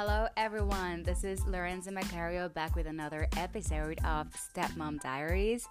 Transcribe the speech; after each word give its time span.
Hello, 0.00 0.28
everyone. 0.36 1.02
This 1.02 1.24
is 1.24 1.44
Lorenza 1.44 1.90
Macario 1.90 2.54
back 2.54 2.76
with 2.76 2.86
another 2.86 3.26
episode 3.36 3.98
of 4.04 4.28
Stepmom 4.30 5.00
Diaries. 5.00 5.66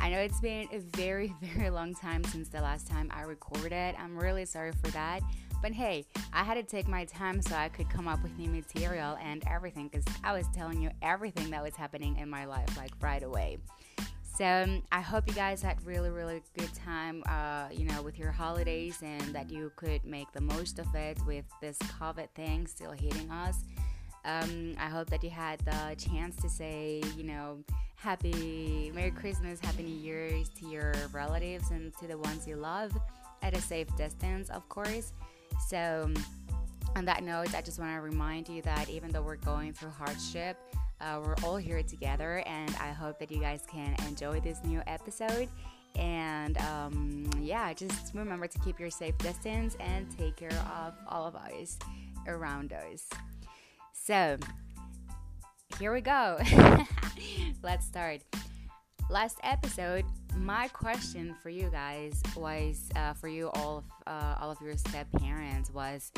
I 0.00 0.08
know 0.08 0.16
it's 0.20 0.40
been 0.40 0.68
a 0.72 0.78
very, 0.96 1.34
very 1.42 1.68
long 1.68 1.94
time 1.94 2.24
since 2.24 2.48
the 2.48 2.62
last 2.62 2.86
time 2.86 3.10
I 3.14 3.24
recorded. 3.24 3.94
I'm 3.98 4.16
really 4.18 4.46
sorry 4.46 4.72
for 4.72 4.90
that. 4.92 5.20
But 5.60 5.72
hey, 5.72 6.06
I 6.32 6.44
had 6.44 6.54
to 6.54 6.62
take 6.62 6.88
my 6.88 7.04
time 7.04 7.42
so 7.42 7.56
I 7.56 7.68
could 7.68 7.90
come 7.90 8.08
up 8.08 8.22
with 8.22 8.38
new 8.38 8.48
material 8.48 9.18
and 9.22 9.44
everything 9.46 9.88
because 9.88 10.06
I 10.24 10.32
was 10.32 10.46
telling 10.54 10.80
you 10.80 10.88
everything 11.02 11.50
that 11.50 11.62
was 11.62 11.76
happening 11.76 12.16
in 12.16 12.30
my 12.30 12.46
life 12.46 12.74
like 12.78 12.92
right 13.02 13.22
away. 13.22 13.58
So 14.38 14.44
um, 14.44 14.84
I 14.92 15.00
hope 15.00 15.26
you 15.26 15.34
guys 15.34 15.62
had 15.62 15.84
really, 15.84 16.10
really 16.10 16.42
good 16.56 16.72
time, 16.72 17.24
uh, 17.26 17.66
you 17.72 17.84
know, 17.86 18.02
with 18.02 18.20
your 18.20 18.30
holidays 18.30 19.02
and 19.02 19.34
that 19.34 19.50
you 19.50 19.72
could 19.74 20.04
make 20.04 20.30
the 20.30 20.40
most 20.40 20.78
of 20.78 20.94
it 20.94 21.18
with 21.26 21.44
this 21.60 21.76
COVID 21.78 22.28
thing 22.36 22.68
still 22.68 22.92
hitting 22.92 23.28
us. 23.32 23.64
Um, 24.24 24.76
I 24.78 24.86
hope 24.86 25.10
that 25.10 25.24
you 25.24 25.30
had 25.30 25.58
the 25.64 25.96
chance 25.96 26.36
to 26.36 26.48
say, 26.48 27.02
you 27.16 27.24
know, 27.24 27.58
happy 27.96 28.92
Merry 28.94 29.10
Christmas, 29.10 29.58
Happy 29.58 29.82
New 29.82 29.96
Year's 29.96 30.48
to 30.50 30.68
your 30.68 30.94
relatives 31.12 31.72
and 31.72 31.92
to 31.96 32.06
the 32.06 32.16
ones 32.16 32.46
you 32.46 32.54
love 32.54 32.96
at 33.42 33.56
a 33.56 33.60
safe 33.60 33.88
distance, 33.96 34.50
of 34.50 34.68
course. 34.68 35.14
So, 35.66 36.02
um, 36.04 36.14
on 36.94 37.04
that 37.06 37.24
note, 37.24 37.56
I 37.56 37.60
just 37.60 37.80
want 37.80 37.92
to 37.92 38.00
remind 38.00 38.48
you 38.48 38.62
that 38.62 38.88
even 38.88 39.10
though 39.10 39.22
we're 39.22 39.34
going 39.34 39.72
through 39.72 39.90
hardship, 39.90 40.56
uh, 41.00 41.20
we're 41.24 41.34
all 41.44 41.56
here 41.56 41.82
together, 41.82 42.42
and 42.46 42.74
I 42.80 42.88
hope 42.88 43.18
that 43.20 43.30
you 43.30 43.40
guys 43.40 43.62
can 43.70 43.94
enjoy 44.06 44.40
this 44.40 44.58
new 44.64 44.82
episode. 44.86 45.48
And 45.96 46.58
um, 46.58 47.30
yeah, 47.40 47.72
just 47.72 48.14
remember 48.14 48.46
to 48.46 48.58
keep 48.60 48.78
your 48.78 48.90
safe 48.90 49.16
distance 49.18 49.76
and 49.80 50.06
take 50.16 50.36
care 50.36 50.52
of 50.84 50.94
all 51.08 51.26
of 51.26 51.34
us 51.36 51.78
around 52.26 52.72
us. 52.72 53.08
So, 53.92 54.36
here 55.78 55.92
we 55.92 56.00
go. 56.00 56.38
Let's 57.62 57.86
start. 57.86 58.22
Last 59.10 59.38
episode, 59.42 60.04
my 60.36 60.68
question 60.68 61.34
for 61.42 61.48
you 61.48 61.70
guys 61.70 62.22
was 62.36 62.90
uh, 62.94 63.14
for 63.14 63.28
you 63.28 63.50
all 63.54 63.78
of 63.78 63.84
uh, 64.06 64.36
all 64.40 64.50
of 64.50 64.60
your 64.60 64.76
step 64.76 65.06
parents 65.18 65.70
was 65.70 66.12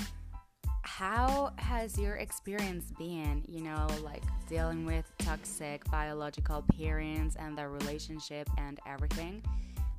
how 1.00 1.50
has 1.56 1.98
your 1.98 2.16
experience 2.16 2.92
been, 2.98 3.42
you 3.48 3.62
know, 3.62 3.86
like 4.04 4.22
dealing 4.50 4.84
with 4.84 5.10
toxic 5.16 5.82
biological 5.90 6.62
parents 6.76 7.36
and 7.36 7.56
their 7.56 7.70
relationship 7.70 8.46
and 8.58 8.78
everything? 8.86 9.42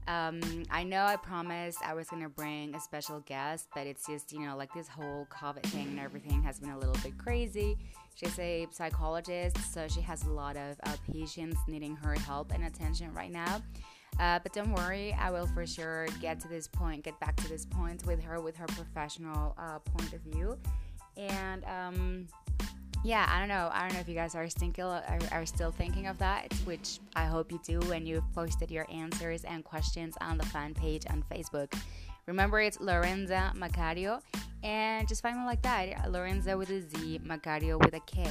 Um, 0.08 0.42
I 0.70 0.84
know 0.84 1.04
I 1.04 1.16
promised 1.16 1.80
I 1.84 1.96
was 1.96 2.08
gonna 2.08 2.30
bring 2.30 2.76
a 2.76 2.80
special 2.80 3.20
guest, 3.22 3.68
but 3.74 3.88
it's 3.88 4.06
just, 4.06 4.32
you 4.32 4.42
know, 4.42 4.56
like 4.56 4.72
this 4.76 4.88
whole 4.88 5.28
COVID 5.32 5.64
thing 5.64 5.88
and 5.88 6.00
everything 6.00 6.44
has 6.44 6.60
been 6.60 6.70
a 6.70 6.78
little 6.78 6.98
bit 7.02 7.18
crazy. 7.18 7.80
She's 8.14 8.38
a 8.38 8.68
psychologist, 8.70 9.58
so 9.74 9.88
she 9.88 10.02
has 10.02 10.24
a 10.26 10.30
lot 10.30 10.56
of 10.56 10.80
uh, 10.84 10.96
patients 11.12 11.58
needing 11.68 11.96
her 11.96 12.14
help 12.14 12.54
and 12.54 12.64
attention 12.66 13.12
right 13.12 13.32
now. 13.32 13.64
Uh, 14.20 14.38
but 14.44 14.54
don't 14.54 14.74
worry, 14.74 15.14
I 15.20 15.32
will 15.32 15.48
for 15.48 15.66
sure 15.66 16.06
get 16.22 16.40
to 16.42 16.48
this 16.48 16.68
point, 16.68 17.04
get 17.04 17.20
back 17.20 17.38
to 17.38 17.50
this 17.50 17.66
point 17.66 18.06
with 18.06 18.22
her, 18.22 18.40
with 18.40 18.56
her 18.58 18.68
professional 18.68 19.56
uh, 19.58 19.80
point 19.80 20.14
of 20.14 20.22
view. 20.22 20.60
And 21.18 21.66
um, 21.66 22.28
yeah, 23.04 23.28
I 23.30 23.40
don't 23.40 23.48
know. 23.48 23.70
I 23.74 23.82
don't 23.82 23.94
know 23.94 24.00
if 24.00 24.08
you 24.08 24.16
guys 24.16 24.36
are 24.36 24.48
still 24.50 25.02
are, 25.32 25.46
still 25.46 25.72
thinking 25.72 26.08
of 26.08 26.18
that, 26.20 26.54
which 26.66 27.00
I 27.16 27.26
hope 27.26 27.52
you 27.52 27.60
do 27.66 27.80
when 27.88 28.06
you've 28.06 28.32
posted 28.34 28.70
your 28.70 28.86
answers 28.92 29.44
and 29.44 29.64
questions 29.64 30.16
on 30.22 30.38
the 30.38 30.46
fan 30.46 30.74
page 30.74 31.06
on 31.10 31.24
Facebook. 31.32 31.74
Remember, 32.28 32.60
it's 32.62 32.78
Lorenza 32.78 33.54
Macario, 33.56 34.22
and 34.64 35.08
just 35.08 35.24
find 35.24 35.40
me 35.40 35.46
like 35.46 35.64
that, 35.64 36.12
Lorenza 36.12 36.56
with 36.56 36.70
a 36.70 36.82
Z, 36.82 37.22
Macario 37.26 37.80
with 37.84 37.96
a 37.96 38.00
K. 38.02 38.28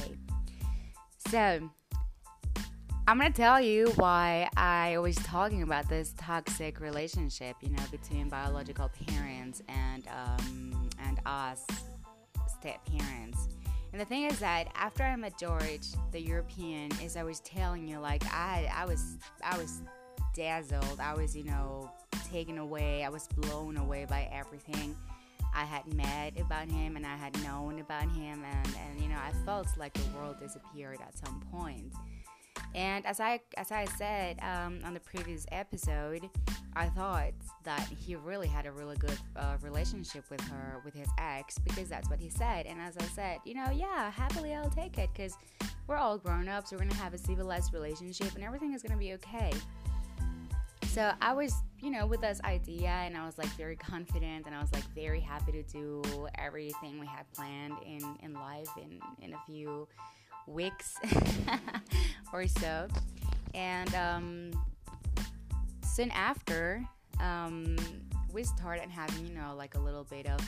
So 1.29 1.69
I'm 3.07 3.17
gonna 3.17 3.31
tell 3.31 3.59
you 3.59 3.87
why 3.95 4.49
I 4.55 4.97
was 4.99 5.17
talking 5.17 5.63
about 5.63 5.89
this 5.89 6.13
toxic 6.17 6.79
relationship, 6.79 7.57
you 7.61 7.71
know, 7.71 7.83
between 7.91 8.29
biological 8.29 8.89
parents 9.05 9.61
and 9.67 10.07
um, 10.07 10.89
and 11.05 11.19
us 11.25 11.65
step 12.61 12.79
parents. 12.85 13.47
And 13.91 13.99
the 13.99 14.05
thing 14.05 14.23
is 14.23 14.39
that 14.39 14.67
after 14.75 15.03
I 15.03 15.15
met 15.15 15.37
George, 15.37 15.87
the 16.11 16.21
European, 16.21 16.91
as 17.03 17.17
I 17.17 17.23
was 17.23 17.39
telling 17.41 17.87
you, 17.87 17.99
like 17.99 18.23
I, 18.27 18.71
I 18.73 18.85
was, 18.85 19.17
I 19.43 19.57
was 19.57 19.81
dazzled. 20.33 20.99
I 21.01 21.13
was, 21.13 21.35
you 21.35 21.43
know, 21.43 21.91
taken 22.31 22.59
away. 22.59 23.03
I 23.03 23.09
was 23.09 23.27
blown 23.35 23.77
away 23.77 24.05
by 24.05 24.29
everything 24.31 24.95
I 25.53 25.65
had 25.65 25.93
met 25.93 26.39
about 26.39 26.69
him 26.69 26.95
and 26.95 27.05
I 27.05 27.17
had 27.17 27.41
known 27.43 27.79
about 27.79 28.03
him, 28.03 28.45
and 28.45 28.75
and 28.77 29.01
you 29.01 29.09
know, 29.09 29.17
I 29.17 29.31
felt 29.45 29.67
like 29.77 29.93
the 29.93 30.17
world 30.17 30.39
disappeared 30.39 30.99
at 31.05 31.17
some 31.17 31.41
point. 31.51 31.93
And 32.73 33.05
as 33.05 33.19
I 33.19 33.41
as 33.57 33.71
I 33.71 33.85
said 33.85 34.39
um, 34.41 34.79
on 34.85 34.93
the 34.93 34.99
previous 34.99 35.45
episode, 35.51 36.29
I 36.73 36.87
thought 36.87 37.33
that 37.63 37.85
he 37.99 38.15
really 38.15 38.47
had 38.47 38.65
a 38.65 38.71
really 38.71 38.95
good 38.95 39.17
uh, 39.35 39.57
relationship 39.61 40.23
with 40.29 40.41
her 40.41 40.81
with 40.85 40.93
his 40.93 41.07
ex 41.17 41.57
because 41.59 41.89
that's 41.89 42.09
what 42.09 42.19
he 42.19 42.29
said. 42.29 42.65
And 42.65 42.79
as 42.79 42.95
I 42.97 43.03
said, 43.03 43.39
you 43.43 43.55
know, 43.55 43.67
yeah, 43.73 44.09
happily 44.09 44.53
I'll 44.53 44.69
take 44.69 44.97
it 44.97 45.09
because 45.13 45.37
we're 45.87 45.97
all 45.97 46.17
grown 46.17 46.47
ups. 46.47 46.71
We're 46.71 46.77
gonna 46.77 46.93
have 46.95 47.13
a 47.13 47.17
civilized 47.17 47.73
relationship, 47.73 48.35
and 48.35 48.43
everything 48.43 48.73
is 48.73 48.81
gonna 48.81 48.97
be 48.97 49.13
okay. 49.13 49.51
So 50.87 51.13
I 51.21 51.33
was, 51.33 51.53
you 51.79 51.89
know, 51.89 52.05
with 52.05 52.21
this 52.21 52.41
idea, 52.43 52.89
and 52.89 53.15
I 53.17 53.25
was 53.25 53.37
like 53.37 53.49
very 53.57 53.75
confident, 53.75 54.45
and 54.45 54.55
I 54.55 54.61
was 54.61 54.71
like 54.73 54.83
very 54.95 55.21
happy 55.21 55.51
to 55.53 55.63
do 55.63 56.27
everything 56.35 56.99
we 56.99 57.07
had 57.07 57.29
planned 57.33 57.75
in 57.85 58.01
in 58.23 58.33
life 58.33 58.69
in 58.77 58.99
in 59.21 59.33
a 59.33 59.39
few 59.45 59.87
weeks 60.51 60.95
or 62.33 62.47
so. 62.47 62.87
And 63.53 63.93
um, 63.95 64.51
soon 65.83 66.11
after, 66.11 66.83
um, 67.19 67.75
we 68.33 68.43
started 68.43 68.89
having, 68.89 69.27
you 69.27 69.33
know, 69.33 69.53
like 69.57 69.75
a 69.75 69.79
little 69.79 70.05
bit 70.05 70.27
of 70.27 70.39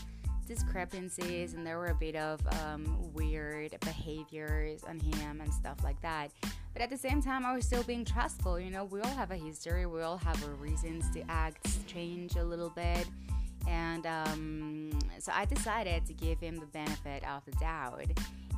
discrepancies, 0.47 1.53
and 1.53 1.65
there 1.65 1.77
were 1.77 1.87
a 1.87 1.95
bit 1.95 2.15
of 2.15 2.39
um, 2.63 3.11
weird 3.13 3.75
behaviors 3.81 4.83
on 4.83 4.99
him 4.99 5.41
and 5.41 5.53
stuff 5.53 5.77
like 5.83 6.01
that. 6.01 6.31
But 6.73 6.81
at 6.81 6.89
the 6.89 6.97
same 6.97 7.21
time, 7.21 7.45
I 7.45 7.55
was 7.55 7.65
still 7.65 7.83
being 7.83 8.03
trustful. 8.03 8.59
You 8.59 8.71
know, 8.71 8.85
we 8.85 8.99
all 9.01 9.11
have 9.11 9.31
a 9.31 9.35
history, 9.35 9.85
we 9.85 10.01
all 10.01 10.17
have 10.17 10.43
our 10.43 10.53
reasons 10.55 11.09
to 11.11 11.23
act 11.29 11.67
strange 11.67 12.35
a 12.35 12.43
little 12.43 12.69
bit. 12.69 13.07
And 13.67 14.05
um, 14.05 14.99
so 15.19 15.31
I 15.33 15.45
decided 15.45 16.05
to 16.07 16.13
give 16.13 16.39
him 16.39 16.57
the 16.57 16.65
benefit 16.65 17.23
of 17.27 17.45
the 17.45 17.51
doubt. 17.53 18.11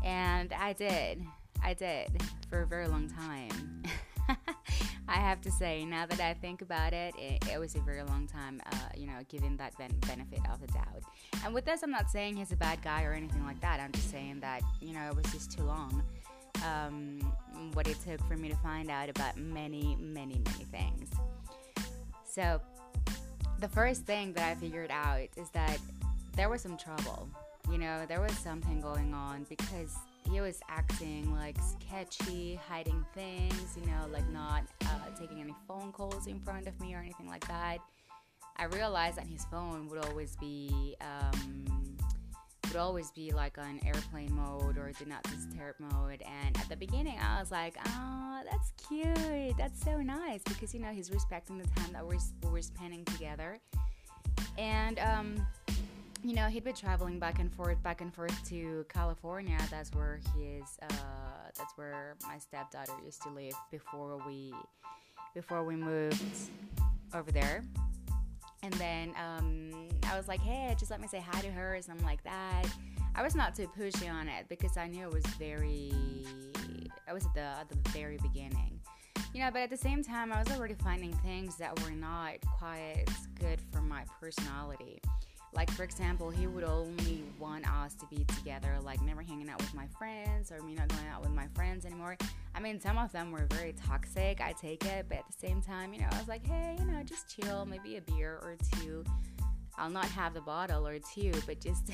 And 0.05 0.53
I 0.53 0.73
did. 0.73 1.25
I 1.63 1.73
did 1.73 2.09
for 2.49 2.61
a 2.61 2.67
very 2.67 2.87
long 2.87 3.09
time. 3.09 3.83
I 5.07 5.15
have 5.15 5.41
to 5.41 5.51
say, 5.51 5.83
now 5.83 6.05
that 6.05 6.19
I 6.19 6.33
think 6.35 6.61
about 6.61 6.93
it, 6.93 7.13
it, 7.17 7.43
it 7.51 7.59
was 7.59 7.75
a 7.75 7.79
very 7.79 8.03
long 8.03 8.27
time, 8.27 8.61
uh, 8.71 8.75
you 8.95 9.07
know, 9.07 9.17
giving 9.29 9.57
that 9.57 9.77
ben- 9.77 9.97
benefit 10.07 10.39
of 10.51 10.61
the 10.61 10.67
doubt. 10.67 11.03
And 11.43 11.53
with 11.53 11.65
this, 11.65 11.83
I'm 11.83 11.91
not 11.91 12.09
saying 12.09 12.35
he's 12.37 12.51
a 12.51 12.55
bad 12.55 12.81
guy 12.83 13.03
or 13.03 13.13
anything 13.13 13.43
like 13.45 13.59
that. 13.61 13.79
I'm 13.79 13.91
just 13.91 14.11
saying 14.11 14.39
that, 14.41 14.61
you 14.79 14.93
know, 14.93 15.07
it 15.09 15.15
was 15.15 15.25
just 15.31 15.51
too 15.51 15.63
long. 15.63 16.03
Um, 16.63 17.19
what 17.73 17.87
it 17.87 17.97
took 17.99 18.19
for 18.27 18.37
me 18.37 18.49
to 18.49 18.55
find 18.57 18.89
out 18.89 19.09
about 19.09 19.37
many, 19.37 19.97
many, 19.99 20.39
many 20.39 20.65
things. 20.71 21.09
So, 22.23 22.61
the 23.59 23.67
first 23.67 24.05
thing 24.05 24.33
that 24.33 24.43
I 24.43 24.55
figured 24.55 24.91
out 24.91 25.27
is 25.35 25.49
that 25.51 25.79
there 26.35 26.49
was 26.49 26.61
some 26.61 26.77
trouble. 26.77 27.29
You 27.71 27.77
know, 27.79 28.05
there 28.07 28.21
was 28.21 28.37
something 28.37 28.79
going 28.79 29.13
on 29.13 29.45
because 29.49 29.95
he 30.31 30.39
was 30.39 30.59
acting 30.69 31.33
like 31.33 31.57
sketchy, 31.61 32.59
hiding 32.67 33.05
things, 33.13 33.77
you 33.79 33.85
know, 33.87 34.07
like 34.11 34.27
not 34.29 34.63
uh, 34.83 35.17
taking 35.19 35.41
any 35.41 35.55
phone 35.67 35.91
calls 35.91 36.27
in 36.27 36.39
front 36.39 36.67
of 36.67 36.79
me 36.79 36.93
or 36.93 36.99
anything 36.99 37.27
like 37.27 37.47
that. 37.47 37.79
I 38.57 38.65
realized 38.65 39.17
that 39.17 39.27
his 39.27 39.45
phone 39.45 39.89
would 39.89 40.05
always 40.05 40.35
be 40.37 40.95
um, 41.01 41.65
would 42.67 42.77
always 42.77 43.11
be 43.11 43.31
like 43.31 43.57
on 43.57 43.79
airplane 43.85 44.33
mode 44.33 44.77
or 44.77 44.91
do 44.97 45.05
not 45.05 45.23
disturb 45.23 45.75
mode. 45.79 46.21
And 46.21 46.57
at 46.57 46.67
the 46.69 46.75
beginning, 46.75 47.17
I 47.19 47.39
was 47.39 47.51
like, 47.51 47.75
"Oh, 47.85 48.41
that's 48.49 48.71
cute. 48.87 49.57
That's 49.57 49.83
so 49.83 49.97
nice," 50.01 50.41
because 50.43 50.73
you 50.73 50.79
know 50.79 50.91
he's 50.91 51.11
respecting 51.11 51.57
the 51.57 51.67
time 51.67 51.91
that 51.93 52.05
we're 52.05 52.19
we're 52.51 52.61
spending 52.61 53.05
together. 53.05 53.59
And 54.57 54.99
um, 54.99 55.47
you 56.25 56.33
know, 56.33 56.47
he'd 56.47 56.63
been 56.63 56.73
traveling 56.73 57.19
back 57.19 57.37
and 57.37 57.53
forth, 57.53 57.81
back 57.83 58.01
and 58.01 58.11
forth 58.11 58.49
to 58.49 58.83
California. 58.89 59.59
That's 59.69 59.93
where 59.93 60.19
his, 60.35 60.63
uh, 60.81 61.51
that's 61.55 61.77
where 61.77 62.15
my 62.27 62.39
stepdaughter 62.39 62.93
used 63.05 63.21
to 63.23 63.29
live 63.29 63.53
before 63.69 64.19
we, 64.25 64.51
before 65.35 65.63
we 65.63 65.75
moved 65.75 66.49
over 67.13 67.31
there. 67.31 67.63
And 68.63 68.73
then 68.73 69.13
um, 69.23 69.87
I 70.09 70.17
was 70.17 70.27
like, 70.27 70.39
hey, 70.39 70.75
just 70.79 70.89
let 70.89 70.99
me 70.99 71.07
say 71.07 71.23
hi 71.23 71.41
to 71.41 71.51
her, 71.51 71.75
or 71.75 71.81
something 71.83 72.05
like 72.05 72.23
that. 72.23 72.65
I 73.13 73.21
was 73.21 73.35
not 73.35 73.53
too 73.53 73.69
pushy 73.77 74.11
on 74.11 74.27
it 74.27 74.47
because 74.49 74.77
I 74.77 74.87
knew 74.87 75.05
it 75.05 75.13
was 75.13 75.25
very, 75.37 75.93
I 77.07 77.13
was 77.13 77.23
at 77.27 77.35
the, 77.35 77.41
at 77.41 77.69
the 77.69 77.77
very 77.91 78.17
beginning. 78.17 78.79
You 79.31 79.41
know, 79.43 79.51
but 79.51 79.61
at 79.61 79.69
the 79.69 79.77
same 79.77 80.03
time, 80.03 80.33
I 80.33 80.39
was 80.39 80.49
already 80.57 80.75
finding 80.75 81.13
things 81.17 81.55
that 81.57 81.79
were 81.83 81.91
not 81.91 82.41
quite 82.57 83.05
good 83.39 83.59
for 83.71 83.81
my 83.81 84.05
personality 84.19 84.99
Like, 85.55 85.71
for 85.71 85.83
example, 85.83 86.29
he 86.29 86.47
would 86.47 86.65
only 86.65 87.23
want 87.39 87.65
us 87.67 87.95
to 87.95 88.05
be 88.07 88.25
together, 88.25 88.75
like 88.83 89.01
never 89.01 89.21
hanging 89.21 89.49
out 89.49 89.59
with 89.59 89.73
my 89.73 89.87
friends 89.97 90.51
or 90.51 90.61
me 90.61 90.75
not 90.75 90.89
going 90.89 91.07
out 91.07 91.21
with 91.21 91.31
my 91.31 91.47
friends 91.55 91.85
anymore. 91.85 92.17
I 92.53 92.59
mean, 92.59 92.79
some 92.81 92.97
of 92.97 93.11
them 93.13 93.31
were 93.31 93.47
very 93.51 93.73
toxic, 93.73 94.41
I 94.41 94.53
take 94.53 94.85
it, 94.85 95.05
but 95.07 95.19
at 95.19 95.25
the 95.27 95.47
same 95.47 95.61
time, 95.61 95.93
you 95.93 96.01
know, 96.01 96.07
I 96.11 96.17
was 96.17 96.27
like, 96.27 96.45
hey, 96.45 96.75
you 96.77 96.85
know, 96.85 97.01
just 97.03 97.39
chill, 97.39 97.65
maybe 97.65 97.95
a 97.95 98.01
beer 98.01 98.39
or 98.41 98.57
two. 98.73 99.05
I'll 99.77 99.89
not 99.89 100.05
have 100.07 100.33
the 100.33 100.41
bottle 100.41 100.87
or 100.87 100.99
two, 100.99 101.31
but 101.45 101.61
just 101.61 101.89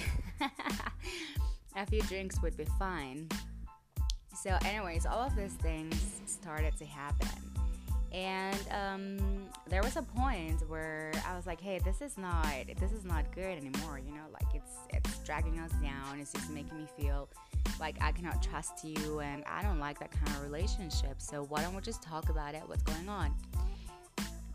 a 1.75 1.85
few 1.85 2.01
drinks 2.03 2.41
would 2.41 2.57
be 2.57 2.65
fine. 2.79 3.29
So, 4.35 4.57
anyways, 4.65 5.05
all 5.05 5.19
of 5.19 5.35
these 5.35 5.53
things 5.53 6.21
started 6.25 6.75
to 6.77 6.85
happen. 6.85 7.50
And 8.11 8.59
um, 8.71 9.45
there 9.69 9.81
was 9.81 9.95
a 9.95 10.01
point 10.01 10.67
where 10.67 11.13
I 11.25 11.35
was 11.35 11.47
like, 11.47 11.61
"Hey, 11.61 11.79
this 11.79 12.01
is 12.01 12.17
not 12.17 12.45
this 12.77 12.91
is 12.91 13.05
not 13.05 13.33
good 13.33 13.57
anymore. 13.57 13.99
You 14.05 14.13
know, 14.13 14.25
like 14.33 14.53
it's 14.53 14.71
it's 14.89 15.19
dragging 15.19 15.59
us 15.59 15.71
down. 15.81 16.19
It's 16.19 16.33
just 16.33 16.49
making 16.49 16.77
me 16.77 16.87
feel 16.99 17.29
like 17.79 17.95
I 18.01 18.11
cannot 18.11 18.43
trust 18.43 18.83
you, 18.83 19.21
and 19.21 19.43
I 19.45 19.61
don't 19.63 19.79
like 19.79 19.99
that 19.99 20.11
kind 20.11 20.27
of 20.35 20.43
relationship. 20.43 21.21
So 21.21 21.43
why 21.43 21.61
don't 21.63 21.73
we 21.73 21.81
just 21.81 22.01
talk 22.01 22.29
about 22.29 22.53
it? 22.53 22.63
What's 22.65 22.83
going 22.83 23.07
on?" 23.07 23.33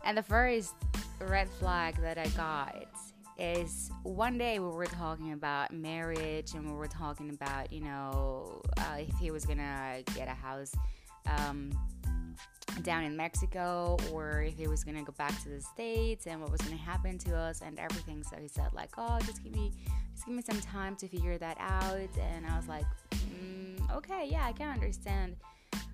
And 0.05 0.17
the 0.17 0.23
first 0.23 0.75
red 1.19 1.49
flag 1.49 1.99
that 2.01 2.19
I 2.19 2.27
got 2.29 2.85
is 3.39 3.91
one 4.03 4.37
day 4.37 4.59
we 4.59 4.67
were 4.67 4.85
talking 4.85 5.33
about 5.33 5.71
marriage 5.71 6.53
and 6.53 6.65
we 6.65 6.73
were 6.73 6.87
talking 6.87 7.29
about 7.29 7.71
you 7.71 7.81
know 7.81 8.61
uh, 8.77 8.97
if 8.99 9.15
he 9.19 9.31
was 9.31 9.45
gonna 9.45 10.01
get 10.15 10.27
a 10.27 10.33
house 10.33 10.73
um, 11.27 11.71
down 12.83 13.03
in 13.03 13.15
Mexico 13.15 13.97
or 14.11 14.41
if 14.41 14.57
he 14.57 14.67
was 14.67 14.83
gonna 14.83 15.03
go 15.03 15.13
back 15.17 15.41
to 15.43 15.49
the 15.49 15.61
states 15.61 16.27
and 16.27 16.41
what 16.41 16.51
was 16.51 16.61
gonna 16.61 16.75
happen 16.75 17.17
to 17.19 17.35
us 17.35 17.61
and 17.61 17.79
everything. 17.79 18.23
So 18.23 18.37
he 18.37 18.47
said 18.47 18.67
like, 18.73 18.91
oh, 18.97 19.19
just 19.25 19.43
give 19.43 19.55
me, 19.55 19.71
just 20.13 20.25
give 20.25 20.35
me 20.35 20.41
some 20.41 20.61
time 20.61 20.95
to 20.97 21.07
figure 21.07 21.37
that 21.37 21.57
out. 21.59 21.95
And 21.95 22.45
I 22.45 22.55
was 22.55 22.67
like, 22.67 22.85
mm, 23.11 23.95
okay, 23.95 24.27
yeah, 24.29 24.45
I 24.45 24.51
can 24.51 24.69
understand. 24.69 25.35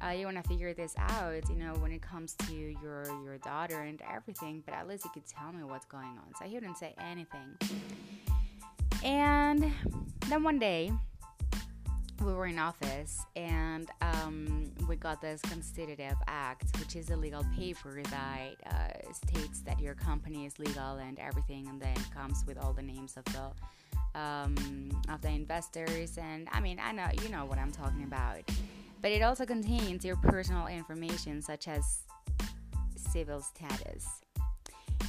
Uh, 0.04 0.10
you 0.10 0.26
want 0.26 0.42
to 0.42 0.44
figure 0.50 0.74
this 0.74 0.94
out, 0.98 1.50
you 1.50 1.56
know, 1.56 1.74
when 1.76 1.92
it 1.92 2.02
comes 2.02 2.34
to 2.34 2.54
your 2.54 3.06
your 3.24 3.38
daughter 3.38 3.82
and 3.82 4.02
everything. 4.14 4.62
But 4.66 4.76
at 4.76 4.88
least 4.88 5.06
you 5.06 5.12
could 5.12 5.26
tell 5.26 5.54
me 5.54 5.64
what's 5.64 5.86
going 5.86 6.04
on. 6.04 6.34
So 6.38 6.46
he 6.46 6.56
wouldn't 6.56 6.78
say 6.78 6.94
anything. 7.00 7.58
And 9.04 9.72
then 10.28 10.44
one 10.44 10.60
day 10.60 10.92
we 12.22 12.34
were 12.34 12.46
in 12.46 12.60
office 12.60 13.26
and 13.36 13.90
um, 14.02 14.72
we 14.88 14.96
got 14.96 15.22
this 15.22 15.42
constitutive 15.42 16.16
act 16.28 16.78
which 16.80 16.96
is 16.96 17.10
a 17.10 17.16
legal 17.16 17.44
paper 17.56 18.02
that 18.04 18.56
uh, 18.70 19.14
states 19.14 19.62
that 19.62 19.80
your 19.80 19.94
company 19.94 20.46
is 20.46 20.58
legal 20.60 20.98
and 20.98 21.20
everything 21.20 21.68
and 21.68 21.82
then 21.82 21.96
comes 22.14 22.44
with 22.46 22.58
all 22.58 22.74
the 22.74 22.82
names 22.82 23.18
of 23.18 23.26
the 23.26 24.20
um, 24.20 24.90
of 25.10 25.22
the 25.22 25.30
investors. 25.30 26.18
And 26.18 26.48
i 26.52 26.60
mean 26.60 26.80
i 26.84 26.92
know 26.92 27.08
you 27.22 27.30
know 27.30 27.46
what 27.46 27.58
i'm 27.58 27.72
talking 27.72 28.04
about. 28.04 28.42
But 29.02 29.12
it 29.12 29.22
also 29.22 29.46
contains 29.46 30.06
your 30.06 30.16
personal 30.16 30.68
information 30.68 31.42
such 31.42 31.68
as 31.68 32.04
civil 32.96 33.42
status. 33.42 34.08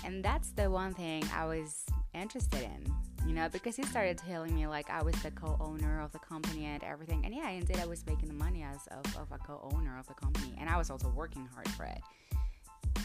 And 0.04 0.24
that's 0.24 0.50
the 0.50 0.70
one 0.70 0.94
thing 0.94 1.22
i 1.34 1.44
was 1.44 1.84
interested 2.14 2.62
in 2.62 2.92
you 3.26 3.34
know, 3.34 3.48
because 3.48 3.76
he 3.76 3.82
started 3.84 4.18
telling 4.18 4.54
me 4.54 4.66
like 4.66 4.90
I 4.90 5.02
was 5.02 5.14
the 5.22 5.30
co-owner 5.30 6.00
of 6.00 6.12
the 6.12 6.18
company 6.18 6.66
and 6.66 6.82
everything. 6.84 7.24
And 7.24 7.34
yeah, 7.34 7.48
indeed 7.50 7.78
I 7.78 7.86
was 7.86 8.04
making 8.06 8.28
the 8.28 8.34
money 8.34 8.62
as 8.62 8.86
of, 8.88 9.16
of 9.16 9.32
a 9.32 9.38
co-owner 9.38 9.98
of 9.98 10.06
the 10.06 10.14
company, 10.14 10.54
and 10.58 10.68
I 10.68 10.76
was 10.76 10.90
also 10.90 11.08
working 11.10 11.48
hard 11.54 11.68
for 11.70 11.84
it. 11.84 12.02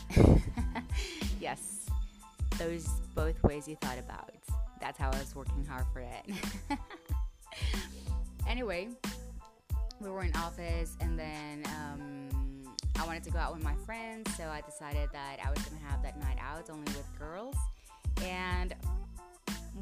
yes, 1.39 1.85
those 2.57 2.87
both 3.15 3.41
ways 3.43 3.67
you 3.67 3.75
thought 3.77 3.97
about. 3.97 4.31
That's 4.81 4.97
how 4.97 5.09
I 5.09 5.19
was 5.19 5.35
working 5.35 5.65
hard 5.65 5.85
for 5.93 5.99
it. 5.99 6.25
anyway, 8.47 8.89
we 9.99 10.09
were 10.09 10.23
in 10.23 10.35
office, 10.35 10.95
and 11.01 11.17
then 11.17 11.63
um, 11.65 12.29
I 12.99 13.05
wanted 13.05 13.23
to 13.23 13.31
go 13.31 13.39
out 13.39 13.53
with 13.53 13.63
my 13.63 13.75
friends, 13.85 14.33
so 14.35 14.45
I 14.45 14.61
decided 14.61 15.09
that 15.13 15.37
I 15.45 15.49
was 15.49 15.59
gonna 15.59 15.81
have 15.89 16.01
that 16.03 16.19
night 16.19 16.37
out 16.41 16.69
only 16.69 16.91
with 16.93 17.07
girls. 17.17 17.55
And 18.23 18.73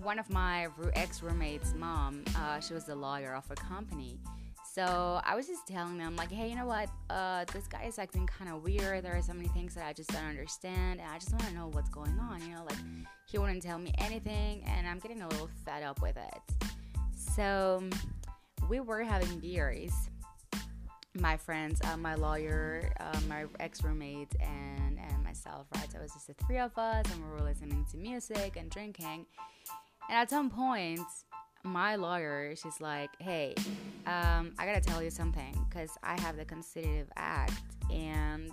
one 0.01 0.19
of 0.19 0.29
my 0.29 0.67
ex 0.93 1.21
roommates' 1.21 1.73
mom, 1.75 2.23
uh, 2.35 2.59
she 2.59 2.73
was 2.73 2.85
the 2.85 2.95
lawyer 2.95 3.33
of 3.33 3.49
a 3.51 3.55
company. 3.55 4.19
So 4.63 5.19
I 5.25 5.35
was 5.35 5.47
just 5.47 5.65
telling 5.67 5.97
them, 5.97 6.15
like, 6.15 6.31
hey, 6.31 6.49
you 6.49 6.55
know 6.55 6.67
what? 6.67 6.89
Uh, 7.09 7.45
this 7.51 7.65
guy 7.67 7.85
is 7.85 7.97
acting 7.97 8.27
kind 8.27 8.51
of 8.51 8.63
weird. 8.63 9.03
There 9.03 9.15
are 9.15 9.21
so 9.21 9.33
many 9.33 9.47
things 9.49 9.73
that 9.73 9.85
I 9.85 9.93
just 9.93 10.11
don't 10.11 10.25
understand, 10.25 10.99
and 10.99 11.09
I 11.09 11.17
just 11.17 11.31
want 11.31 11.45
to 11.45 11.53
know 11.53 11.69
what's 11.71 11.89
going 11.89 12.17
on. 12.19 12.41
You 12.41 12.55
know, 12.55 12.63
like 12.63 12.77
he 13.25 13.39
wouldn't 13.39 13.63
tell 13.63 13.79
me 13.79 13.91
anything, 13.97 14.63
and 14.67 14.87
I'm 14.87 14.99
getting 14.99 15.21
a 15.21 15.27
little 15.27 15.49
fed 15.65 15.81
up 15.83 16.01
with 16.01 16.17
it. 16.17 16.69
So 17.15 17.83
we 18.69 18.79
were 18.79 19.03
having 19.03 19.39
beers. 19.39 19.93
My 21.15 21.37
friends, 21.37 21.81
uh, 21.85 21.97
my 21.97 22.13
lawyer, 22.13 22.93
uh, 22.99 23.19
my 23.27 23.45
ex 23.59 23.83
roommate, 23.83 24.35
and 24.39 24.99
and 24.99 25.23
myself, 25.23 25.65
right? 25.73 25.91
So 25.91 25.97
it 25.97 26.03
was 26.03 26.13
just 26.13 26.27
the 26.27 26.35
three 26.45 26.59
of 26.59 26.77
us, 26.77 27.05
and 27.11 27.23
we 27.23 27.31
were 27.31 27.41
listening 27.41 27.85
to 27.91 27.97
music 27.97 28.57
and 28.57 28.69
drinking. 28.69 29.25
And 30.09 30.17
at 30.17 30.29
some 30.29 30.49
point, 30.49 31.01
my 31.63 31.95
lawyer, 31.95 32.55
she's 32.55 32.79
like, 32.79 33.09
hey, 33.19 33.55
um, 34.05 34.53
I 34.57 34.65
gotta 34.65 34.81
tell 34.81 35.03
you 35.03 35.09
something, 35.09 35.53
because 35.69 35.91
I 36.01 36.19
have 36.21 36.37
the 36.37 36.45
Constitutive 36.45 37.09
Act 37.17 37.53
and 37.91 38.51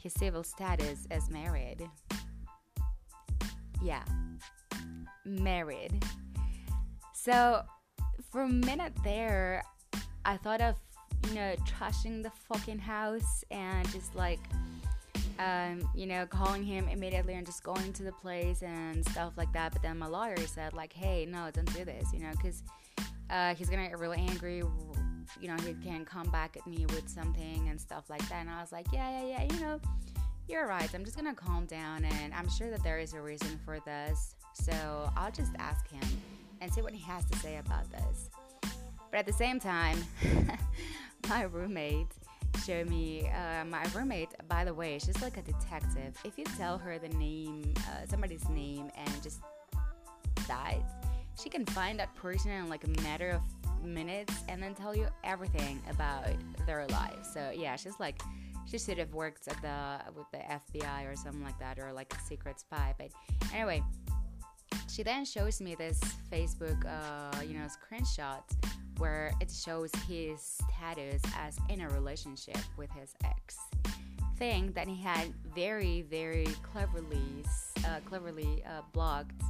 his 0.00 0.12
civil 0.12 0.44
status 0.44 1.06
is 1.10 1.28
married. 1.30 1.88
Yeah, 3.82 4.04
married. 5.24 6.04
So 7.12 7.62
for 8.30 8.42
a 8.42 8.48
minute 8.48 8.92
there, 9.02 9.64
I 10.24 10.36
thought 10.36 10.60
of, 10.60 10.76
you 11.28 11.34
know, 11.34 11.54
trashing 11.66 12.22
the 12.22 12.30
fucking 12.30 12.78
house 12.78 13.44
and 13.50 13.90
just 13.90 14.14
like 14.14 14.40
um, 15.38 15.88
you 15.94 16.06
know, 16.06 16.26
calling 16.26 16.62
him 16.62 16.88
immediately 16.88 17.34
and 17.34 17.46
just 17.46 17.62
going 17.62 17.92
to 17.92 18.02
the 18.02 18.12
place 18.12 18.62
and 18.62 19.06
stuff 19.08 19.34
like 19.36 19.52
that. 19.52 19.72
But 19.72 19.82
then 19.82 19.98
my 19.98 20.06
lawyer 20.06 20.36
said, 20.46 20.72
like, 20.72 20.92
hey, 20.92 21.26
no, 21.26 21.50
don't 21.52 21.72
do 21.74 21.84
this, 21.84 22.12
you 22.12 22.20
know, 22.20 22.30
because 22.32 22.62
uh, 23.30 23.54
he's 23.54 23.68
gonna 23.68 23.88
get 23.88 23.98
really 23.98 24.18
angry. 24.18 24.62
You 25.40 25.48
know, 25.48 25.56
he 25.64 25.74
can 25.74 26.04
come 26.04 26.28
back 26.30 26.56
at 26.56 26.66
me 26.66 26.86
with 26.86 27.08
something 27.08 27.68
and 27.68 27.80
stuff 27.80 28.08
like 28.08 28.26
that. 28.28 28.40
And 28.40 28.50
I 28.50 28.60
was 28.60 28.72
like, 28.72 28.86
yeah, 28.92 29.20
yeah, 29.20 29.26
yeah, 29.26 29.54
you 29.54 29.60
know, 29.60 29.80
you're 30.48 30.66
right. 30.66 30.92
I'm 30.94 31.04
just 31.04 31.16
gonna 31.16 31.34
calm 31.34 31.66
down, 31.66 32.04
and 32.04 32.32
I'm 32.34 32.48
sure 32.48 32.70
that 32.70 32.82
there 32.82 32.98
is 32.98 33.12
a 33.12 33.20
reason 33.20 33.60
for 33.64 33.78
this. 33.80 34.34
So 34.54 35.10
I'll 35.16 35.30
just 35.30 35.52
ask 35.58 35.88
him 35.88 36.02
and 36.60 36.72
see 36.72 36.80
what 36.80 36.92
he 36.92 37.02
has 37.04 37.24
to 37.26 37.38
say 37.38 37.58
about 37.58 37.90
this. 37.90 38.30
But 39.10 39.20
at 39.20 39.26
the 39.26 39.32
same 39.32 39.60
time, 39.60 39.98
my 41.28 41.42
roommate 41.42 42.12
show 42.66 42.84
me 42.84 43.30
uh, 43.30 43.64
my 43.64 43.84
roommate 43.94 44.30
by 44.48 44.64
the 44.64 44.74
way 44.74 44.98
she's 44.98 45.20
like 45.22 45.36
a 45.36 45.42
detective. 45.42 46.16
If 46.24 46.38
you 46.38 46.44
tell 46.56 46.78
her 46.78 46.98
the 46.98 47.08
name 47.10 47.74
uh, 47.78 48.06
somebody's 48.08 48.48
name 48.48 48.90
and 48.96 49.22
just 49.22 49.40
dies 50.46 50.82
she 51.40 51.48
can 51.48 51.64
find 51.66 51.98
that 51.98 52.14
person 52.14 52.50
in 52.50 52.68
like 52.68 52.84
a 52.84 53.02
matter 53.02 53.30
of 53.30 53.84
minutes 53.84 54.34
and 54.48 54.62
then 54.62 54.74
tell 54.74 54.96
you 54.96 55.06
everything 55.24 55.80
about 55.88 56.24
their 56.66 56.86
life. 56.88 57.24
So 57.32 57.52
yeah 57.54 57.76
she's 57.76 57.98
like 58.00 58.20
she 58.66 58.78
should 58.78 58.98
have 58.98 59.14
worked 59.14 59.48
at 59.48 59.60
the 59.62 60.12
with 60.14 60.26
the 60.32 60.38
FBI 60.38 61.10
or 61.10 61.16
something 61.16 61.42
like 61.42 61.58
that 61.58 61.78
or 61.78 61.92
like 61.92 62.12
a 62.14 62.20
secret 62.22 62.60
spy 62.60 62.94
but 62.98 63.08
anyway 63.54 63.82
she 64.88 65.02
then 65.02 65.24
shows 65.24 65.60
me 65.60 65.74
this 65.74 66.00
Facebook 66.32 66.84
uh, 66.86 67.40
you 67.42 67.54
know 67.54 67.66
screenshot 67.66 68.42
where 68.98 69.32
it 69.40 69.50
shows 69.50 69.90
his 70.08 70.40
status 70.40 71.22
as 71.36 71.56
in 71.68 71.80
a 71.80 71.88
relationship 71.90 72.58
with 72.76 72.90
his 72.90 73.14
ex. 73.24 73.56
Thing 74.38 74.72
that 74.72 74.86
he 74.86 75.00
had 75.00 75.32
very, 75.54 76.02
very 76.02 76.46
cleverly, 76.62 77.44
uh, 77.84 78.00
cleverly 78.04 78.62
uh, 78.66 78.82
blocked 78.92 79.40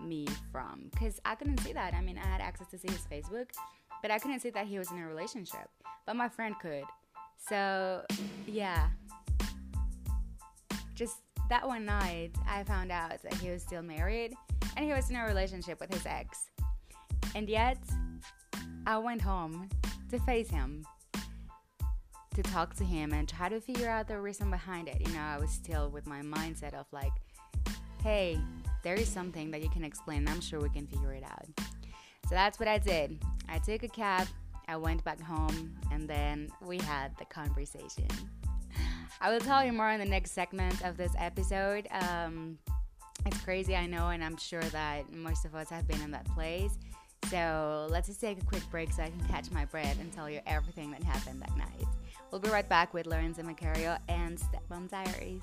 me 0.00 0.26
from, 0.52 0.88
because 0.92 1.20
I 1.24 1.34
couldn't 1.34 1.60
see 1.60 1.72
that. 1.72 1.94
I 1.94 2.00
mean, 2.00 2.18
I 2.18 2.26
had 2.26 2.40
access 2.40 2.68
to 2.68 2.78
see 2.78 2.88
his 2.88 3.06
Facebook, 3.10 3.50
but 4.02 4.10
I 4.10 4.18
couldn't 4.18 4.40
see 4.40 4.50
that 4.50 4.66
he 4.66 4.78
was 4.78 4.90
in 4.90 4.98
a 4.98 5.06
relationship. 5.06 5.68
But 6.06 6.16
my 6.16 6.28
friend 6.28 6.54
could. 6.60 6.84
So, 7.48 8.02
yeah. 8.46 8.88
Just 10.94 11.16
that 11.48 11.66
one 11.66 11.84
night, 11.84 12.32
I 12.46 12.62
found 12.64 12.92
out 12.92 13.22
that 13.22 13.34
he 13.34 13.50
was 13.50 13.62
still 13.62 13.82
married 13.82 14.34
and 14.76 14.84
he 14.84 14.92
was 14.92 15.08
in 15.10 15.16
a 15.16 15.24
relationship 15.24 15.80
with 15.80 15.92
his 15.92 16.04
ex. 16.04 16.50
And 17.34 17.48
yet, 17.48 17.78
I 18.86 18.98
went 18.98 19.22
home 19.22 19.68
to 20.10 20.18
face 20.20 20.50
him, 20.50 20.84
to 22.34 22.42
talk 22.42 22.74
to 22.76 22.84
him 22.84 23.12
and 23.12 23.28
try 23.28 23.48
to 23.48 23.60
figure 23.60 23.88
out 23.88 24.08
the 24.08 24.20
reason 24.20 24.50
behind 24.50 24.88
it. 24.88 25.00
You 25.06 25.12
know, 25.14 25.20
I 25.20 25.38
was 25.38 25.50
still 25.50 25.90
with 25.90 26.06
my 26.06 26.20
mindset 26.20 26.74
of 26.74 26.86
like, 26.92 27.12
hey, 28.02 28.38
there 28.82 28.94
is 28.94 29.08
something 29.08 29.50
that 29.50 29.62
you 29.62 29.70
can 29.70 29.84
explain. 29.84 30.28
I'm 30.28 30.40
sure 30.40 30.60
we 30.60 30.70
can 30.70 30.86
figure 30.86 31.12
it 31.12 31.24
out. 31.24 31.46
So 32.28 32.34
that's 32.34 32.58
what 32.58 32.68
I 32.68 32.78
did. 32.78 33.22
I 33.48 33.58
took 33.58 33.82
a 33.82 33.88
cab, 33.88 34.28
I 34.68 34.76
went 34.76 35.02
back 35.02 35.20
home, 35.20 35.74
and 35.90 36.06
then 36.06 36.50
we 36.62 36.78
had 36.78 37.16
the 37.18 37.24
conversation. 37.24 38.06
I 39.20 39.32
will 39.32 39.40
tell 39.40 39.64
you 39.64 39.72
more 39.72 39.90
in 39.90 39.98
the 39.98 40.06
next 40.06 40.32
segment 40.32 40.84
of 40.84 40.96
this 40.96 41.12
episode. 41.18 41.88
Um, 41.90 42.58
it's 43.26 43.40
crazy, 43.40 43.74
I 43.74 43.86
know, 43.86 44.10
and 44.10 44.22
I'm 44.22 44.36
sure 44.36 44.62
that 44.62 45.12
most 45.12 45.44
of 45.44 45.54
us 45.54 45.68
have 45.70 45.88
been 45.88 46.00
in 46.02 46.12
that 46.12 46.24
place. 46.34 46.78
So 47.28 47.88
let's 47.90 48.06
just 48.06 48.20
take 48.20 48.40
a 48.40 48.44
quick 48.44 48.62
break 48.70 48.92
so 48.92 49.02
I 49.02 49.10
can 49.10 49.20
catch 49.28 49.50
my 49.50 49.64
breath 49.64 50.00
and 50.00 50.12
tell 50.12 50.30
you 50.30 50.40
everything 50.46 50.92
that 50.92 51.02
happened 51.02 51.42
that 51.42 51.56
night. 51.56 51.88
We'll 52.30 52.40
be 52.40 52.48
right 52.48 52.68
back 52.68 52.94
with 52.94 53.06
Lorenza 53.06 53.42
Macario 53.42 53.98
and 54.08 54.38
Stepmom 54.38 54.88
Diaries. 54.88 55.42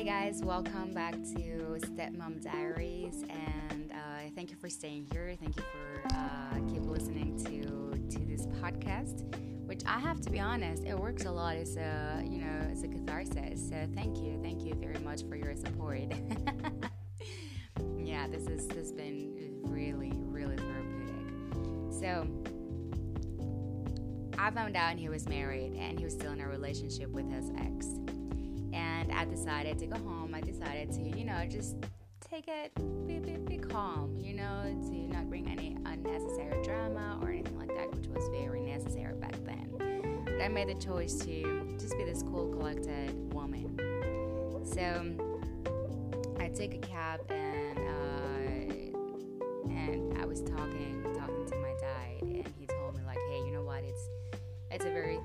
Hey 0.00 0.06
guys, 0.06 0.40
welcome 0.42 0.94
back 0.94 1.12
to 1.12 1.76
Stepmom 1.78 2.42
Diaries, 2.42 3.22
and 3.28 3.92
uh, 3.92 4.30
thank 4.34 4.50
you 4.50 4.56
for 4.56 4.70
staying 4.70 5.06
here. 5.12 5.36
Thank 5.38 5.58
you 5.58 5.62
for 5.62 6.16
uh, 6.16 6.54
keep 6.72 6.86
listening 6.86 7.36
to 7.44 8.16
to 8.16 8.24
this 8.24 8.46
podcast, 8.46 9.36
which 9.66 9.82
I 9.84 9.98
have 9.98 10.22
to 10.22 10.30
be 10.30 10.40
honest, 10.40 10.86
it 10.86 10.98
works 10.98 11.26
a 11.26 11.30
lot 11.30 11.56
as 11.56 11.76
a 11.76 12.22
you 12.24 12.38
know 12.38 12.70
as 12.72 12.82
a 12.82 12.88
catharsis. 12.88 13.68
So 13.68 13.86
thank 13.94 14.16
you, 14.16 14.40
thank 14.42 14.64
you 14.64 14.74
very 14.74 14.98
much 15.00 15.20
for 15.28 15.36
your 15.36 15.54
support. 15.54 16.00
yeah, 17.98 18.26
this 18.26 18.46
is 18.46 18.68
this 18.68 18.76
has 18.78 18.92
been 18.92 19.60
really 19.64 20.12
really 20.14 20.56
therapeutic. 20.56 22.00
So. 22.00 22.26
I 24.38 24.50
found 24.50 24.74
out 24.74 24.96
he 24.96 25.10
was 25.10 25.28
married 25.28 25.74
and 25.74 25.98
he 25.98 26.04
was 26.06 26.14
still 26.14 26.32
in 26.32 26.40
a 26.40 26.48
relationship 26.48 27.10
with 27.10 27.30
his 27.30 27.50
ex 27.58 27.88
I 29.20 29.26
decided 29.26 29.78
to 29.80 29.86
go 29.86 29.98
home. 29.98 30.34
I 30.34 30.40
decided 30.40 30.90
to, 30.92 31.02
you 31.02 31.26
know, 31.26 31.44
just 31.46 31.76
take 32.26 32.48
it, 32.48 32.74
be, 33.06 33.18
be, 33.18 33.36
be 33.36 33.58
calm, 33.58 34.16
you 34.18 34.32
know, 34.32 34.62
to 34.64 34.94
not 35.14 35.28
bring 35.28 35.46
any 35.46 35.76
unnecessary 35.84 36.64
drama 36.64 37.18
or 37.20 37.28
anything 37.28 37.58
like 37.58 37.68
that, 37.68 37.94
which 37.94 38.06
was 38.06 38.26
very 38.30 38.62
necessary 38.62 39.12
back 39.16 39.34
then. 39.44 40.22
But 40.24 40.40
I 40.40 40.48
made 40.48 40.70
the 40.70 40.82
choice 40.82 41.16
to 41.26 41.76
just 41.78 41.98
be 41.98 42.04
this 42.04 42.22
cool, 42.22 42.48
collected 42.48 43.34
woman. 43.34 43.76
So 44.64 45.12
I 46.42 46.48
took 46.48 46.72
a 46.72 46.78
cab 46.78 47.20
and 47.28 47.78
uh, 47.78 49.70
and 49.70 50.16
I 50.18 50.24
was 50.24 50.40
talking 50.40 51.04
talking 51.14 51.44
to 51.44 51.56
my 51.56 51.74
dad, 51.78 52.22
and 52.22 52.54
he 52.58 52.64
told 52.64 52.96
me 52.96 53.02
like, 53.04 53.18
hey, 53.28 53.42
you 53.44 53.52
know 53.52 53.64
what? 53.64 53.84
It's 53.84 54.08
it's 54.70 54.86
a 54.86 54.90
very 54.90 55.18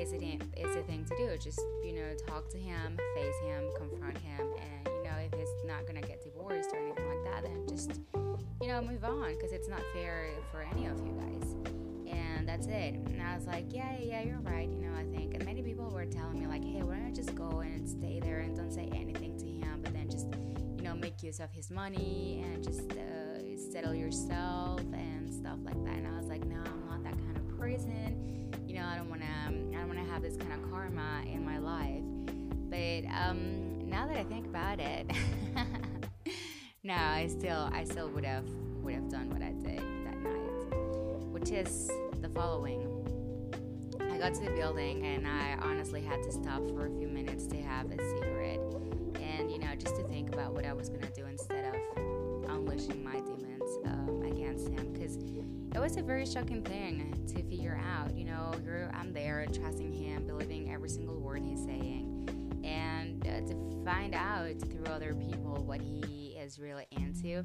is 0.00 0.12
it 0.12 0.22
is 0.56 0.76
a 0.76 0.82
thing 0.82 1.04
to 1.04 1.16
do. 1.16 1.36
Just 1.36 1.60
you 1.84 1.92
know, 1.92 2.14
talk 2.26 2.48
to 2.50 2.58
him, 2.58 2.98
face 3.14 3.34
him, 3.44 3.64
confront 3.76 4.16
him, 4.18 4.40
and 4.40 4.88
you 4.88 5.04
know, 5.04 5.16
if 5.18 5.38
he's 5.38 5.48
not 5.66 5.86
gonna 5.86 6.00
get 6.00 6.22
divorced 6.24 6.70
or 6.72 6.78
anything 6.78 7.06
like 7.06 7.24
that, 7.24 7.42
then 7.42 7.66
just 7.68 8.00
you 8.62 8.68
know, 8.68 8.80
move 8.80 9.04
on 9.04 9.34
because 9.34 9.52
it's 9.52 9.68
not 9.68 9.82
fair 9.92 10.30
for 10.50 10.62
any 10.62 10.86
of 10.86 10.98
you 11.00 11.12
guys. 11.12 11.54
And 12.10 12.48
that's 12.48 12.66
it. 12.66 12.94
And 12.94 13.22
I 13.22 13.36
was 13.36 13.46
like, 13.46 13.66
yeah, 13.68 13.96
yeah, 14.00 14.22
you're 14.22 14.40
right. 14.40 14.68
You 14.68 14.78
know, 14.78 14.92
I 14.98 15.04
think. 15.14 15.34
And 15.34 15.44
many 15.44 15.62
people 15.62 15.90
were 15.90 16.06
telling 16.06 16.40
me 16.40 16.46
like, 16.46 16.64
hey, 16.64 16.82
why 16.82 16.96
don't 16.96 17.06
I 17.06 17.10
just 17.12 17.34
go 17.34 17.60
and 17.60 17.88
stay 17.88 18.20
there 18.20 18.40
and 18.40 18.56
don't 18.56 18.72
say 18.72 18.88
anything 18.94 19.38
to 19.38 19.46
him, 19.46 19.80
but 19.82 19.92
then 19.92 20.10
just 20.10 20.26
you 20.76 20.82
know, 20.82 20.94
make 20.94 21.22
use 21.22 21.40
of 21.40 21.52
his 21.52 21.70
money 21.70 22.42
and 22.42 22.64
just 22.64 22.90
uh, 22.92 23.70
settle 23.70 23.94
yourself 23.94 24.80
and 24.94 25.32
stuff 25.32 25.58
like 25.62 25.82
that. 25.84 25.94
And 25.94 26.06
I 26.06 26.16
was 26.16 26.26
like, 26.26 26.44
no, 26.46 26.56
I'm 26.56 26.86
not 26.86 27.04
that 27.04 27.18
kind 27.18 27.36
of 27.36 27.58
person 27.58 28.49
you 28.70 28.76
know, 28.76 28.86
I 28.86 28.96
don't 28.96 29.10
want 29.10 29.22
to, 29.22 29.26
I 29.26 29.80
don't 29.80 29.88
want 29.88 29.98
to 29.98 30.12
have 30.12 30.22
this 30.22 30.36
kind 30.36 30.52
of 30.52 30.70
karma 30.70 31.22
in 31.26 31.44
my 31.44 31.58
life. 31.58 32.04
But 32.70 33.10
um, 33.12 33.88
now 33.88 34.06
that 34.06 34.16
I 34.16 34.22
think 34.22 34.46
about 34.46 34.78
it, 34.78 35.10
no, 36.84 36.94
I 36.94 37.26
still, 37.26 37.68
I 37.72 37.82
still 37.82 38.08
would 38.10 38.24
have, 38.24 38.44
would 38.82 38.94
have 38.94 39.08
done 39.08 39.28
what 39.28 39.42
I 39.42 39.50
did 39.50 39.80
that 40.04 40.16
night, 40.18 41.32
which 41.32 41.50
is 41.50 41.90
the 42.20 42.28
following. 42.28 42.86
I 44.08 44.18
got 44.18 44.34
to 44.34 44.44
the 44.44 44.52
building 44.52 45.04
and 45.04 45.26
I 45.26 45.58
honestly 45.62 46.02
had 46.02 46.22
to 46.22 46.30
stop 46.30 46.64
for 46.68 46.86
a 46.86 46.90
few 46.90 47.08
minutes 47.08 47.46
to 47.48 47.56
have 47.62 47.86
a 47.90 47.96
cigarette 47.96 48.60
and, 49.20 49.50
you 49.50 49.58
know, 49.58 49.74
just 49.74 49.96
to 49.96 50.04
think 50.04 50.32
about 50.32 50.52
what 50.52 50.64
I 50.64 50.72
was 50.74 50.88
going 50.88 51.00
to 51.00 51.12
do 51.12 51.26
instead 51.26 51.74
of 51.74 52.50
unleashing 52.50 53.02
my 53.02 53.18
demons 53.18 53.78
um, 53.86 53.99
because 54.56 55.16
it 55.74 55.78
was 55.78 55.96
a 55.96 56.02
very 56.02 56.26
shocking 56.26 56.62
thing 56.62 57.14
to 57.28 57.42
figure 57.44 57.80
out. 57.96 58.16
You 58.16 58.24
know, 58.24 58.52
I'm 58.94 59.12
there 59.12 59.46
trusting 59.52 59.92
him, 59.92 60.26
believing 60.26 60.72
every 60.72 60.88
single 60.88 61.18
word 61.18 61.42
he's 61.42 61.64
saying, 61.64 62.28
and 62.64 63.26
uh, 63.26 63.40
to 63.48 63.84
find 63.84 64.14
out 64.14 64.58
through 64.70 64.84
other 64.92 65.14
people 65.14 65.62
what 65.64 65.80
he 65.80 66.36
is 66.38 66.58
really 66.58 66.86
into. 66.92 67.44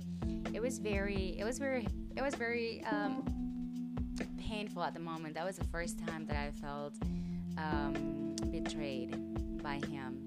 It 0.54 0.62
was 0.62 0.80
very, 0.80 1.36
it 1.38 1.44
was 1.44 1.60
very, 1.60 1.88
it 2.16 2.22
was 2.22 2.36
very 2.36 2.84
um, 2.86 3.24
painful 4.38 4.84
at 4.84 4.94
the 4.94 5.00
moment. 5.00 5.36
That 5.36 5.46
was 5.46 5.58
the 5.58 5.66
first 5.66 6.00
time 6.06 6.26
that 6.28 6.38
I 6.38 6.52
felt 6.52 6.96
um, 7.58 8.36
betrayed 8.52 9.62
by 9.62 9.76
him. 9.90 10.22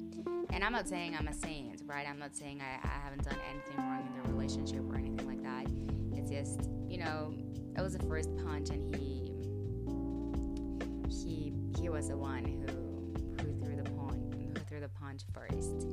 And 0.50 0.64
I'm 0.64 0.72
not 0.72 0.88
saying 0.88 1.14
I'm 1.18 1.28
a 1.28 1.34
saint, 1.34 1.82
right? 1.86 2.06
I'm 2.08 2.18
not 2.18 2.34
saying 2.34 2.60
I, 2.60 2.86
I 2.86 3.00
haven't 3.04 3.24
done 3.24 3.38
anything 3.50 3.76
wrong 3.76 4.06
in 4.06 4.22
the 4.22 4.34
relationship 4.34 4.80
or 4.90 4.96
anything 4.96 5.07
you 6.88 6.98
know, 6.98 7.34
it 7.76 7.82
was 7.82 7.96
the 7.96 8.06
first 8.06 8.30
punch, 8.44 8.70
and 8.70 8.94
he 8.94 9.32
he 11.10 11.52
he 11.80 11.88
was 11.88 12.08
the 12.08 12.16
one 12.16 12.44
who 12.44 13.44
who 13.44 13.52
threw 13.60 13.76
the 13.76 13.90
punch 13.90 14.34
who 14.34 14.64
threw 14.68 14.80
the 14.80 14.88
punch 14.88 15.22
first. 15.32 15.86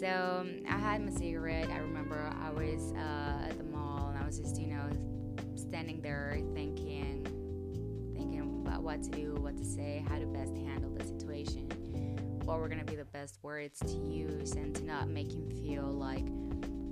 So 0.00 0.46
I 0.68 0.78
had 0.78 1.04
my 1.04 1.10
cigarette. 1.10 1.68
I 1.70 1.78
remember 1.78 2.30
I 2.42 2.50
was 2.50 2.92
uh, 2.92 3.48
at 3.48 3.56
the 3.58 3.64
mall 3.64 4.08
and 4.08 4.18
I 4.18 4.26
was 4.26 4.38
just 4.38 4.58
you 4.60 4.68
know 4.68 4.88
standing 5.54 6.00
there 6.00 6.38
thinking 6.54 7.24
thinking 8.14 8.64
about 8.66 8.82
what 8.82 9.02
to 9.04 9.10
do, 9.10 9.34
what 9.40 9.56
to 9.56 9.64
say, 9.64 10.04
how 10.08 10.18
to 10.18 10.26
best 10.26 10.54
handle 10.56 10.90
the 10.90 11.04
situation, 11.04 11.68
what 12.44 12.58
were 12.58 12.68
gonna 12.68 12.84
be 12.84 12.96
the 12.96 13.04
best 13.04 13.38
words 13.42 13.78
to 13.80 13.96
use, 13.96 14.52
and 14.52 14.74
to 14.76 14.84
not 14.84 15.08
make 15.08 15.30
him 15.32 15.48
feel 15.50 15.84
like 15.84 16.26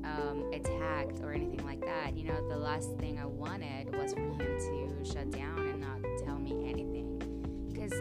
um, 0.08 0.50
attacked 0.52 1.20
or 1.22 1.32
anything 1.32 1.64
like 1.64 1.80
that. 1.84 2.16
You 2.16 2.24
know, 2.24 2.48
the 2.48 2.56
last 2.56 2.96
thing 2.98 3.18
I 3.18 3.26
wanted 3.26 3.94
was 3.96 4.12
for 4.14 4.20
him 4.20 4.38
to 4.38 5.04
shut 5.04 5.30
down 5.30 5.58
and 5.58 5.80
not 5.80 6.00
tell 6.24 6.38
me 6.38 6.68
anything. 6.68 7.18
Because 7.72 7.92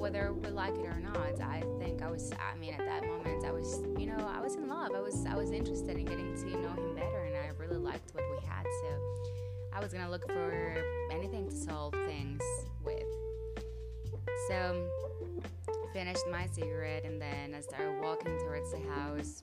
whether 0.00 0.32
we 0.32 0.48
like 0.48 0.74
it 0.74 0.86
or 0.86 1.00
not, 1.00 1.40
I 1.40 1.62
think 1.78 2.02
I 2.02 2.10
was. 2.10 2.32
I 2.32 2.56
mean, 2.58 2.74
at 2.74 2.84
that 2.86 3.04
moment, 3.06 3.44
I 3.44 3.52
was. 3.52 3.80
You 3.98 4.06
know, 4.06 4.26
I 4.26 4.40
was 4.40 4.54
in 4.54 4.68
love. 4.68 4.92
I 4.94 5.00
was. 5.00 5.24
I 5.26 5.36
was 5.36 5.50
interested 5.50 5.96
in 5.96 6.04
getting 6.04 6.34
to 6.36 6.46
know 6.60 6.70
him 6.70 6.94
better, 6.94 7.24
and 7.24 7.36
I 7.36 7.50
really 7.58 7.78
liked 7.78 8.14
what 8.14 8.24
we 8.30 8.46
had. 8.46 8.64
So 8.82 9.34
I 9.72 9.80
was 9.80 9.92
gonna 9.92 10.10
look 10.10 10.26
for 10.26 10.84
anything 11.10 11.48
to 11.48 11.56
solve 11.56 11.94
things 12.06 12.42
with. 12.84 13.02
So 14.48 14.88
finished 15.94 16.24
my 16.28 16.44
cigarette 16.48 17.04
and 17.04 17.22
then 17.22 17.54
I 17.54 17.60
started 17.60 18.02
walking 18.02 18.36
towards 18.38 18.72
the 18.72 18.80
house 18.90 19.40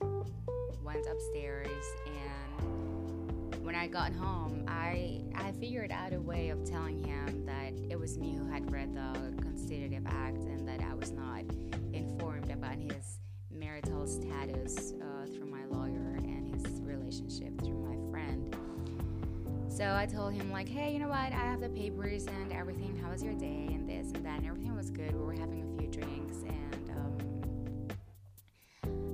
went 0.94 1.06
upstairs 1.06 1.86
and 2.06 3.64
when 3.64 3.74
I 3.74 3.86
got 3.86 4.12
home, 4.12 4.64
I 4.68 5.22
I 5.34 5.52
figured 5.52 5.92
out 5.92 6.12
a 6.12 6.20
way 6.20 6.50
of 6.50 6.64
telling 6.64 7.02
him 7.02 7.46
that 7.46 7.72
it 7.88 7.98
was 7.98 8.18
me 8.18 8.34
who 8.34 8.44
had 8.50 8.70
read 8.70 8.94
the 8.94 9.42
constitutive 9.42 10.04
act 10.06 10.42
and 10.44 10.66
that 10.68 10.80
I 10.82 10.94
was 10.94 11.12
not 11.12 11.44
informed 11.92 12.50
about 12.50 12.74
his 12.74 13.20
marital 13.50 14.06
status 14.06 14.94
uh, 15.00 15.26
through 15.26 15.46
my 15.46 15.64
lawyer 15.66 16.16
and 16.18 16.52
his 16.54 16.80
relationship 16.82 17.58
through 17.60 17.78
my 17.78 18.10
friend. 18.10 18.54
So 19.68 19.94
I 19.94 20.06
told 20.06 20.34
him 20.34 20.50
like, 20.50 20.68
hey, 20.68 20.92
you 20.92 20.98
know 20.98 21.08
what? 21.08 21.32
I 21.32 21.44
have 21.46 21.60
the 21.60 21.70
papers 21.70 22.26
and 22.26 22.52
everything. 22.52 22.98
How 23.02 23.10
was 23.12 23.22
your 23.22 23.34
day? 23.34 23.68
And 23.70 23.88
this 23.88 24.12
and 24.12 24.26
that. 24.26 24.38
And 24.38 24.46
everything 24.46 24.74
was 24.76 24.90
good. 24.90 25.14
We 25.14 25.24
were 25.24 25.32
having 25.32 25.62
a 25.62 25.80
few 25.80 25.88
drinks 25.88 26.38
and 26.42 26.90
um, 26.90 27.12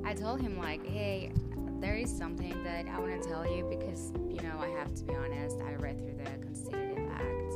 I 0.04 0.14
told 0.14 0.40
him 0.40 0.58
like, 0.58 0.84
hey, 0.86 1.32
there 1.80 1.94
is 1.94 2.10
something 2.10 2.62
that 2.64 2.86
I 2.88 2.98
want 2.98 3.22
to 3.22 3.28
tell 3.28 3.46
you 3.46 3.64
because, 3.64 4.12
you 4.28 4.40
know, 4.42 4.58
I 4.58 4.68
have 4.78 4.94
to 4.94 5.04
be 5.04 5.14
honest, 5.14 5.58
I 5.60 5.74
read 5.74 5.98
through 5.98 6.16
the 6.16 6.30
Constitutive 6.44 7.08
Act. 7.12 7.54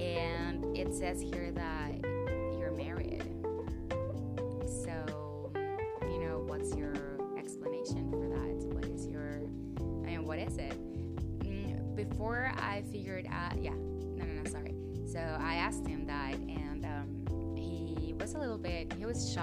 And 0.00 0.76
it 0.76 0.94
says 0.94 1.20
here 1.20 1.50
that 1.52 2.09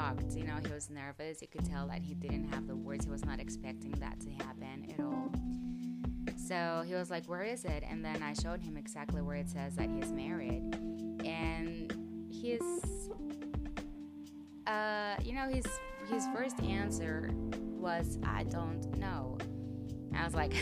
shocked, 0.08 0.36
you 0.36 0.44
know, 0.44 0.58
he 0.66 0.74
was 0.74 0.90
nervous. 0.90 1.42
You 1.42 1.48
could 1.48 1.66
tell 1.66 1.88
that 1.88 2.02
he 2.02 2.14
didn't 2.14 2.54
have 2.54 2.68
the 2.68 2.76
words, 2.76 3.06
he 3.06 3.12
was 3.12 3.26
not 3.26 3.40
expecting 3.40 3.92
that 3.94 4.20
to 4.22 4.30
happen 4.44 4.88
at 4.92 5.04
all. 5.04 5.32
So 6.36 6.84
he 6.86 6.94
was 6.94 7.10
like, 7.10 7.26
Where 7.28 7.44
is 7.44 7.66
it? 7.66 7.84
And 7.90 8.04
then 8.04 8.22
I 8.24 8.34
showed 8.34 8.62
him 8.62 8.78
exactly 8.78 9.22
where 9.22 9.38
it 9.38 9.50
says 9.50 9.76
that 9.76 9.90
he's 9.90 10.12
married. 10.12 10.64
And 11.26 11.92
his, 12.32 12.62
uh, 14.66 15.16
you 15.24 15.34
know, 15.34 15.48
his, 15.48 15.66
his 16.10 16.26
first 16.34 16.60
answer 16.62 17.30
was, 17.34 18.18
I 18.24 18.44
don't 18.44 18.98
know. 18.98 19.38
I 20.16 20.24
was 20.24 20.34
like, 20.34 20.54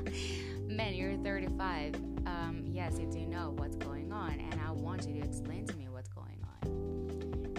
Man, 0.68 0.94
you're 0.94 1.16
35. 1.16 1.94
Um, 2.26 2.64
yes, 2.66 2.98
you 2.98 3.06
do 3.06 3.20
know 3.26 3.54
what's 3.56 3.76
going 3.76 4.12
on, 4.12 4.32
and 4.32 4.60
I 4.66 4.72
want 4.72 5.06
you 5.06 5.20
to 5.20 5.26
explain 5.26 5.64
to 5.66 5.76
me. 5.76 5.85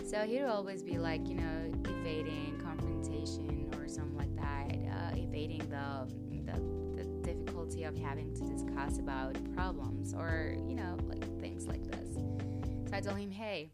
So 0.07 0.21
he'd 0.21 0.43
always 0.43 0.83
be 0.83 0.97
like, 0.97 1.27
you 1.27 1.35
know, 1.35 1.69
evading 1.83 2.57
confrontation 2.63 3.69
or 3.77 3.89
something 3.89 4.15
like 4.15 4.33
that, 4.37 4.73
uh, 4.89 5.17
evading 5.17 5.67
the, 5.69 6.07
the 6.49 7.03
the 7.03 7.33
difficulty 7.33 7.83
of 7.83 7.97
having 7.97 8.33
to 8.35 8.47
discuss 8.47 8.99
about 8.99 9.35
problems 9.53 10.13
or 10.13 10.55
you 10.65 10.75
know 10.75 10.97
like 11.09 11.25
things 11.41 11.67
like 11.67 11.83
this. 11.91 12.13
So 12.89 12.95
I 12.95 13.01
told 13.01 13.17
him, 13.17 13.31
hey, 13.31 13.69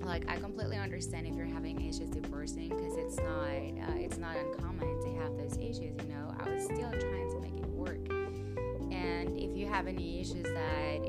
like 0.00 0.28
I 0.28 0.36
completely 0.38 0.78
understand 0.78 1.28
if 1.28 1.36
you're 1.36 1.46
having 1.46 1.80
issues 1.80 2.10
divorcing 2.10 2.70
because 2.70 2.96
it's 2.96 3.18
not 3.18 3.46
uh, 3.46 3.98
it's 3.98 4.18
not 4.18 4.34
uncommon 4.36 5.00
to 5.02 5.22
have 5.22 5.36
those 5.36 5.56
issues. 5.58 5.94
You 6.02 6.08
know, 6.08 6.34
I 6.40 6.48
was 6.50 6.64
still 6.64 6.90
trying 6.90 7.30
to 7.30 7.40
make 7.40 7.56
it 7.56 7.68
work. 7.68 8.08
And 8.90 9.38
if 9.38 9.56
you 9.56 9.68
have 9.68 9.86
any 9.86 10.20
issues 10.20 10.42
that 10.42 11.06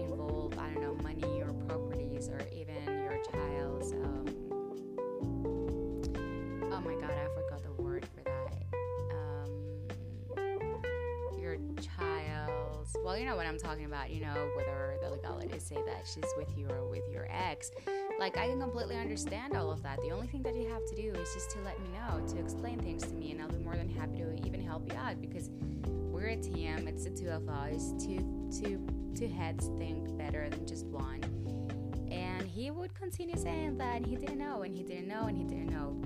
you 13.17 13.25
know 13.25 13.35
what 13.35 13.45
I'm 13.45 13.57
talking 13.57 13.85
about 13.85 14.09
you 14.09 14.21
know 14.21 14.49
whether 14.55 14.95
the 15.01 15.09
legalities 15.09 15.63
say 15.63 15.75
that 15.85 16.05
she's 16.05 16.31
with 16.37 16.49
you 16.57 16.67
or 16.69 16.87
with 16.89 17.03
your 17.11 17.27
ex 17.29 17.71
like, 18.19 18.35
I 18.35 18.47
can 18.47 18.59
completely 18.59 18.97
understand 18.97 19.55
all 19.55 19.71
of 19.71 19.83
that. 19.83 19.99
The 20.01 20.09
only 20.09 20.25
thing 20.25 20.41
that 20.41 20.55
you 20.55 20.67
have 20.69 20.83
to 20.87 20.95
do 20.95 21.13
is 21.13 21.33
just 21.35 21.51
to 21.51 21.59
let 21.59 21.79
me 21.79 21.87
know, 21.89 22.25
to 22.27 22.39
explain 22.39 22.79
things 22.79 23.03
to 23.03 23.13
me, 23.13 23.31
and 23.31 23.41
I'll 23.41 23.49
be 23.49 23.59
more 23.59 23.75
than 23.75 23.89
happy 23.89 24.17
to 24.17 24.35
even 24.45 24.59
help 24.59 24.91
you 24.91 24.97
out 24.97 25.21
because 25.21 25.49
we're 25.85 26.29
a 26.29 26.35
team. 26.35 26.87
It's 26.87 27.03
the 27.03 27.11
two 27.11 27.29
of 27.29 27.47
us. 27.47 27.93
Two, 28.03 28.49
two, 28.51 28.83
two 29.15 29.27
heads 29.27 29.69
think 29.77 30.17
better 30.17 30.49
than 30.49 30.65
just 30.65 30.87
one. 30.87 31.21
And 32.09 32.47
he 32.47 32.71
would 32.71 32.95
continue 32.95 33.37
saying 33.37 33.77
that 33.77 34.03
he 34.03 34.15
didn't 34.15 34.39
know, 34.39 34.63
and 34.63 34.75
he 34.75 34.81
didn't 34.81 35.07
know, 35.07 35.25
and 35.25 35.37
he 35.37 35.43
didn't 35.43 35.69
know. 35.69 36.01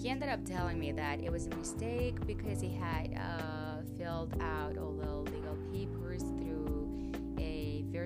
He 0.00 0.08
ended 0.08 0.28
up 0.28 0.44
telling 0.44 0.78
me 0.78 0.92
that 0.92 1.20
it 1.20 1.32
was 1.32 1.46
a 1.46 1.56
mistake 1.56 2.24
because 2.26 2.60
he 2.60 2.72
had 2.72 3.18
uh, 3.18 3.82
filled 3.98 4.40
out 4.40 4.76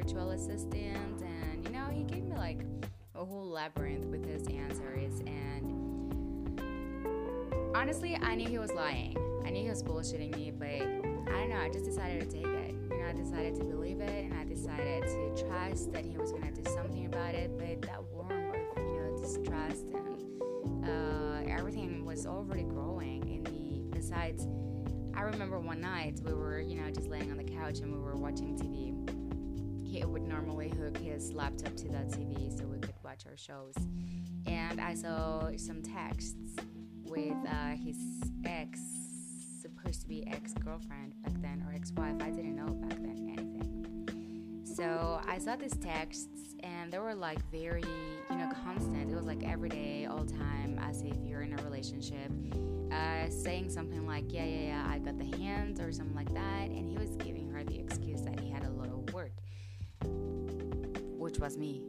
a 0.01 0.03
virtual 0.03 0.31
assistant, 0.31 1.23
and 1.23 1.65
you 1.65 1.73
know, 1.73 1.87
he 1.93 2.05
gave 2.05 2.25
me 2.25 2.37
like 2.37 2.61
a 3.15 3.25
whole 3.25 3.49
labyrinth 3.51 4.07
with 4.07 4.25
his 4.25 4.47
answers 4.49 5.21
and 5.21 6.61
honestly 7.75 8.17
i 8.23 8.35
knew 8.35 8.49
he 8.49 8.59
was 8.59 8.73
lying. 8.73 9.15
I 9.45 9.51
knew 9.51 9.63
he 9.63 9.69
was 9.69 9.83
bullshitting 9.83 10.35
me 10.37 10.51
but 10.53 10.69
i 10.69 11.39
don't 11.39 11.51
know 11.51 11.57
i 11.57 11.69
just 11.69 11.85
decided 11.85 12.21
to 12.21 12.27
take 12.37 12.47
it. 12.47 12.71
You 12.91 12.99
know 12.99 13.07
i 13.09 13.13
decided 13.13 13.57
to 13.57 13.65
believe 13.65 14.01
it 14.01 14.25
and 14.25 14.35
i 14.35 14.45
decided 14.45 15.03
to 15.03 15.45
trust 15.45 15.93
that 15.93 16.05
he 16.05 16.17
was 16.17 16.33
to 16.33 16.39
do 16.39 16.71
something 16.71 17.07
about 17.07 17.35
it 17.35 17.51
but 17.59 17.83
that 17.83 18.03
worm 18.05 18.31
of 18.31 18.79
you 18.79 19.01
know 19.01 19.19
distrust 19.21 19.87
and 19.93 20.89
uh, 20.89 21.53
everything 21.53 22.07
was 22.07 22.27
already 22.27 22.63
growing 22.63 23.29
in 23.29 23.43
me. 23.53 23.83
Besides 23.91 24.47
i 25.15 25.23
remember 25.23 25.59
one 25.59 25.81
night 25.81 26.19
we 26.25 26.33
were 26.33 26.61
you 26.61 26.81
know 26.81 26.91
just 26.91 27.09
laying 27.09 27.31
on 27.31 27.37
the 27.37 27.45
couch 27.45 27.81
and 27.81 27.93
we 27.93 27.99
were 27.99 28.17
watching 28.17 28.57
tv 28.57 29.20
he 30.01 30.07
would 30.07 30.23
normally 30.23 30.71
hook 30.71 30.97
his 30.97 31.33
laptop 31.33 31.77
to 31.77 31.89
that 31.89 32.09
tv 32.09 32.57
so 32.57 32.65
we 32.67 32.79
could 32.79 32.95
watch 33.05 33.27
our 33.27 33.37
shows. 33.37 33.75
And 34.47 34.81
I 34.81 34.95
saw 34.95 35.51
some 35.57 35.83
texts 35.83 36.57
with 37.05 37.37
uh, 37.47 37.77
his 37.85 37.99
ex, 38.47 38.81
supposed 39.61 40.01
to 40.03 40.09
be 40.09 40.27
ex 40.27 40.55
girlfriend 40.55 41.21
back 41.23 41.35
then, 41.43 41.65
or 41.69 41.75
ex 41.75 41.93
wife. 41.93 42.17
I 42.21 42.31
didn't 42.31 42.57
know 42.57 42.73
back 42.73 42.99
then 42.99 43.37
anything. 43.37 44.63
So 44.65 45.21
I 45.27 45.39
saw 45.39 45.57
these 45.57 45.77
texts, 45.77 46.55
and 46.63 46.91
they 46.91 46.99
were 46.99 47.15
like 47.15 47.39
very, 47.51 47.85
you 48.31 48.37
know, 48.37 48.51
constant. 48.65 49.11
It 49.11 49.15
was 49.15 49.27
like 49.27 49.45
every 49.45 49.69
day, 49.69 50.07
all 50.07 50.25
time, 50.25 50.79
as 50.81 51.03
if 51.03 51.17
you're 51.25 51.43
in 51.43 51.59
a 51.59 51.63
relationship. 51.63 52.31
Uh, 52.91 53.29
saying 53.29 53.71
something 53.71 54.07
like, 54.07 54.33
yeah, 54.33 54.45
yeah, 54.45 54.67
yeah, 54.67 54.87
I 54.89 54.99
got 54.99 55.19
the 55.19 55.37
hint, 55.37 55.79
or 55.79 55.93
something 55.93 56.17
like 56.17 56.33
that. 56.33 56.71
And 56.71 56.89
he 56.89 56.97
was 56.97 57.17
giving 57.17 57.51
her 57.51 57.63
the 57.65 57.79
excuse 57.79 58.23
that 58.23 58.41
he 58.41 58.50
was 61.41 61.57
me 61.57 61.83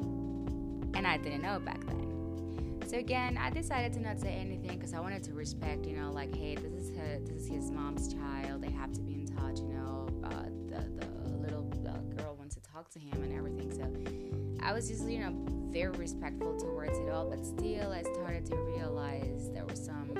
and 0.93 1.05
I 1.07 1.17
didn't 1.17 1.41
know 1.41 1.59
back 1.59 1.85
then. 1.85 2.81
So 2.87 2.97
again, 2.97 3.37
I 3.37 3.49
decided 3.49 3.93
to 3.93 3.99
not 4.01 4.19
say 4.19 4.33
anything 4.33 4.77
because 4.77 4.93
I 4.93 4.99
wanted 4.99 5.23
to 5.23 5.33
respect, 5.33 5.85
you 5.85 5.95
know, 5.95 6.11
like, 6.11 6.35
hey, 6.35 6.55
this 6.55 6.73
is 6.73 6.95
her, 6.95 7.19
this 7.19 7.43
is 7.43 7.47
his 7.47 7.71
mom's 7.71 8.13
child. 8.13 8.61
They 8.61 8.71
have 8.71 8.91
to 8.93 9.01
be 9.01 9.13
in 9.13 9.27
touch, 9.27 9.59
you 9.59 9.69
know. 9.69 10.07
Uh, 10.23 10.43
the 10.67 11.05
the 11.05 11.37
little 11.37 11.71
uh, 11.87 11.97
girl 12.21 12.35
wants 12.37 12.55
to 12.55 12.61
talk 12.61 12.89
to 12.91 12.99
him 12.99 13.23
and 13.23 13.33
everything. 13.33 13.71
So 13.71 14.65
I 14.65 14.73
was 14.73 14.89
just, 14.89 15.07
you 15.07 15.19
know, 15.19 15.33
very 15.71 15.91
respectful 15.97 16.57
towards 16.59 16.97
it 16.97 17.09
all. 17.09 17.29
But 17.29 17.45
still, 17.45 17.91
I 17.91 18.03
started 18.03 18.45
to 18.47 18.55
realize 18.57 19.49
there 19.53 19.65
was 19.65 19.83
some 19.83 20.13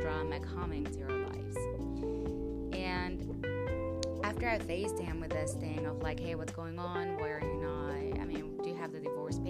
drama 0.00 0.40
coming 0.40 0.84
to 0.84 1.02
our 1.04 1.18
lives. 1.26 1.56
And 2.76 3.46
after 4.24 4.48
I 4.48 4.58
faced 4.58 4.98
him 4.98 5.20
with 5.20 5.30
this 5.30 5.54
thing 5.54 5.86
of 5.86 6.02
like, 6.02 6.20
hey, 6.20 6.34
what's 6.34 6.52
going 6.52 6.78
on? 6.78 7.16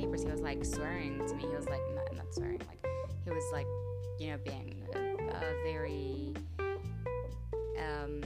Papers? 0.01 0.23
He 0.23 0.31
was 0.31 0.41
like 0.41 0.65
swearing 0.65 1.19
to 1.27 1.35
me. 1.35 1.43
He 1.43 1.55
was 1.55 1.69
like, 1.69 1.83
not, 1.95 2.17
not 2.17 2.35
swearing, 2.35 2.61
like, 2.69 2.87
he 3.25 3.31
was 3.31 3.45
like, 3.53 3.67
you 4.19 4.31
know, 4.31 4.39
being 4.45 4.83
a, 4.95 4.99
a 4.99 5.63
very 5.65 6.35
um, 7.79 8.23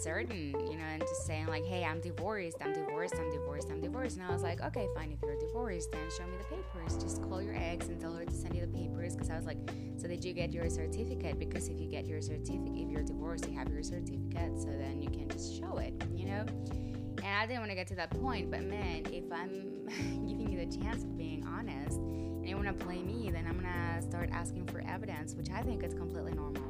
certain, 0.00 0.54
you 0.70 0.76
know, 0.78 0.84
and 0.84 1.02
just 1.02 1.26
saying 1.26 1.46
like, 1.46 1.64
"Hey, 1.64 1.84
I'm 1.84 2.00
divorced. 2.00 2.56
I'm 2.60 2.72
divorced. 2.72 3.14
I'm 3.16 3.30
divorced. 3.30 3.68
I'm 3.70 3.80
divorced." 3.80 4.16
And 4.16 4.26
I 4.26 4.32
was 4.32 4.42
like, 4.42 4.62
"Okay, 4.62 4.88
fine. 4.94 5.12
If 5.12 5.20
you're 5.22 5.38
divorced, 5.38 5.92
then 5.92 6.00
show 6.16 6.24
me 6.24 6.36
the 6.38 6.56
papers. 6.56 7.02
Just 7.02 7.22
call 7.22 7.42
your 7.42 7.54
ex 7.54 7.88
and 7.88 8.00
tell 8.00 8.14
her 8.14 8.24
to 8.24 8.32
send 8.32 8.54
you 8.54 8.62
the 8.62 8.72
papers." 8.72 9.14
Because 9.14 9.30
I 9.30 9.36
was 9.36 9.46
like, 9.46 9.58
"So 9.98 10.08
did 10.08 10.24
you 10.24 10.32
get 10.32 10.52
your 10.52 10.68
certificate? 10.70 11.38
Because 11.38 11.68
if 11.68 11.78
you 11.80 11.86
get 11.86 12.06
your 12.06 12.22
certificate, 12.22 12.72
if 12.74 12.90
you're 12.90 13.02
divorced, 13.02 13.46
you 13.46 13.56
have 13.58 13.68
your 13.68 13.82
certificate. 13.82 14.58
So 14.58 14.68
then 14.68 15.02
you 15.02 15.10
can 15.10 15.28
just 15.28 15.58
show 15.58 15.76
it, 15.78 15.92
you 16.14 16.26
know." 16.26 16.89
And 17.22 17.34
I 17.36 17.46
didn't 17.46 17.60
want 17.60 17.70
to 17.70 17.74
get 17.74 17.86
to 17.88 17.94
that 17.96 18.10
point, 18.10 18.50
but 18.50 18.62
man, 18.62 19.06
if 19.12 19.30
I'm 19.32 19.86
giving 20.26 20.48
you 20.50 20.64
the 20.64 20.76
chance 20.76 21.02
of 21.02 21.16
being 21.18 21.44
honest 21.46 21.98
and 21.98 22.48
you 22.48 22.56
want 22.56 22.68
to 22.68 22.84
play 22.84 23.02
me, 23.02 23.30
then 23.30 23.46
I'm 23.46 23.60
gonna 23.60 24.00
start 24.02 24.30
asking 24.32 24.66
for 24.66 24.82
evidence, 24.88 25.34
which 25.34 25.50
I 25.50 25.62
think 25.62 25.84
is 25.84 25.92
completely 25.92 26.32
normal. 26.32 26.62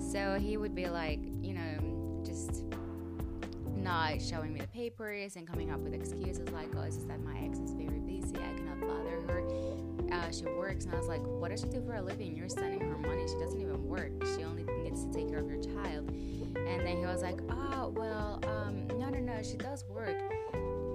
So 0.00 0.38
he 0.40 0.56
would 0.56 0.74
be 0.74 0.88
like, 0.88 1.20
you 1.40 1.54
know, 1.54 2.22
just 2.24 2.64
not 3.76 4.20
showing 4.20 4.52
me 4.52 4.60
the 4.60 4.68
papers 4.68 5.36
and 5.36 5.46
coming 5.46 5.70
up 5.70 5.80
with 5.80 5.94
excuses 5.94 6.48
like, 6.50 6.68
oh, 6.76 6.82
it's 6.82 6.96
just 6.96 7.08
that 7.08 7.20
my 7.22 7.38
ex 7.44 7.58
is 7.58 7.72
very 7.72 8.00
busy, 8.00 8.36
I 8.36 8.56
cannot 8.56 8.80
bother 8.80 9.20
her. 9.28 9.42
Uh, 10.12 10.30
she 10.30 10.44
works, 10.44 10.84
and 10.84 10.94
I 10.94 10.98
was 10.98 11.08
like, 11.08 11.22
what 11.22 11.50
does 11.50 11.60
she 11.60 11.68
do 11.68 11.82
for 11.86 11.94
a 11.94 12.02
living? 12.02 12.36
You're 12.36 12.48
sending 12.48 12.80
her 12.80 12.98
money. 12.98 13.26
She 13.26 13.38
doesn't 13.38 13.60
even 13.60 13.86
work. 13.88 14.12
She 14.36 14.44
only 14.44 14.61
needs 14.92 15.06
to 15.06 15.12
take 15.12 15.28
care 15.28 15.38
of 15.38 15.48
your 15.48 15.62
child. 15.62 16.10
And 16.10 16.86
then 16.86 16.98
he 16.98 17.06
was 17.06 17.22
like, 17.22 17.40
oh, 17.50 17.92
well, 17.96 18.40
um, 18.46 18.86
no, 18.98 19.08
no, 19.08 19.18
no, 19.18 19.42
she 19.42 19.56
does 19.56 19.84
work. 19.88 20.16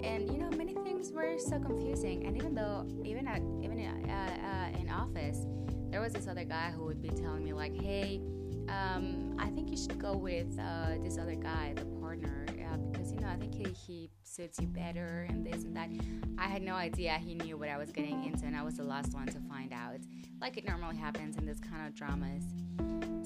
And 0.04 0.32
you 0.32 0.38
know, 0.38 0.50
many 0.52 0.76
things 0.76 1.12
were 1.12 1.38
so 1.40 1.60
confusing. 1.60 2.26
And 2.28 2.38
even 2.38 2.54
though, 2.54 2.86
even 3.04 3.28
at 3.28 3.42
even 3.64 3.80
uh, 3.80 4.14
uh, 4.14 4.80
in 4.80 4.90
office, 4.90 5.46
there 5.90 6.00
was 6.00 6.14
this 6.14 6.28
other 6.28 6.44
guy 6.44 6.72
who 6.76 6.86
would 6.86 7.02
be 7.02 7.10
telling 7.10 7.44
me 7.44 7.54
like, 7.54 7.76
hey, 7.76 8.22
um, 8.70 9.36
I 9.40 9.48
think 9.50 9.70
you 9.70 9.78
should 9.78 10.00
go 10.00 10.16
with 10.16 10.58
uh, 10.60 10.96
this 11.02 11.18
other 11.18 11.36
guy, 11.36 11.74
the 11.76 11.86
partner, 12.02 12.46
uh, 12.50 12.78
because 12.78 13.12
you 13.12 13.20
know 13.20 13.28
I 13.28 13.36
think 13.36 13.54
he, 13.54 13.72
he 13.74 14.10
suits 14.24 14.60
you 14.60 14.68
better 14.68 15.26
and 15.30 15.46
this 15.46 15.64
and 15.64 15.76
that. 15.76 15.90
I 16.38 16.48
had 16.48 16.62
no 16.62 16.74
idea 16.74 17.14
he 17.14 17.36
knew 17.36 17.58
what 17.58 17.70
I 17.70 17.78
was 17.78 17.92
getting 17.92 18.26
into, 18.26 18.46
and 18.46 18.56
I 18.56 18.64
was 18.64 18.76
the 18.76 18.84
last 18.84 19.14
one 19.14 19.28
to 19.28 19.40
find 19.50 19.72
out, 19.74 20.00
like 20.42 20.58
it 20.58 20.68
normally 20.68 20.98
happens 20.98 21.38
in 21.38 21.46
this 21.46 21.60
kind 21.60 21.88
of 21.88 21.96
dramas. 21.96 22.44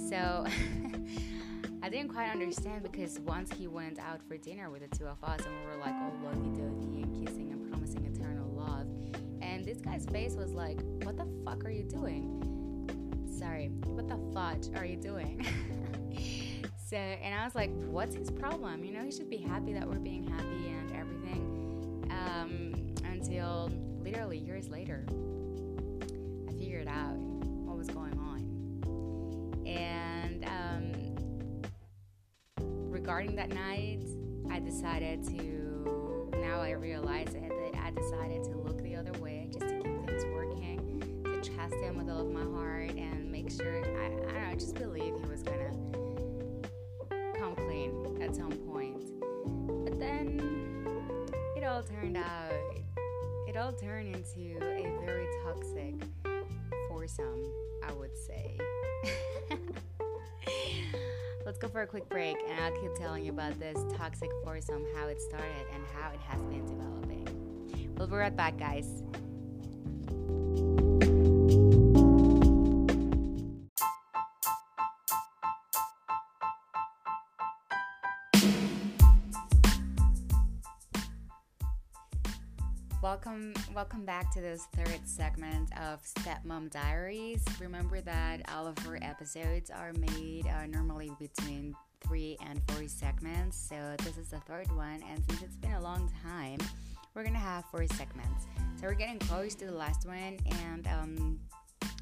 So 0.10 0.46
I 1.84 1.90
didn't 1.90 2.10
quite 2.10 2.30
understand 2.30 2.84
because 2.84 3.20
once 3.20 3.52
he 3.52 3.68
went 3.68 3.98
out 4.00 4.22
for 4.28 4.38
dinner 4.38 4.70
with 4.70 4.90
the 4.90 4.96
two 4.96 5.06
of 5.06 5.24
us, 5.24 5.40
and 5.46 5.56
we 5.60 5.66
were 5.66 5.78
like 5.78 5.96
all 5.96 6.14
lovey-dovey 6.24 7.02
and 7.02 7.26
kissing 7.28 7.52
and 7.52 7.70
promising 7.70 8.06
eternal 8.06 8.48
love, 8.52 8.88
and 9.42 9.66
this 9.66 9.80
guy's 9.80 10.06
face 10.06 10.36
was 10.36 10.52
like, 10.52 10.80
"What 11.04 11.18
the 11.18 11.28
fuck 11.44 11.66
are 11.66 11.72
you 11.72 11.84
doing?" 11.84 12.61
Sorry, 13.42 13.72
what 13.86 14.08
the 14.08 14.20
fudge 14.34 14.70
are 14.76 14.86
you 14.86 14.98
doing? 14.98 15.44
so, 16.88 16.96
and 16.96 17.34
I 17.34 17.44
was 17.44 17.56
like, 17.56 17.72
what's 17.88 18.16
his 18.16 18.30
problem? 18.30 18.84
You 18.84 18.94
know, 18.94 19.04
he 19.04 19.12
should 19.12 19.32
be 19.32 19.38
happy 19.38 19.74
that 19.74 19.88
we're 19.88 19.96
being 19.96 20.28
happy 20.28 20.68
and 20.68 20.92
everything. 20.96 22.08
Um, 22.12 22.94
until 23.04 23.72
literally 24.04 24.38
years 24.38 24.70
later, 24.70 25.06
I 25.10 26.52
figured 26.52 26.88
out 26.88 27.16
what 27.16 27.78
was 27.78 27.88
going 27.88 28.14
on. 28.20 28.42
And 29.66 30.46
um, 30.46 31.64
regarding 32.92 33.36
that 33.38 33.50
night, 33.50 34.04
I 34.52 34.60
decided 34.60 35.24
to, 35.30 36.30
now 36.38 36.62
I 36.62 36.72
realize 36.72 37.30
that 37.34 37.42
I 37.84 37.90
decided 37.90 38.44
to 38.44 38.58
look 38.58 38.84
the 38.84 38.96
other 38.96 39.14
way 39.20 39.50
just 39.52 39.68
to 39.68 39.74
keep 39.82 40.06
things 40.06 40.26
working, 40.26 41.24
to 41.24 41.42
trust 41.42 41.74
him 41.76 41.98
with 41.98 42.10
all 42.10 42.28
of 42.28 42.32
my 42.32 42.44
heart 42.44 42.92
and 42.92 43.21
sure, 43.58 43.76
I, 43.76 44.06
I 44.06 44.10
don't 44.10 44.28
know, 44.28 44.50
I 44.50 44.56
just 44.56 44.76
believe 44.76 45.14
he 45.22 45.30
was 45.30 45.44
gonna 45.44 45.72
come 47.38 47.56
clean 47.56 48.22
at 48.22 48.36
some 48.36 48.52
point. 48.52 49.04
But 49.84 50.00
then 50.00 50.40
it 51.56 51.64
all 51.64 51.84
turned 51.84 52.18
out, 52.18 52.54
it 53.48 53.58
all 53.58 53.74
turned 53.74 54.16
into 54.16 54.58
a 54.58 55.00
very 55.04 55.28
toxic 55.44 55.96
foursome, 56.90 57.46
I 57.88 57.92
would 57.94 58.16
say. 58.18 58.58
Let's 61.46 61.58
go 61.58 61.68
for 61.68 61.82
a 61.82 61.88
quick 61.88 62.08
break, 62.08 62.38
and 62.48 62.60
I'll 62.60 62.80
keep 62.80 62.96
telling 62.96 63.26
you 63.26 63.32
about 63.32 63.60
this 63.60 63.78
toxic 63.98 64.30
foursome, 64.46 64.86
how 64.96 65.08
it 65.08 65.20
started, 65.20 65.66
and 65.74 65.84
how 65.94 66.12
it 66.12 66.20
has 66.20 66.42
been 66.44 66.66
developing. 66.66 67.28
We'll 67.98 68.08
be 68.08 68.16
right 68.16 68.36
back, 68.36 68.58
guys. 68.58 69.04
Welcome, 83.74 84.04
back 84.04 84.30
to 84.34 84.42
this 84.42 84.68
third 84.76 85.00
segment 85.06 85.70
of 85.80 86.04
Stepmom 86.04 86.72
Diaries. 86.72 87.42
Remember 87.58 88.02
that 88.02 88.42
all 88.54 88.68
of 88.68 88.76
our 88.86 89.00
episodes 89.02 89.70
are 89.70 89.94
made 89.94 90.46
uh, 90.46 90.66
normally 90.66 91.10
between 91.18 91.74
three 92.06 92.38
and 92.46 92.62
four 92.68 92.86
segments. 92.90 93.56
So 93.56 93.96
this 94.00 94.18
is 94.18 94.28
the 94.28 94.40
third 94.42 94.70
one, 94.76 95.02
and 95.10 95.24
since 95.30 95.42
it's 95.42 95.56
been 95.56 95.72
a 95.72 95.82
long 95.82 96.12
time, 96.22 96.58
we're 97.16 97.24
gonna 97.24 97.40
have 97.40 97.64
four 97.72 97.88
segments. 97.88 98.46
So 98.76 98.88
we're 98.88 98.94
getting 98.94 99.20
close 99.20 99.56
to 99.56 99.66
the 99.66 99.72
last 99.72 100.06
one, 100.06 100.38
and 100.66 100.88
um, 100.88 101.40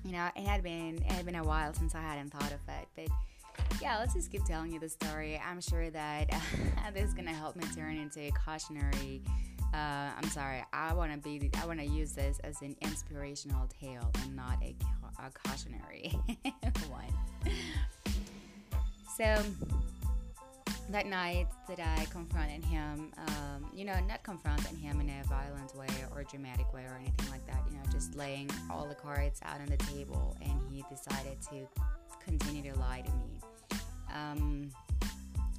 you 0.04 0.12
know, 0.12 0.28
it 0.36 0.48
had 0.48 0.64
been 0.64 0.96
it 0.96 1.12
had 1.12 1.26
been 1.28 1.36
a 1.36 1.44
while 1.44 1.72
since 1.76 1.94
I 1.94 2.02
hadn't 2.02 2.32
thought 2.32 2.52
of 2.52 2.62
it, 2.68 2.88
but 2.96 3.80
yeah, 3.80 4.00
let's 4.00 4.16
just 4.16 4.32
keep 4.32 4.44
telling 4.44 4.74
you 4.74 4.80
the 4.80 4.90
story. 4.90 5.40
I'm 5.48 5.62
sure 5.62 5.92
that 5.92 6.34
uh, 6.34 6.92
this 6.96 7.10
is 7.10 7.14
gonna 7.14 7.32
help 7.32 7.56
me 7.56 7.64
turn 7.76 7.96
into 7.98 8.22
a 8.22 8.32
cautionary 8.32 9.22
uh, 9.74 10.10
I'm 10.18 10.30
sorry. 10.30 10.64
I 10.74 10.94
want 10.94 11.12
to 11.12 11.18
be. 11.18 11.50
I 11.62 11.66
want 11.66 11.80
to 11.80 11.86
use 11.86 12.14
this 12.14 12.40
as 12.44 12.62
an 12.62 12.76
inspirational 12.82 13.70
tale 13.80 14.10
and 14.24 14.36
not 14.36 14.58
a, 14.64 14.76
a 15.24 15.30
cautionary 15.44 16.12
one. 16.90 17.54
So 19.16 19.36
that 20.90 21.06
night 21.06 21.48
that 21.68 21.80
I 21.80 22.06
confronted 22.06 22.64
him, 22.66 23.12
um, 23.18 23.70
you 23.74 23.86
know, 23.86 24.00
not 24.08 24.24
confronting 24.24 24.76
him 24.76 25.02
in 25.02 25.10
a 25.10 25.24
violent 25.28 25.76
way 25.76 25.88
or 26.16 26.24
dramatic 26.24 26.74
way 26.74 26.82
or 26.82 26.98
anything 27.00 27.30
like 27.30 27.46
that. 27.46 27.64
You 27.70 27.78
know, 27.78 27.84
just 27.92 28.16
laying 28.16 28.50
all 28.72 28.88
the 28.88 28.96
cards 28.96 29.40
out 29.44 29.62
on 29.62 29.68
the 29.68 29.78
table, 29.78 30.36
and 30.42 30.60
he 30.72 30.84
decided 30.90 31.40
to 31.52 31.68
continue 32.26 32.72
to 32.72 32.80
lie 32.80 33.04
to 33.06 33.12
me. 33.12 33.40
Um, 34.14 34.72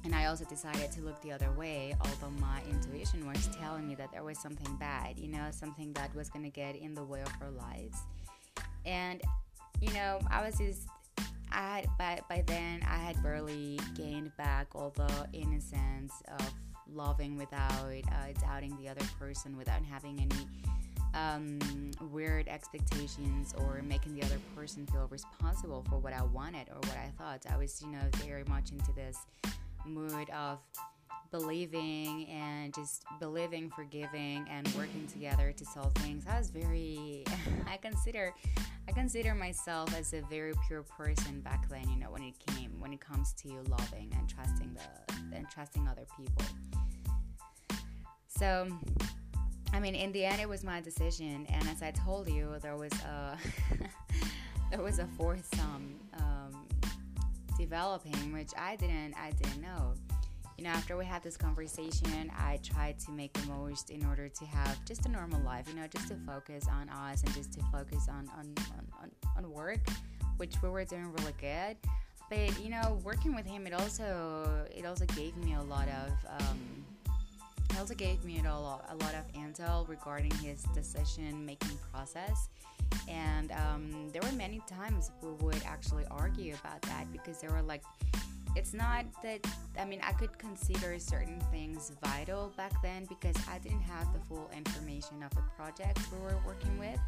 and 0.03 0.15
I 0.15 0.25
also 0.25 0.45
decided 0.45 0.91
to 0.93 1.01
look 1.01 1.21
the 1.21 1.31
other 1.31 1.51
way, 1.51 1.95
although 2.01 2.33
my 2.39 2.61
intuition 2.69 3.27
was 3.27 3.47
telling 3.59 3.87
me 3.87 3.95
that 3.95 4.11
there 4.11 4.23
was 4.23 4.39
something 4.39 4.75
bad, 4.77 5.19
you 5.19 5.27
know, 5.27 5.47
something 5.51 5.93
that 5.93 6.13
was 6.15 6.29
going 6.29 6.43
to 6.43 6.49
get 6.49 6.75
in 6.75 6.95
the 6.95 7.03
way 7.03 7.21
of 7.21 7.31
our 7.41 7.51
lives. 7.51 7.97
And, 8.85 9.21
you 9.79 9.93
know, 9.93 10.19
I 10.29 10.43
was 10.43 10.57
just, 10.57 10.87
I 11.51 11.77
had, 11.77 11.87
by, 11.97 12.21
by 12.29 12.43
then, 12.47 12.81
I 12.87 12.97
had 12.97 13.21
barely 13.21 13.79
gained 13.95 14.35
back 14.37 14.67
all 14.73 14.91
the 14.95 15.27
innocence 15.33 16.13
of 16.39 16.53
loving 16.91 17.37
without 17.37 17.71
uh, 17.71 18.39
doubting 18.41 18.75
the 18.81 18.89
other 18.89 19.05
person, 19.19 19.55
without 19.55 19.83
having 19.83 20.19
any 20.19 20.47
um, 21.13 21.59
weird 22.11 22.47
expectations 22.47 23.53
or 23.57 23.81
making 23.83 24.15
the 24.15 24.23
other 24.23 24.39
person 24.55 24.87
feel 24.87 25.07
responsible 25.11 25.85
for 25.89 25.99
what 25.99 26.13
I 26.13 26.23
wanted 26.23 26.69
or 26.69 26.77
what 26.77 26.97
I 26.97 27.11
thought. 27.17 27.45
I 27.51 27.57
was, 27.57 27.81
you 27.81 27.91
know, 27.91 27.99
very 28.25 28.43
much 28.45 28.71
into 28.71 28.91
this 28.93 29.17
mood 29.85 30.29
of 30.29 30.59
believing 31.31 32.27
and 32.27 32.73
just 32.73 33.05
believing, 33.19 33.69
forgiving, 33.69 34.45
and 34.49 34.67
working 34.77 35.07
together 35.07 35.53
to 35.53 35.65
solve 35.65 35.93
things. 35.95 36.25
I 36.29 36.37
was 36.37 36.49
very, 36.49 37.23
I 37.67 37.77
consider, 37.77 38.33
I 38.87 38.91
consider 38.91 39.33
myself 39.33 39.95
as 39.97 40.13
a 40.13 40.21
very 40.29 40.53
pure 40.67 40.83
person 40.83 41.39
back 41.39 41.69
then. 41.69 41.89
You 41.89 41.97
know, 41.97 42.11
when 42.11 42.23
it 42.23 42.35
came, 42.47 42.79
when 42.79 42.91
it 42.91 42.99
comes 42.99 43.33
to 43.33 43.49
loving 43.69 44.13
and 44.17 44.27
trusting 44.29 44.75
the, 44.75 45.35
and 45.35 45.49
trusting 45.49 45.87
other 45.87 46.05
people. 46.17 46.45
So, 48.27 48.67
I 49.71 49.79
mean, 49.79 49.95
in 49.95 50.11
the 50.11 50.25
end, 50.25 50.41
it 50.41 50.49
was 50.49 50.63
my 50.63 50.81
decision, 50.81 51.45
and 51.49 51.67
as 51.69 51.81
I 51.81 51.91
told 51.91 52.29
you, 52.29 52.55
there 52.61 52.75
was 52.75 52.91
a, 53.03 53.37
there 54.71 54.81
was 54.81 54.99
a 54.99 55.07
fourth. 55.17 55.49
Um, 55.61 55.95
developing, 57.57 58.33
which 58.33 58.51
I 58.57 58.75
didn't 58.75 59.15
I 59.15 59.31
didn't 59.31 59.61
know. 59.61 59.93
You 60.57 60.65
know, 60.65 60.71
after 60.71 60.95
we 60.95 61.05
had 61.05 61.23
this 61.23 61.37
conversation, 61.37 62.31
I 62.37 62.59
tried 62.61 62.99
to 62.99 63.11
make 63.11 63.33
the 63.33 63.47
most 63.47 63.89
in 63.89 64.05
order 64.05 64.29
to 64.29 64.45
have 64.45 64.83
just 64.85 65.05
a 65.07 65.09
normal 65.09 65.41
life, 65.41 65.65
you 65.67 65.73
know, 65.73 65.87
just 65.87 66.09
to 66.09 66.15
focus 66.27 66.65
on 66.69 66.87
us 66.89 67.23
and 67.23 67.33
just 67.33 67.53
to 67.53 67.61
focus 67.71 68.07
on 68.09 68.29
on, 68.37 68.53
on, 69.01 69.11
on 69.37 69.51
work, 69.51 69.79
which 70.37 70.53
we 70.61 70.69
were 70.69 70.85
doing 70.85 71.11
really 71.13 71.33
good. 71.39 71.77
But 72.29 72.61
you 72.63 72.69
know, 72.69 72.99
working 73.03 73.35
with 73.35 73.45
him, 73.45 73.67
it 73.67 73.73
also 73.73 74.65
it 74.75 74.85
also 74.85 75.05
gave 75.05 75.35
me 75.37 75.55
a 75.55 75.61
lot 75.63 75.87
of 75.87 76.41
um, 76.41 76.59
it 77.71 77.79
also 77.79 77.93
gave 77.93 78.23
me 78.25 78.39
a 78.39 78.43
lot, 78.43 78.85
a 78.89 78.95
lot 79.03 79.15
of 79.15 79.31
intel 79.33 79.87
regarding 79.87 80.31
his 80.43 80.63
decision 80.73 81.45
making 81.45 81.77
process. 81.91 82.49
And 83.07 83.51
um, 83.53 84.09
there 84.11 84.21
were 84.21 84.35
many 84.35 84.61
times 84.67 85.11
we 85.21 85.31
would 85.45 85.61
actually 85.65 86.03
argue 86.11 86.55
about 86.55 86.81
that 86.83 87.11
because 87.11 87.39
there 87.39 87.51
were 87.51 87.61
like 87.61 87.83
it's 88.55 88.73
not 88.73 89.05
that 89.23 89.39
i 89.79 89.85
mean 89.85 90.01
i 90.03 90.11
could 90.11 90.37
consider 90.37 90.97
certain 90.99 91.39
things 91.51 91.91
vital 92.03 92.51
back 92.57 92.73
then 92.81 93.05
because 93.05 93.35
i 93.49 93.57
didn't 93.59 93.81
have 93.81 94.11
the 94.13 94.19
full 94.19 94.49
information 94.55 95.23
of 95.23 95.29
the 95.31 95.43
project 95.55 95.99
we 96.11 96.19
were 96.19 96.37
working 96.45 96.77
with 96.77 96.99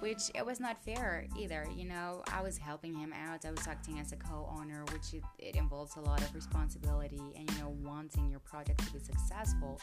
which 0.00 0.30
it 0.34 0.44
was 0.44 0.58
not 0.60 0.82
fair 0.82 1.26
either 1.38 1.66
you 1.76 1.84
know? 1.84 2.22
I 2.32 2.42
was 2.42 2.58
helping 2.58 2.94
him 2.94 3.12
out. 3.12 3.44
I 3.44 3.50
was 3.50 3.66
acting 3.66 4.00
as 4.00 4.12
a 4.12 4.16
co-owner 4.16 4.84
which 4.92 5.14
it, 5.14 5.22
it 5.38 5.56
involves 5.56 5.96
a 5.96 6.00
lot 6.00 6.20
of 6.20 6.34
responsibility 6.34 7.20
and 7.36 7.50
you 7.50 7.58
know 7.58 7.76
wanting 7.82 8.28
your 8.28 8.40
project 8.40 8.84
to 8.86 8.92
be 8.92 8.98
successful. 8.98 9.80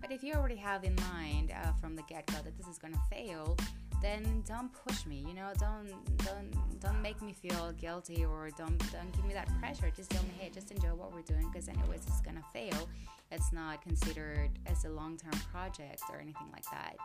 But 0.00 0.10
if 0.12 0.22
you 0.22 0.34
already 0.34 0.56
have 0.56 0.84
in 0.84 0.96
mind 1.12 1.52
uh, 1.52 1.72
from 1.80 1.96
the 1.96 2.02
get-go 2.02 2.36
that 2.44 2.56
this 2.56 2.66
is 2.66 2.78
going 2.78 2.94
to 2.94 3.00
fail 3.10 3.56
then 4.00 4.44
don't 4.46 4.70
push 4.86 5.04
me 5.06 5.24
you 5.26 5.34
know? 5.34 5.50
Don't 5.58 5.90
don't 6.18 6.80
don't 6.80 7.02
make 7.02 7.20
me 7.20 7.32
feel 7.32 7.72
guilty 7.72 8.24
or 8.24 8.50
don't 8.56 8.78
don't 8.92 9.12
give 9.12 9.24
me 9.24 9.34
that 9.34 9.48
pressure. 9.58 9.90
Just 9.94 10.10
tell 10.10 10.22
me 10.22 10.30
hey 10.38 10.50
just 10.52 10.70
enjoy 10.70 10.88
what 10.88 11.12
we're 11.12 11.22
doing 11.22 11.48
because 11.52 11.68
anyways 11.68 12.02
it's 12.06 12.20
gonna 12.20 12.44
fail 12.52 12.88
it's 13.30 13.52
not 13.52 13.82
considered 13.82 14.50
as 14.66 14.84
a 14.84 14.88
long-term 14.88 15.38
project 15.52 16.02
or 16.10 16.18
anything 16.18 16.46
like 16.52 16.64
that 16.70 16.96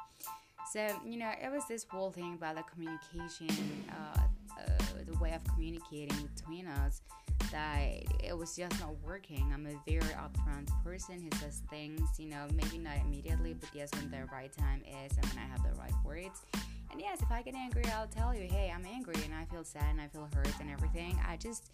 so 0.71 0.87
you 1.05 1.17
know 1.17 1.31
it 1.41 1.51
was 1.51 1.63
this 1.67 1.85
whole 1.89 2.11
thing 2.11 2.35
about 2.35 2.55
the 2.55 2.63
communication 2.63 3.85
uh, 3.89 4.19
uh, 4.59 4.63
the 5.05 5.17
way 5.19 5.33
of 5.33 5.43
communicating 5.53 6.29
between 6.35 6.67
us 6.67 7.01
that 7.51 8.03
it 8.23 8.35
was 8.35 8.55
just 8.55 8.79
not 8.79 8.95
working. 9.05 9.51
I'm 9.53 9.67
a 9.67 9.89
very 9.89 10.11
upfront 10.13 10.69
person 10.83 11.21
who 11.21 11.37
says 11.39 11.61
things, 11.69 12.01
you 12.17 12.27
know, 12.27 12.47
maybe 12.53 12.79
not 12.79 12.97
immediately, 13.05 13.53
but 13.53 13.69
yes, 13.73 13.89
when 13.93 14.09
the 14.09 14.25
right 14.31 14.51
time 14.51 14.81
is 15.05 15.15
and 15.15 15.25
when 15.27 15.37
I 15.37 15.47
have 15.47 15.61
the 15.61 15.79
right 15.79 15.93
words. 16.03 16.41
And 16.91 16.99
yes, 16.99 17.21
if 17.21 17.31
I 17.31 17.41
get 17.43 17.53
angry, 17.55 17.83
I'll 17.95 18.07
tell 18.07 18.33
you, 18.33 18.47
hey, 18.47 18.73
I'm 18.75 18.85
angry 18.85 19.15
and 19.23 19.33
I 19.33 19.45
feel 19.45 19.63
sad 19.63 19.85
and 19.89 20.01
I 20.01 20.07
feel 20.07 20.27
hurt 20.33 20.53
and 20.59 20.69
everything. 20.69 21.19
I 21.27 21.37
just, 21.37 21.69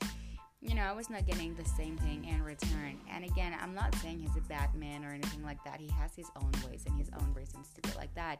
you 0.62 0.76
know, 0.76 0.82
I 0.82 0.92
was 0.92 1.10
not 1.10 1.26
getting 1.26 1.56
the 1.56 1.66
same 1.66 1.98
thing 1.98 2.26
in 2.26 2.44
return. 2.44 3.00
And 3.12 3.24
again, 3.24 3.56
I'm 3.62 3.74
not 3.74 3.96
saying 3.96 4.20
he's 4.20 4.36
a 4.36 4.48
bad 4.48 4.76
man 4.76 5.06
or 5.06 5.14
anything 5.14 5.44
like 5.44 5.64
that. 5.64 5.80
He 5.80 5.88
has 6.00 6.14
his 6.16 6.30
own 6.36 6.52
ways 6.68 6.84
and 6.86 6.98
his 6.98 7.10
own 7.20 7.34
reasons 7.34 7.70
to 7.76 7.82
be 7.82 7.96
like 7.98 8.14
that. 8.16 8.40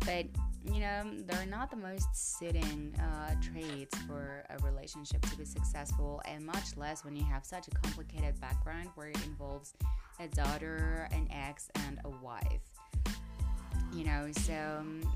But, 0.00 0.26
you 0.64 0.80
know, 0.80 1.04
they're 1.26 1.46
not 1.46 1.70
the 1.70 1.76
most 1.76 2.08
sitting 2.12 2.94
uh, 3.00 3.34
traits 3.40 3.96
for 4.00 4.44
a 4.50 4.58
relationship 4.64 5.22
to 5.22 5.36
be 5.36 5.44
successful, 5.44 6.20
and 6.24 6.44
much 6.44 6.76
less 6.76 7.04
when 7.04 7.16
you 7.16 7.24
have 7.24 7.44
such 7.44 7.68
a 7.68 7.70
complicated 7.70 8.40
background 8.40 8.90
where 8.94 9.08
it 9.08 9.24
involves 9.24 9.74
a 10.20 10.28
daughter, 10.28 11.08
an 11.12 11.28
ex, 11.30 11.70
and 11.86 12.00
a 12.04 12.10
wife 12.24 12.75
you 13.96 14.04
know 14.04 14.28
so 14.32 14.52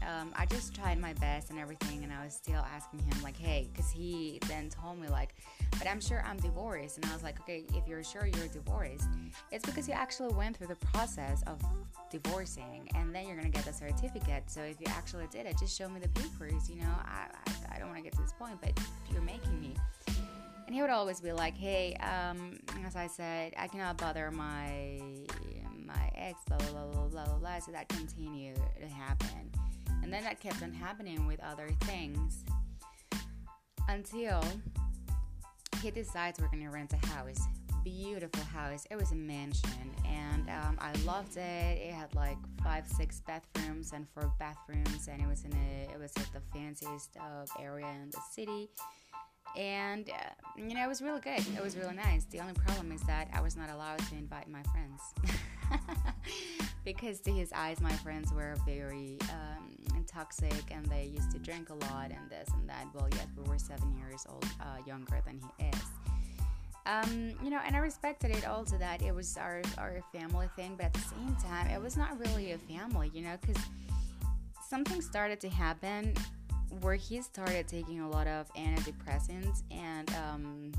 um, 0.09 0.33
i 0.35 0.47
just 0.47 0.75
tried 0.75 0.99
my 0.99 1.13
best 1.15 1.51
and 1.51 1.59
everything 1.59 2.03
and 2.03 2.13
i 2.13 2.25
was 2.25 2.33
still 2.33 2.65
asking 2.75 2.99
him 3.01 3.23
like 3.23 3.37
hey 3.37 3.69
because 3.73 3.91
he 3.91 4.39
then 4.49 4.71
told 4.71 4.99
me 4.99 5.07
like 5.09 5.35
but 5.79 5.87
i'm 5.87 6.01
sure 6.01 6.25
i'm 6.27 6.39
divorced 6.39 6.97
and 6.97 7.05
i 7.07 7.13
was 7.13 7.23
like 7.23 7.39
okay 7.41 7.65
if 7.75 7.87
you're 7.87 8.03
sure 8.03 8.27
you're 8.27 8.49
divorced 8.49 9.07
it's 9.53 9.67
because 9.67 9.87
you 9.87 9.93
actually 9.93 10.33
went 10.33 10.57
through 10.57 10.67
the 10.67 10.77
process 10.77 11.43
of 11.47 11.61
divorcing 12.11 12.89
and 12.95 13.15
then 13.15 13.27
you're 13.27 13.37
gonna 13.37 13.51
get 13.51 13.65
the 13.67 13.73
certificate 13.73 14.45
so 14.47 14.63
if 14.63 14.81
you 14.81 14.87
actually 14.89 15.27
did 15.31 15.45
it 15.45 15.57
just 15.59 15.77
show 15.77 15.89
me 15.89 16.01
the 16.01 16.09
papers 16.09 16.71
you 16.71 16.77
know 16.77 16.95
i, 17.05 17.27
I, 17.47 17.77
I 17.77 17.79
don't 17.79 17.89
want 17.89 17.99
to 17.99 18.03
get 18.03 18.13
to 18.15 18.23
this 18.23 18.33
point 18.33 18.59
but 18.63 18.73
you're 19.13 19.23
making 19.23 19.61
me. 19.61 19.75
And 20.67 20.75
he 20.77 20.83
would 20.83 20.91
always 20.91 21.21
be 21.21 21.33
like 21.33 21.57
hey 21.57 21.95
um, 21.97 22.59
as 22.87 22.97
i 22.97 23.07
said 23.07 23.53
i 23.59 23.67
cannot 23.67 23.99
bother 23.99 24.31
my 24.31 25.01
my 25.95 26.11
ex, 26.15 26.41
blah, 26.47 26.59
blah, 26.59 26.87
blah, 26.87 27.07
blah, 27.07 27.25
blah, 27.25 27.39
blah. 27.39 27.59
So 27.59 27.73
that 27.73 27.89
continued 27.89 28.57
to 28.81 28.89
happen. 28.89 29.51
And 30.03 30.13
then 30.13 30.25
that 30.25 30.41
kept 30.41 30.63
on 30.63 30.73
happening 30.73 31.27
with 31.27 31.41
other 31.41 31.69
things 31.83 32.45
until 33.89 34.43
he 35.83 35.91
decides 35.91 36.41
we're 36.41 36.49
going 36.49 36.65
to 36.65 36.71
rent 36.71 36.93
a 36.93 37.07
house. 37.07 37.41
beautiful 37.83 38.45
house. 38.45 38.87
It 38.91 38.97
was 38.97 39.11
a 39.13 39.17
mansion, 39.17 39.95
and 40.07 40.49
um, 40.51 40.79
I 40.81 40.93
loved 41.07 41.37
it. 41.37 41.79
It 41.79 41.93
had 41.93 42.15
like 42.15 42.37
five, 42.63 42.87
six 42.87 43.23
bathrooms 43.27 43.93
and 43.93 44.07
four 44.15 44.33
bathrooms, 44.39 45.09
and 45.09 45.21
it 45.21 45.27
was 45.27 45.45
in 45.45 45.53
a 45.53 45.93
it 45.93 45.99
was 45.99 46.13
at 46.17 46.31
the 46.33 46.43
fanciest 46.53 47.17
uh, 47.19 47.47
area 47.59 47.87
in 47.87 48.11
the 48.11 48.21
city. 48.33 48.69
And 49.57 50.09
uh, 50.11 50.15
you 50.57 50.75
know, 50.75 50.85
it 50.85 50.89
was 50.89 51.01
really 51.03 51.21
good. 51.21 51.41
It 51.57 51.63
was 51.63 51.77
really 51.77 51.95
nice. 51.95 52.25
The 52.25 52.41
only 52.41 52.55
problem 52.55 52.93
is 52.93 53.01
that 53.03 53.29
I 53.33 53.41
was 53.41 53.57
not 53.57 53.71
allowed 53.71 53.99
to 54.11 54.15
invite 54.15 54.49
my 54.49 54.63
friends 54.65 55.01
because 56.85 57.21
to 57.21 57.31
his 57.31 57.53
eyes, 57.53 57.81
my 57.81 57.93
friends 57.93 58.33
were 58.33 58.57
very 58.67 59.19
um, 59.31 59.71
toxic 60.11 60.65
and 60.71 60.85
they 60.87 61.11
used 61.15 61.31
to 61.31 61.39
drink 61.39 61.71
a 61.71 61.75
lot 61.75 62.11
and 62.11 62.31
this 62.31 62.49
and 62.55 62.69
that. 62.69 62.87
Well, 62.95 63.09
yet 63.13 63.27
we 63.37 63.49
were 63.49 63.59
seven 63.59 63.95
years 63.97 64.27
old, 64.29 64.45
uh, 64.61 64.79
younger 64.87 65.21
than 65.25 65.41
he 65.41 65.67
is. 65.67 65.83
Um, 66.87 67.35
you 67.43 67.51
know, 67.51 67.61
and 67.65 67.77
I 67.77 67.79
respected 67.79 68.31
it 68.31 68.47
also 68.47 68.77
that 68.79 69.03
it 69.03 69.15
was 69.15 69.37
our, 69.37 69.63
our 69.79 70.01
family 70.13 70.49
thing, 70.57 70.75
but 70.77 70.87
at 70.87 70.93
the 70.95 71.01
same 71.01 71.37
time, 71.43 71.69
it 71.69 71.81
was 71.81 71.97
not 71.97 72.19
really 72.19 72.53
a 72.53 72.59
family, 72.59 73.11
you 73.15 73.23
know, 73.23 73.37
because 73.41 73.63
something 74.69 75.01
started 75.01 75.41
to 75.41 75.49
happen 75.49 76.15
where 76.81 76.95
he 76.95 77.21
started 77.21 77.69
taking 77.69 78.01
a 78.01 78.09
lot 78.09 78.27
of 78.27 78.53
antidepressants 78.55 79.63
and 79.71 80.11
um, 80.15 80.73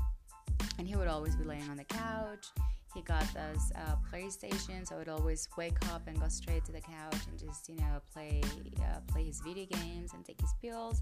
and 0.78 0.88
he 0.88 0.96
would 0.96 1.08
always 1.08 1.36
be 1.36 1.44
laying 1.44 1.68
on 1.68 1.76
the 1.76 1.84
couch. 1.84 2.46
He 2.94 3.00
got 3.00 3.24
this 3.32 3.72
uh, 3.74 3.96
PlayStation, 4.12 4.86
so 4.86 4.94
he 4.94 4.98
would 4.98 5.08
always 5.08 5.48
wake 5.56 5.78
up 5.92 6.02
and 6.06 6.20
go 6.20 6.28
straight 6.28 6.64
to 6.66 6.72
the 6.72 6.80
couch 6.80 7.16
and 7.30 7.38
just 7.38 7.68
you 7.68 7.76
know 7.76 8.00
play 8.12 8.42
uh, 8.80 9.00
play 9.06 9.24
his 9.24 9.40
video 9.40 9.66
games 9.66 10.12
and 10.12 10.24
take 10.24 10.40
his 10.40 10.52
pills. 10.60 11.00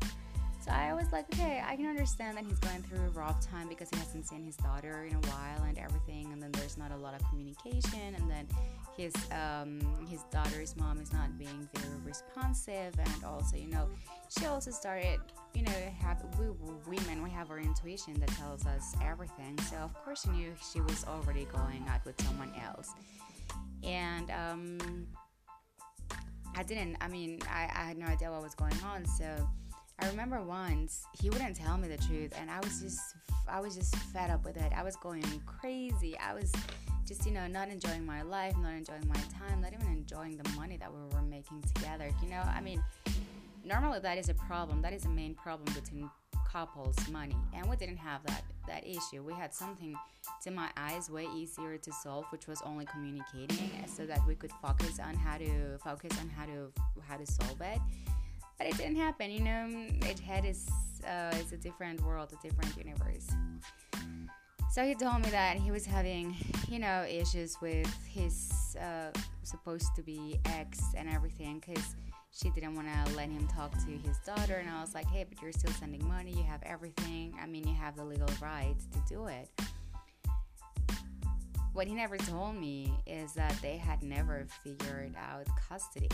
So 0.62 0.70
I 0.72 0.92
was 0.92 1.10
like, 1.10 1.24
okay, 1.32 1.62
I 1.66 1.74
can 1.74 1.86
understand 1.86 2.36
that 2.36 2.44
he's 2.44 2.58
going 2.58 2.82
through 2.82 2.98
a 2.98 3.08
rough 3.10 3.40
time 3.40 3.66
because 3.66 3.88
he 3.90 3.96
hasn't 3.96 4.26
seen 4.26 4.44
his 4.44 4.56
daughter 4.56 5.06
in 5.08 5.16
a 5.16 5.28
while 5.28 5.62
and 5.66 5.78
everything, 5.78 6.32
and 6.32 6.42
then 6.42 6.52
there's 6.52 6.76
not 6.76 6.92
a 6.92 6.96
lot 6.96 7.14
of 7.14 7.26
communication, 7.30 8.14
and 8.14 8.30
then 8.30 8.46
his 8.94 9.14
um, 9.32 9.80
his 10.06 10.22
daughter's 10.30 10.76
mom 10.76 11.00
is 11.00 11.14
not 11.14 11.38
being 11.38 11.66
very 11.74 11.96
responsive, 12.04 12.92
and 12.98 13.24
also, 13.24 13.56
you 13.56 13.68
know, 13.68 13.88
she 14.28 14.44
also 14.44 14.70
started, 14.70 15.18
you 15.54 15.62
know, 15.62 15.72
have 15.98 16.22
we 16.38 16.48
women 16.86 17.22
we 17.22 17.30
have 17.30 17.50
our 17.50 17.58
intuition 17.58 18.20
that 18.20 18.28
tells 18.28 18.66
us 18.66 18.94
everything. 19.02 19.58
So 19.70 19.76
of 19.76 19.94
course, 20.04 20.24
she 20.24 20.30
knew 20.30 20.52
she 20.72 20.82
was 20.82 21.06
already 21.08 21.46
going 21.46 21.86
out 21.88 22.04
with 22.04 22.20
someone 22.20 22.52
else, 22.66 22.90
and 23.82 24.30
um, 24.30 25.06
I 26.54 26.62
didn't. 26.64 26.98
I 27.00 27.08
mean, 27.08 27.38
I, 27.48 27.70
I 27.74 27.84
had 27.84 27.96
no 27.96 28.04
idea 28.06 28.30
what 28.30 28.42
was 28.42 28.54
going 28.54 28.76
on, 28.84 29.06
so 29.06 29.48
I 30.02 30.08
remember 30.08 30.42
once 30.42 31.04
he 31.20 31.28
wouldn't 31.28 31.56
tell 31.56 31.76
me 31.76 31.88
the 31.88 31.98
truth, 31.98 32.32
and 32.40 32.50
I 32.50 32.58
was 32.60 32.80
just 32.80 33.00
I 33.48 33.60
was 33.60 33.76
just 33.76 33.94
fed 33.96 34.30
up 34.30 34.44
with 34.44 34.56
it. 34.56 34.72
I 34.74 34.82
was 34.82 34.96
going 34.96 35.24
crazy. 35.44 36.16
I 36.18 36.32
was 36.34 36.52
just 37.06 37.26
you 37.26 37.32
know 37.32 37.46
not 37.46 37.68
enjoying 37.68 38.06
my 38.06 38.22
life, 38.22 38.56
not 38.56 38.72
enjoying 38.72 39.06
my 39.06 39.20
time, 39.38 39.60
not 39.60 39.72
even 39.74 39.86
enjoying 39.88 40.38
the 40.38 40.48
money 40.50 40.78
that 40.78 40.90
we 40.92 41.00
were 41.14 41.22
making 41.22 41.62
together. 41.74 42.10
You 42.22 42.30
know, 42.30 42.40
I 42.40 42.60
mean, 42.60 42.82
normally 43.64 44.00
that 44.00 44.16
is 44.16 44.30
a 44.30 44.34
problem. 44.34 44.80
That 44.80 44.94
is 44.94 45.04
a 45.04 45.08
main 45.08 45.34
problem 45.34 45.72
between 45.74 46.08
couples, 46.50 46.96
money, 47.10 47.36
and 47.54 47.68
we 47.68 47.76
didn't 47.76 47.98
have 47.98 48.24
that 48.24 48.42
that 48.68 48.86
issue. 48.86 49.22
We 49.22 49.34
had 49.34 49.52
something, 49.52 49.94
to 50.44 50.50
my 50.50 50.70
eyes, 50.78 51.10
way 51.10 51.26
easier 51.36 51.76
to 51.76 51.92
solve, 51.92 52.24
which 52.30 52.46
was 52.46 52.62
only 52.64 52.86
communicating, 52.86 53.70
so 53.86 54.06
that 54.06 54.26
we 54.26 54.34
could 54.34 54.52
focus 54.62 54.98
on 54.98 55.14
how 55.14 55.36
to 55.36 55.76
focus 55.84 56.12
on 56.22 56.30
how 56.30 56.46
to 56.46 56.72
how 57.06 57.18
to 57.18 57.26
solve 57.26 57.60
it 57.60 57.80
but 58.60 58.68
it 58.68 58.76
didn't 58.76 58.96
happen. 58.96 59.30
You 59.30 59.40
know, 59.40 59.68
it 60.02 60.20
had 60.20 60.44
is 60.44 60.68
uh, 61.06 61.34
it's 61.36 61.52
a 61.52 61.56
different 61.56 62.02
world, 62.02 62.30
a 62.38 62.46
different 62.46 62.76
universe. 62.76 63.26
So 64.70 64.84
he 64.84 64.94
told 64.94 65.22
me 65.22 65.30
that 65.30 65.56
he 65.56 65.70
was 65.70 65.86
having, 65.86 66.36
you 66.68 66.78
know, 66.78 67.06
issues 67.08 67.56
with 67.62 67.90
his 68.06 68.76
uh, 68.78 69.18
supposed 69.42 69.96
to 69.96 70.02
be 70.02 70.38
ex 70.44 70.78
and 70.94 71.08
everything 71.08 71.62
because 71.64 71.96
she 72.32 72.50
didn't 72.50 72.74
want 72.74 72.86
to 72.86 73.16
let 73.16 73.30
him 73.30 73.48
talk 73.48 73.72
to 73.72 73.90
his 74.06 74.18
daughter. 74.18 74.56
And 74.56 74.68
I 74.68 74.82
was 74.82 74.94
like, 74.94 75.06
hey, 75.06 75.24
but 75.26 75.40
you're 75.40 75.52
still 75.52 75.72
sending 75.72 76.06
money. 76.06 76.32
You 76.32 76.44
have 76.44 76.62
everything. 76.62 77.34
I 77.42 77.46
mean, 77.46 77.66
you 77.66 77.74
have 77.74 77.96
the 77.96 78.04
legal 78.04 78.28
rights 78.42 78.84
to 78.92 79.00
do 79.08 79.26
it. 79.26 79.48
What 81.72 81.86
he 81.86 81.94
never 81.94 82.18
told 82.18 82.56
me 82.56 82.92
is 83.06 83.32
that 83.32 83.54
they 83.62 83.78
had 83.78 84.02
never 84.02 84.46
figured 84.62 85.14
out 85.16 85.46
custody 85.66 86.10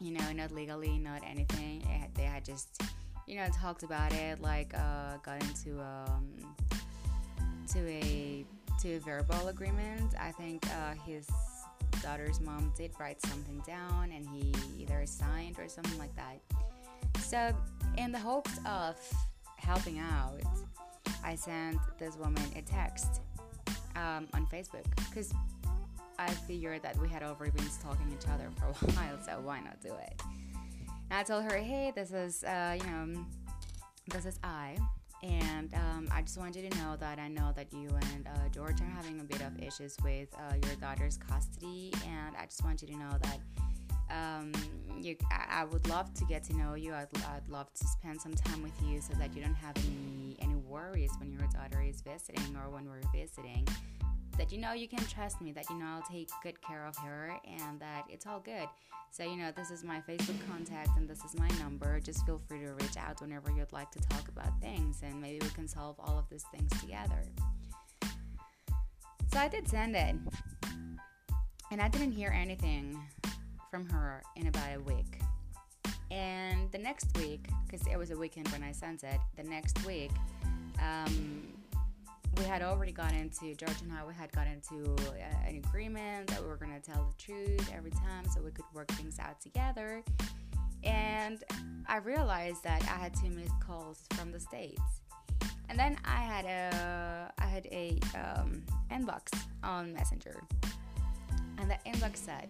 you 0.00 0.12
know, 0.12 0.32
not 0.32 0.52
legally, 0.52 0.98
not 0.98 1.22
anything. 1.28 1.80
Had, 1.82 2.14
they 2.14 2.22
had 2.22 2.44
just, 2.44 2.82
you 3.26 3.36
know, 3.36 3.48
talked 3.54 3.82
about 3.82 4.12
it, 4.12 4.40
like 4.40 4.74
uh, 4.74 5.16
got 5.24 5.42
into 5.42 5.80
um, 5.80 6.28
to 7.72 7.88
a 7.88 8.44
to 8.80 8.94
a 8.94 8.98
verbal 9.00 9.48
agreement. 9.48 10.14
I 10.20 10.30
think 10.32 10.66
uh, 10.66 10.94
his 11.04 11.26
daughter's 12.02 12.40
mom 12.40 12.72
did 12.76 12.92
write 12.98 13.20
something 13.22 13.62
down, 13.66 14.12
and 14.12 14.26
he 14.28 14.54
either 14.78 15.04
signed 15.06 15.58
or 15.58 15.68
something 15.68 15.98
like 15.98 16.14
that. 16.16 16.38
So, 17.20 17.52
in 17.96 18.12
the 18.12 18.18
hopes 18.18 18.58
of 18.64 18.96
helping 19.56 19.98
out, 19.98 20.40
I 21.24 21.34
sent 21.34 21.78
this 21.98 22.16
woman 22.16 22.42
a 22.56 22.62
text 22.62 23.20
um, 23.96 24.28
on 24.32 24.46
Facebook 24.46 24.84
because 25.10 25.32
I 26.18 26.28
figured 26.30 26.82
that 26.82 26.96
we 26.98 27.08
had 27.08 27.22
already 27.22 27.52
been 27.52 27.70
stalking 27.70 28.12
each 28.12 28.28
other 28.28 28.50
for 28.56 28.66
a 28.66 28.90
while, 28.92 29.18
so 29.24 29.40
why 29.42 29.60
not 29.60 29.80
do 29.80 29.94
it? 29.94 30.22
And 31.10 31.18
I 31.18 31.22
told 31.22 31.44
her, 31.44 31.56
hey, 31.56 31.92
this 31.94 32.12
is, 32.12 32.44
uh, 32.44 32.76
you 32.78 32.90
know, 32.90 33.24
this 34.08 34.26
is 34.26 34.38
I, 34.42 34.76
and 35.22 35.72
um, 35.74 36.08
I 36.12 36.22
just 36.22 36.38
want 36.38 36.54
you 36.54 36.68
to 36.68 36.78
know 36.78 36.96
that 36.98 37.18
I 37.18 37.28
know 37.28 37.52
that 37.56 37.72
you 37.72 37.88
and 38.12 38.26
uh, 38.26 38.48
George 38.52 38.80
are 38.80 38.92
having 38.94 39.20
a 39.20 39.24
bit 39.24 39.40
of 39.42 39.60
issues 39.60 39.96
with 40.02 40.28
uh, 40.34 40.54
your 40.64 40.74
daughter's 40.76 41.16
custody, 41.16 41.92
and 42.06 42.36
I 42.36 42.44
just 42.44 42.64
want 42.64 42.82
you 42.82 42.88
to 42.88 42.96
know 42.96 43.10
that 43.22 43.38
um, 44.10 44.52
you, 45.00 45.16
I, 45.30 45.60
I, 45.60 45.64
would 45.64 45.86
love 45.88 46.14
to 46.14 46.24
get 46.24 46.42
to 46.44 46.56
know 46.56 46.74
you. 46.74 46.94
I'd, 46.94 47.08
I'd 47.34 47.46
love 47.48 47.72
to 47.74 47.86
spend 47.86 48.20
some 48.20 48.32
time 48.32 48.62
with 48.62 48.72
you 48.82 49.02
so 49.02 49.12
that 49.18 49.36
you 49.36 49.42
don't 49.42 49.54
have 49.54 49.76
any 49.76 50.36
any 50.40 50.54
worries 50.54 51.10
when 51.18 51.30
your 51.30 51.46
daughter 51.48 51.82
is 51.82 52.00
visiting 52.00 52.56
or 52.56 52.70
when 52.70 52.88
we're 52.88 53.02
visiting 53.12 53.68
that 54.38 54.52
you 54.52 54.58
know 54.58 54.72
you 54.72 54.88
can 54.88 55.04
trust 55.06 55.40
me, 55.40 55.52
that 55.52 55.68
you 55.68 55.76
know 55.76 55.86
I'll 55.86 56.10
take 56.10 56.30
good 56.42 56.60
care 56.62 56.86
of 56.86 56.96
her, 56.98 57.36
and 57.44 57.78
that 57.80 58.04
it's 58.08 58.26
all 58.26 58.40
good. 58.40 58.68
So, 59.10 59.24
you 59.24 59.36
know, 59.36 59.50
this 59.54 59.70
is 59.70 59.84
my 59.84 60.00
Facebook 60.00 60.38
contact 60.50 60.90
and 60.96 61.08
this 61.08 61.24
is 61.24 61.34
my 61.34 61.48
number. 61.58 61.98
Just 61.98 62.24
feel 62.26 62.38
free 62.46 62.60
to 62.60 62.72
reach 62.74 62.96
out 62.98 63.20
whenever 63.20 63.50
you'd 63.50 63.72
like 63.72 63.90
to 63.92 64.00
talk 64.00 64.28
about 64.28 64.60
things, 64.60 65.00
and 65.02 65.20
maybe 65.20 65.40
we 65.42 65.50
can 65.50 65.66
solve 65.66 65.96
all 65.98 66.18
of 66.18 66.28
these 66.30 66.44
things 66.52 66.70
together. 66.80 67.22
So, 69.32 69.38
I 69.38 69.48
did 69.48 69.68
send 69.68 69.96
it, 69.96 70.14
and 71.70 71.80
I 71.80 71.88
didn't 71.88 72.12
hear 72.12 72.30
anything 72.30 72.98
from 73.70 73.88
her 73.90 74.22
in 74.36 74.46
about 74.46 74.76
a 74.76 74.80
week. 74.80 75.20
And 76.10 76.70
the 76.72 76.78
next 76.78 77.14
week, 77.18 77.48
because 77.66 77.86
it 77.86 77.98
was 77.98 78.10
a 78.10 78.16
weekend 78.16 78.48
when 78.48 78.62
I 78.62 78.72
sent 78.72 79.04
it, 79.04 79.20
the 79.36 79.42
next 79.42 79.84
week, 79.84 80.10
um, 80.80 81.57
we 82.38 82.44
had 82.44 82.62
already 82.62 82.92
got 82.92 83.12
into 83.12 83.54
George 83.54 83.82
and 83.82 83.92
I 83.92 84.04
we 84.06 84.14
had 84.14 84.30
got 84.32 84.46
into 84.46 84.94
uh, 84.94 85.48
an 85.48 85.56
agreement 85.56 86.28
that 86.28 86.40
we 86.40 86.46
were 86.46 86.56
gonna 86.56 86.78
tell 86.78 87.12
the 87.16 87.22
truth 87.22 87.68
every 87.74 87.90
time 87.90 88.24
so 88.32 88.40
we 88.40 88.52
could 88.52 88.64
work 88.72 88.88
things 88.92 89.18
out 89.18 89.40
together. 89.40 90.04
And 90.84 91.42
I 91.88 91.96
realized 91.96 92.62
that 92.62 92.82
I 92.82 93.02
had 93.02 93.14
two 93.14 93.30
missed 93.30 93.58
calls 93.60 94.04
from 94.14 94.30
the 94.30 94.38
states, 94.38 94.80
and 95.68 95.76
then 95.76 95.96
I 96.04 96.20
had 96.20 96.44
a 96.44 97.32
I 97.38 97.46
had 97.46 97.66
a 97.66 97.98
um, 98.14 98.62
inbox 98.92 99.36
on 99.64 99.92
Messenger, 99.92 100.40
and 101.58 101.68
the 101.68 101.78
inbox 101.84 102.18
said, 102.18 102.48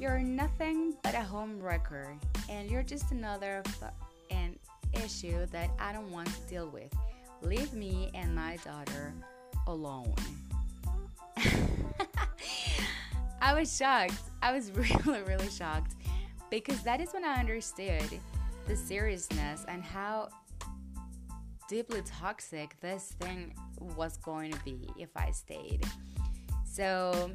"You're 0.00 0.20
nothing 0.20 0.94
but 1.02 1.14
a 1.14 1.20
home 1.22 1.60
wrecker, 1.60 2.16
and 2.48 2.70
you're 2.70 2.82
just 2.82 3.12
another 3.12 3.62
f- 3.66 3.92
an 4.30 4.58
issue 4.94 5.44
that 5.52 5.68
I 5.78 5.92
don't 5.92 6.10
want 6.10 6.28
to 6.28 6.40
deal 6.48 6.68
with." 6.70 6.94
Leave 7.42 7.72
me 7.72 8.10
and 8.14 8.34
my 8.34 8.56
daughter 8.64 9.14
alone. 9.66 10.14
I 13.40 13.54
was 13.54 13.74
shocked. 13.76 14.20
I 14.42 14.52
was 14.52 14.70
really, 15.06 15.22
really 15.22 15.48
shocked 15.50 15.94
because 16.50 16.82
that 16.82 17.00
is 17.00 17.12
when 17.12 17.24
I 17.24 17.34
understood 17.38 18.20
the 18.66 18.76
seriousness 18.76 19.64
and 19.68 19.82
how 19.82 20.28
deeply 21.68 22.02
toxic 22.02 22.78
this 22.80 23.14
thing 23.20 23.54
was 23.96 24.16
going 24.18 24.52
to 24.52 24.58
be 24.64 24.90
if 24.98 25.10
I 25.16 25.30
stayed. 25.30 25.84
So 26.64 27.30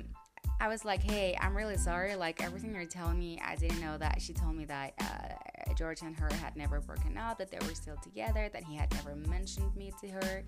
I 0.60 0.68
was 0.68 0.86
like, 0.86 1.04
hey, 1.04 1.38
I'm 1.39 1.56
really 1.56 1.78
sorry. 1.78 2.16
Like, 2.16 2.44
everything 2.44 2.74
you're 2.74 2.86
telling 2.86 3.20
me, 3.20 3.39
I 3.44 3.56
didn't 3.56 3.82
know 3.82 3.98
that. 3.98 4.22
She 4.22 4.34
told 4.34 4.56
me 4.56 4.66
that 4.66 4.94
uh, 5.00 5.53
George 5.76 6.02
and 6.02 6.15
her 6.17 6.30
had 6.41 6.56
never 6.56 6.80
broken 6.80 7.17
up, 7.17 7.38
that 7.38 7.52
they 7.52 7.60
were 7.65 7.76
still 7.76 7.97
together, 7.97 8.49
that 8.54 8.63
he 8.63 8.76
had 8.76 8.91
never 8.93 9.15
mentioned 9.15 9.76
me 9.76 9.91
to 10.02 10.08
her 10.10 10.43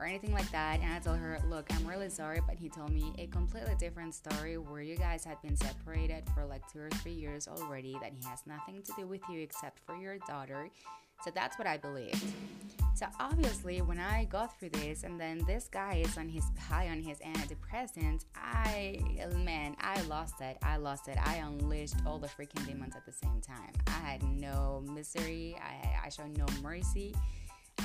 or 0.00 0.06
anything 0.06 0.32
like 0.32 0.50
that. 0.50 0.80
And 0.80 0.92
I 0.92 0.98
told 0.98 1.18
her, 1.18 1.38
look, 1.48 1.66
I'm 1.70 1.86
really 1.86 2.08
sorry, 2.08 2.40
but 2.46 2.56
he 2.56 2.68
told 2.68 2.90
me 2.90 3.12
a 3.18 3.26
completely 3.26 3.74
different 3.78 4.14
story 4.14 4.56
where 4.56 4.80
you 4.80 4.96
guys 4.96 5.24
had 5.24 5.40
been 5.42 5.56
separated 5.56 6.24
for 6.34 6.46
like 6.46 6.62
two 6.72 6.80
or 6.80 6.90
three 7.02 7.12
years 7.12 7.46
already, 7.46 7.96
that 8.00 8.12
he 8.18 8.26
has 8.26 8.40
nothing 8.46 8.82
to 8.82 8.92
do 8.96 9.06
with 9.06 9.20
you 9.28 9.40
except 9.40 9.78
for 9.86 9.96
your 9.96 10.18
daughter. 10.26 10.70
So 11.22 11.30
that's 11.34 11.58
what 11.58 11.66
I 11.66 11.76
believed. 11.76 12.24
So 12.94 13.06
obviously, 13.18 13.82
when 13.82 13.98
I 13.98 14.24
got 14.24 14.58
through 14.58 14.70
this, 14.70 15.04
and 15.04 15.20
then 15.20 15.44
this 15.46 15.68
guy 15.68 16.02
is 16.04 16.16
on 16.18 16.28
his 16.28 16.44
high 16.68 16.88
on 16.88 17.02
his 17.02 17.18
antidepressants, 17.18 18.24
I 18.34 19.00
man, 19.36 19.76
I 19.80 20.00
lost 20.02 20.40
it. 20.40 20.56
I 20.62 20.76
lost 20.76 21.08
it. 21.08 21.16
I 21.24 21.36
unleashed 21.36 21.96
all 22.06 22.18
the 22.18 22.26
freaking 22.26 22.66
demons 22.66 22.94
at 22.96 23.06
the 23.06 23.12
same 23.12 23.40
time. 23.40 23.72
I 23.86 24.10
had 24.10 24.22
no 24.22 24.82
misery. 24.92 25.56
I 25.62 26.06
I 26.06 26.08
showed 26.08 26.36
no 26.36 26.46
mercy. 26.62 27.14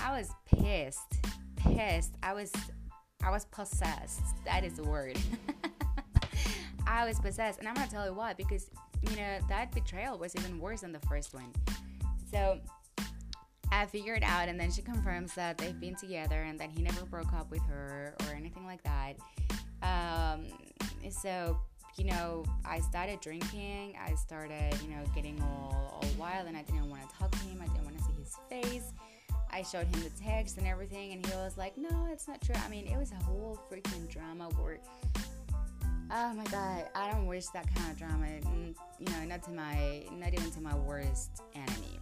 I 0.01 0.17
was 0.17 0.30
pissed, 0.45 1.19
pissed. 1.73 2.15
I 2.23 2.34
was 2.34 2.51
I 3.23 3.32
was 3.32 3.45
possessed. 3.45 4.21
That 4.45 4.63
is 4.63 4.73
the 4.73 4.84
word. 4.84 5.17
I 6.88 7.06
was 7.06 7.19
possessed, 7.19 7.60
and 7.60 7.67
I'm 7.67 7.73
gonna 7.73 7.89
tell 7.89 8.06
you 8.06 8.13
why. 8.13 8.34
Because 8.34 8.69
you 9.01 9.15
know 9.15 9.39
that 9.49 9.71
betrayal 9.71 10.17
was 10.17 10.36
even 10.36 10.60
worse 10.60 10.82
than 10.82 10.91
the 10.91 10.99
first 11.01 11.34
one. 11.34 11.51
So 12.32 12.60
I 13.71 13.86
figured 13.86 14.23
out, 14.23 14.47
and 14.47 14.60
then 14.60 14.71
she 14.71 14.82
confirms 14.82 15.34
that 15.36 15.58
they've 15.58 15.80
been 15.80 15.95
together 15.95 16.43
and 16.43 16.60
that 16.60 16.69
he 16.69 16.82
never 16.82 17.06
broke 17.06 17.34
up 17.34 17.49
with 17.51 17.63
her 17.63 18.15
or 18.21 18.36
anything 18.36 18.65
like 18.65 18.84
that. 18.84 19.15
Um, 19.82 20.45
so, 21.10 21.60
you 21.97 22.06
know, 22.06 22.45
I 22.63 22.80
started 22.80 23.19
drinking. 23.21 23.95
I 24.01 24.15
started, 24.15 24.73
you 24.82 24.89
know, 24.89 25.04
getting 25.13 25.41
all, 25.41 25.99
all 26.01 26.10
wild, 26.17 26.47
and 26.47 26.56
I 26.56 26.62
didn't 26.63 26.89
want 26.89 27.10
to 27.10 27.15
talk 27.17 27.32
to 27.32 27.38
him. 27.39 27.60
I 27.62 27.67
didn't 27.67 27.86
want 27.86 27.97
to 27.97 28.04
see 28.04 28.13
his 28.17 28.36
face. 28.49 28.93
I 29.56 29.63
showed 29.63 29.88
him 29.88 30.04
the 30.04 30.12
text 30.22 30.58
and 30.58 30.68
everything, 30.68 31.13
and 31.13 31.26
he 31.26 31.32
was 31.36 31.58
like, 31.58 31.78
"No, 31.78 32.08
it's 32.12 32.28
not 32.28 32.41
true." 32.41 32.56
I 32.65 32.70
mean, 32.70 32.88
it 32.88 32.98
was 32.98 33.12
a 33.12 33.24
whole 33.24 33.58
freaking 33.72 34.08
drama 34.10 34.50
where, 34.58 34.80
oh 36.12 36.34
my 36.34 36.44
god, 36.46 36.89
I 36.94 37.12
don't 37.12 37.26
wish 37.26 37.46
that 37.48 37.74
kind 37.74 37.91
of 37.91 37.98
drama. 37.98 38.28
You 39.00 39.12
know, 39.12 39.26
not 39.26 39.44
to 39.44 39.52
my, 39.52 40.04
not 40.12 40.34
even 40.34 40.52
to 40.52 40.62
my 40.62 40.76
worst 40.76 41.41
enemy 41.54 42.00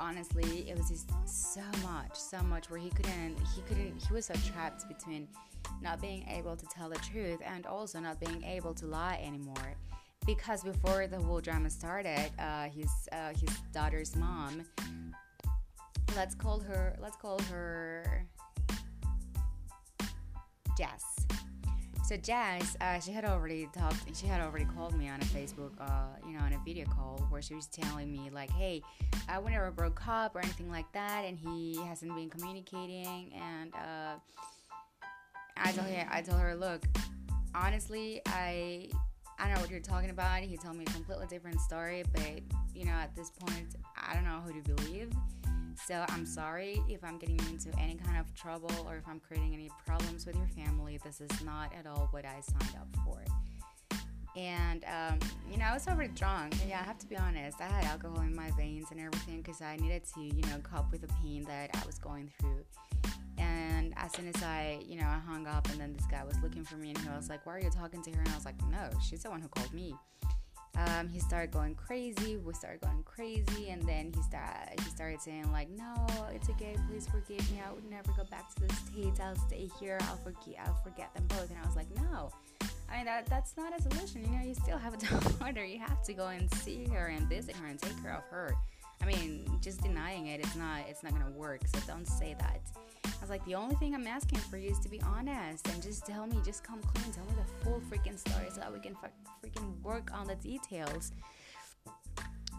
honestly, 0.00 0.68
it 0.68 0.76
was 0.76 0.88
just 0.88 1.10
so 1.26 1.60
much, 1.82 2.14
so 2.14 2.38
much 2.42 2.70
where 2.70 2.80
he 2.80 2.88
couldn't, 2.90 3.36
he 3.54 3.60
couldn't, 3.68 4.02
he 4.02 4.12
was 4.12 4.26
so 4.26 4.34
trapped 4.34 4.88
between 4.88 5.28
not 5.82 6.00
being 6.00 6.26
able 6.28 6.56
to 6.56 6.66
tell 6.66 6.88
the 6.88 6.96
truth 6.96 7.38
and 7.44 7.66
also 7.66 8.00
not 8.00 8.18
being 8.18 8.42
able 8.42 8.74
to 8.74 8.86
lie 8.86 9.20
anymore. 9.22 9.76
Because 10.26 10.62
before 10.62 11.06
the 11.06 11.20
whole 11.20 11.40
drama 11.40 11.70
started, 11.70 12.30
uh, 12.38 12.64
his 12.64 12.90
uh, 13.10 13.30
his 13.30 13.50
daughter's 13.72 14.14
mom, 14.16 14.64
let's 16.16 16.34
call 16.34 16.60
her, 16.60 16.96
let's 17.00 17.16
call 17.16 17.38
her 17.50 18.26
Jess 20.76 21.20
so 22.10 22.16
Jazz, 22.16 22.76
uh, 22.80 22.98
she 22.98 23.12
had 23.12 23.24
already 23.24 23.68
talked. 23.72 24.16
She 24.16 24.26
had 24.26 24.40
already 24.40 24.64
called 24.64 24.96
me 24.96 25.08
on 25.08 25.20
a 25.20 25.24
Facebook, 25.26 25.70
uh, 25.80 26.08
you 26.26 26.32
know, 26.32 26.40
on 26.40 26.52
a 26.52 26.58
video 26.64 26.84
call 26.86 27.24
where 27.30 27.40
she 27.40 27.54
was 27.54 27.68
telling 27.68 28.10
me 28.10 28.30
like, 28.32 28.50
"Hey, 28.50 28.82
I 29.28 29.36
uh, 29.36 29.48
never 29.48 29.70
broke 29.70 30.02
up 30.08 30.34
or 30.34 30.40
anything 30.40 30.68
like 30.68 30.90
that, 30.90 31.24
and 31.24 31.38
he 31.38 31.80
hasn't 31.86 32.12
been 32.16 32.28
communicating." 32.28 33.32
And 33.32 33.72
uh, 33.76 34.14
I 35.56 35.70
told 35.70 35.86
her, 35.86 36.08
I 36.10 36.20
told 36.20 36.40
her, 36.40 36.56
look, 36.56 36.82
honestly, 37.54 38.20
I 38.26 38.90
I 39.38 39.44
don't 39.44 39.54
know 39.54 39.60
what 39.60 39.70
you're 39.70 39.78
talking 39.78 40.10
about. 40.10 40.40
He 40.40 40.56
told 40.56 40.74
me 40.74 40.82
a 40.88 40.90
completely 40.90 41.28
different 41.28 41.60
story, 41.60 42.02
but 42.12 42.40
you 42.74 42.86
know, 42.86 42.90
at 42.90 43.14
this 43.14 43.30
point, 43.30 43.76
I 43.96 44.14
don't 44.14 44.24
know 44.24 44.42
who 44.44 44.60
to 44.60 44.74
believe. 44.74 45.12
So 45.86 46.04
I'm 46.08 46.26
sorry 46.26 46.82
if 46.88 47.02
I'm 47.02 47.18
getting 47.18 47.38
into 47.50 47.76
any 47.78 47.96
kind 47.96 48.18
of 48.18 48.32
trouble 48.34 48.70
or 48.86 48.96
if 48.96 49.08
I'm 49.08 49.20
creating 49.20 49.54
any 49.54 49.70
problems 49.86 50.26
with 50.26 50.36
your 50.36 50.48
family. 50.48 50.98
This 51.02 51.20
is 51.20 51.42
not 51.42 51.72
at 51.74 51.86
all 51.86 52.08
what 52.10 52.24
I 52.24 52.40
signed 52.40 52.76
up 52.76 52.88
for. 53.04 53.24
And, 54.36 54.84
um, 54.84 55.18
you 55.50 55.58
know, 55.58 55.64
I 55.64 55.74
was 55.74 55.88
already 55.88 56.12
drunk. 56.14 56.54
Yeah, 56.68 56.80
I 56.80 56.84
have 56.84 56.98
to 56.98 57.06
be 57.06 57.16
honest. 57.16 57.60
I 57.60 57.64
had 57.64 57.84
alcohol 57.84 58.20
in 58.20 58.34
my 58.34 58.50
veins 58.52 58.86
and 58.92 59.00
everything 59.00 59.42
because 59.42 59.60
I 59.60 59.76
needed 59.76 60.02
to, 60.14 60.20
you 60.20 60.42
know, 60.42 60.58
cope 60.62 60.92
with 60.92 61.00
the 61.00 61.12
pain 61.22 61.44
that 61.44 61.70
I 61.74 61.84
was 61.84 61.98
going 61.98 62.30
through. 62.40 62.64
And 63.38 63.92
as 63.96 64.12
soon 64.12 64.28
as 64.28 64.40
I, 64.42 64.80
you 64.86 65.00
know, 65.00 65.06
I 65.06 65.18
hung 65.18 65.46
up 65.46 65.68
and 65.70 65.80
then 65.80 65.92
this 65.92 66.06
guy 66.06 66.22
was 66.24 66.36
looking 66.42 66.62
for 66.62 66.76
me 66.76 66.90
and 66.90 66.98
he 66.98 67.08
was 67.08 67.28
like, 67.28 67.44
Why 67.46 67.54
are 67.56 67.60
you 67.60 67.70
talking 67.70 68.02
to 68.02 68.10
her? 68.12 68.20
And 68.20 68.28
I 68.28 68.36
was 68.36 68.44
like, 68.44 68.60
No, 68.70 68.90
she's 69.02 69.22
the 69.22 69.30
one 69.30 69.40
who 69.40 69.48
called 69.48 69.72
me 69.72 69.94
um, 70.76 71.08
he 71.08 71.18
started 71.18 71.50
going 71.50 71.74
crazy. 71.74 72.36
We 72.36 72.54
started 72.54 72.80
going 72.80 73.02
crazy, 73.04 73.70
and 73.70 73.82
then 73.86 74.12
he 74.14 74.22
started 74.22 74.80
he 74.80 74.90
started 74.90 75.20
saying 75.20 75.50
like, 75.52 75.68
"No, 75.70 76.06
it's 76.32 76.48
okay. 76.50 76.76
Please 76.88 77.06
forgive 77.06 77.50
me. 77.50 77.60
I 77.66 77.72
would 77.72 77.88
never 77.90 78.12
go 78.12 78.24
back 78.30 78.54
to 78.54 78.62
the 78.62 78.74
states. 78.74 79.20
I'll 79.20 79.36
stay 79.36 79.68
here. 79.78 79.98
I'll 80.02 80.16
forget. 80.16 80.56
I'll 80.64 80.80
forget 80.82 81.12
them 81.14 81.26
both." 81.28 81.50
And 81.50 81.58
I 81.62 81.66
was 81.66 81.76
like, 81.76 81.88
"No." 81.96 82.30
I 82.90 82.96
mean 82.96 83.04
that 83.04 83.26
that's 83.26 83.56
not 83.56 83.78
a 83.78 83.82
solution. 83.82 84.22
You 84.22 84.38
know, 84.38 84.44
you 84.44 84.54
still 84.54 84.78
have 84.78 84.94
a 84.94 84.96
daughter. 85.38 85.64
You 85.64 85.78
have 85.78 86.02
to 86.04 86.12
go 86.12 86.28
and 86.28 86.52
see 86.56 86.86
her 86.86 87.06
and 87.06 87.28
visit 87.28 87.56
her 87.56 87.66
and 87.66 87.80
take 87.80 88.00
care 88.02 88.14
of 88.14 88.24
her. 88.30 88.54
I 89.02 89.06
mean, 89.06 89.46
just 89.60 89.82
denying 89.82 90.26
it, 90.26 90.40
it's 90.40 90.56
not 90.56 90.80
it's 90.88 91.02
not 91.02 91.12
gonna 91.12 91.30
work. 91.30 91.60
So 91.66 91.78
don't 91.86 92.06
say 92.06 92.34
that. 92.38 92.60
I 93.20 93.22
was 93.22 93.28
like, 93.30 93.44
the 93.44 93.54
only 93.54 93.74
thing 93.74 93.94
I'm 93.94 94.06
asking 94.06 94.38
for 94.38 94.56
you 94.56 94.70
is 94.70 94.78
to 94.78 94.88
be 94.88 95.00
honest 95.02 95.68
and 95.68 95.82
just 95.82 96.06
tell 96.06 96.26
me, 96.26 96.38
just 96.42 96.64
come 96.64 96.80
clean, 96.80 97.12
tell 97.12 97.24
me 97.24 97.32
the 97.36 97.64
full 97.64 97.82
freaking 97.90 98.18
story 98.18 98.46
so 98.48 98.60
that 98.60 98.72
we 98.72 98.80
can 98.80 98.96
freaking 99.44 99.78
work 99.82 100.10
on 100.14 100.26
the 100.26 100.36
details. 100.36 101.12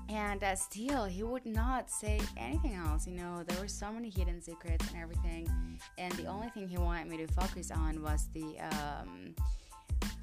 And 0.07 0.43
uh, 0.43 0.55
still, 0.55 1.05
he 1.05 1.23
would 1.23 1.45
not 1.45 1.89
say 1.89 2.19
anything 2.37 2.75
else. 2.75 3.07
You 3.07 3.13
know, 3.13 3.43
there 3.47 3.59
were 3.59 3.67
so 3.67 3.91
many 3.91 4.09
hidden 4.09 4.41
secrets 4.41 4.85
and 4.89 5.01
everything. 5.01 5.49
And 5.97 6.11
the 6.13 6.25
only 6.25 6.49
thing 6.49 6.67
he 6.67 6.77
wanted 6.77 7.07
me 7.07 7.17
to 7.17 7.27
focus 7.27 7.71
on 7.71 8.03
was 8.03 8.27
the 8.33 8.59
um, 8.59 9.33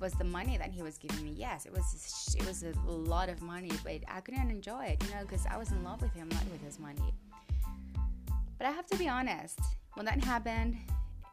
was 0.01 0.13
the 0.13 0.25
money 0.25 0.57
that 0.59 0.71
he 0.71 0.83
was 0.83 0.99
giving 0.99 1.25
me. 1.25 1.33
Yes, 1.37 1.67
it 1.67 1.73
was 1.73 2.37
it 2.39 2.47
was 2.47 2.63
a 2.63 2.73
lot 2.91 3.29
of 3.29 3.43
money, 3.43 3.73
but 3.83 4.03
I 4.09 4.21
couldn't 4.21 4.51
enjoy 4.51 4.85
it. 4.85 5.03
You 5.05 5.15
know, 5.15 5.23
because 5.23 5.47
I 5.47 5.57
was 5.57 5.73
in 5.73 5.83
love 5.83 6.03
with 6.03 6.13
him, 6.13 6.29
not 6.29 6.45
with 6.53 6.63
his 6.63 6.79
money. 6.79 7.15
But 8.59 8.67
I 8.67 8.71
have 8.73 8.87
to 8.87 8.99
be 8.99 9.09
honest. 9.09 9.59
When 9.99 10.05
that 10.05 10.23
happened, 10.23 10.77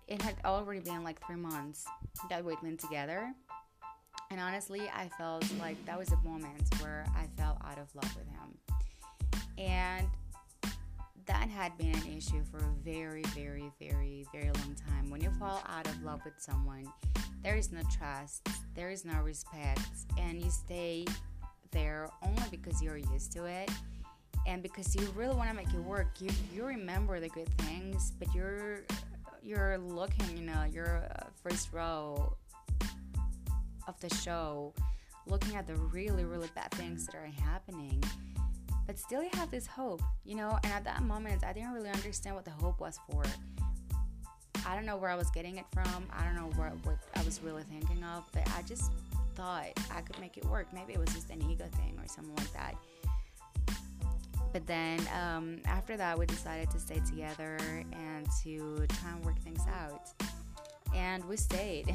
it 0.08 0.24
had 0.24 0.38
already 0.44 0.80
been 0.80 1.04
like 1.04 1.24
three 1.28 1.36
months 1.36 1.86
that 2.32 2.44
we'd 2.44 2.60
been 2.64 2.78
together. 2.78 3.32
And 4.32 4.42
honestly, 4.42 4.90
I 4.92 5.08
felt 5.20 5.46
like 5.60 5.78
that 5.86 6.00
was 6.00 6.12
a 6.12 6.18
moment 6.28 6.64
where 6.82 7.06
I 7.16 7.28
fell 7.40 7.62
out 7.64 7.78
of 7.78 7.94
love 7.94 8.12
with 8.16 8.26
him. 8.28 9.60
And 9.60 10.08
that 11.28 11.48
had 11.48 11.78
been 11.78 11.94
an 11.94 12.18
issue 12.18 12.42
for 12.50 12.58
a 12.58 12.74
very, 12.84 13.22
very, 13.36 13.72
very, 13.80 14.26
very 14.34 14.46
long 14.46 14.76
time. 14.90 15.12
When 15.12 15.22
you 15.22 15.30
fall 15.38 15.62
out 15.70 15.86
of 15.86 16.02
love 16.02 16.22
with 16.26 16.34
someone, 16.40 16.92
there 17.44 17.58
is 17.58 17.72
no 17.72 17.82
trust, 17.96 18.50
there 18.74 18.90
is 18.90 19.06
no 19.06 19.22
respect, 19.22 19.80
and 20.18 20.42
you 20.42 20.50
stay 20.50 21.06
there 21.70 22.10
only 22.24 22.50
because 22.50 22.82
you're 22.82 22.98
used 22.98 23.32
to 23.34 23.46
it 23.46 23.70
and 24.46 24.62
because 24.62 24.96
you 24.96 25.08
really 25.16 25.36
want 25.36 25.50
to 25.50 25.56
make 25.56 25.74
it 25.74 25.80
work 25.80 26.08
you 26.20 26.30
you 26.54 26.66
remember 26.66 27.20
the 27.20 27.30
good 27.30 27.50
things 27.60 28.12
but 28.20 28.34
you're 28.34 28.82
you're 29.44 29.78
looking 29.78 30.38
you 30.38 30.44
know 30.44 30.64
you're 30.72 31.08
uh, 31.20 31.26
first 31.44 31.72
row 31.72 32.36
of 33.88 34.00
the 34.00 34.10
show 34.16 34.74
looking 35.28 35.56
at 35.56 35.68
the 35.68 35.76
really 35.76 36.26
really 36.26 36.50
bad 36.56 36.72
things 36.72 37.06
that 37.06 37.16
are 37.16 37.32
happening. 37.44 38.04
But 38.88 39.00
still 39.00 39.24
you 39.24 39.30
have 39.34 39.50
this 39.50 39.66
hope 39.66 40.02
you 40.24 40.36
know 40.36 40.60
and 40.64 40.72
at 40.72 40.84
that 40.84 41.02
moment 41.04 41.44
i 41.44 41.54
didn't 41.54 41.74
really 41.74 41.90
understand 41.90 42.36
what 42.36 42.46
the 42.46 42.52
hope 42.52 42.80
was 42.80 43.00
for. 43.10 43.24
I 44.68 44.76
don't 44.76 44.86
know 44.86 44.98
where 44.98 45.12
i 45.12 45.16
was 45.16 45.30
getting 45.30 45.58
it 45.58 45.66
from 45.72 46.08
i 46.12 46.24
don't 46.24 46.36
know 46.36 46.50
where, 46.58 46.72
what 46.84 46.98
i 47.16 47.24
was 47.24 47.40
really 47.44 47.64
thinking 47.64 48.04
of 48.04 48.24
but 48.32 48.48
i 48.58 48.62
just 48.64 48.92
thought 49.36 49.68
i 49.92 50.02
could 50.02 50.20
make 50.20 50.38
it 50.38 50.46
work. 50.46 50.68
Maybe 50.74 50.94
it 50.94 51.00
was 51.00 51.10
just 51.14 51.30
an 51.30 51.42
ego 51.50 51.66
thing 51.76 51.98
or 52.00 52.08
something 52.08 52.36
like 52.36 52.54
that 52.54 52.76
but 54.56 54.66
then 54.68 55.06
um, 55.14 55.60
after 55.66 55.98
that, 55.98 56.18
we 56.18 56.26
decided 56.26 56.72
to 56.72 56.80
stay 56.80 57.02
together 57.06 57.58
and 57.92 58.26
to 58.42 58.88
try 58.88 59.12
and 59.12 59.26
work 59.26 59.38
things 59.40 59.60
out. 59.68 60.14
And 60.96 61.26
we 61.26 61.36
stayed. 61.36 61.94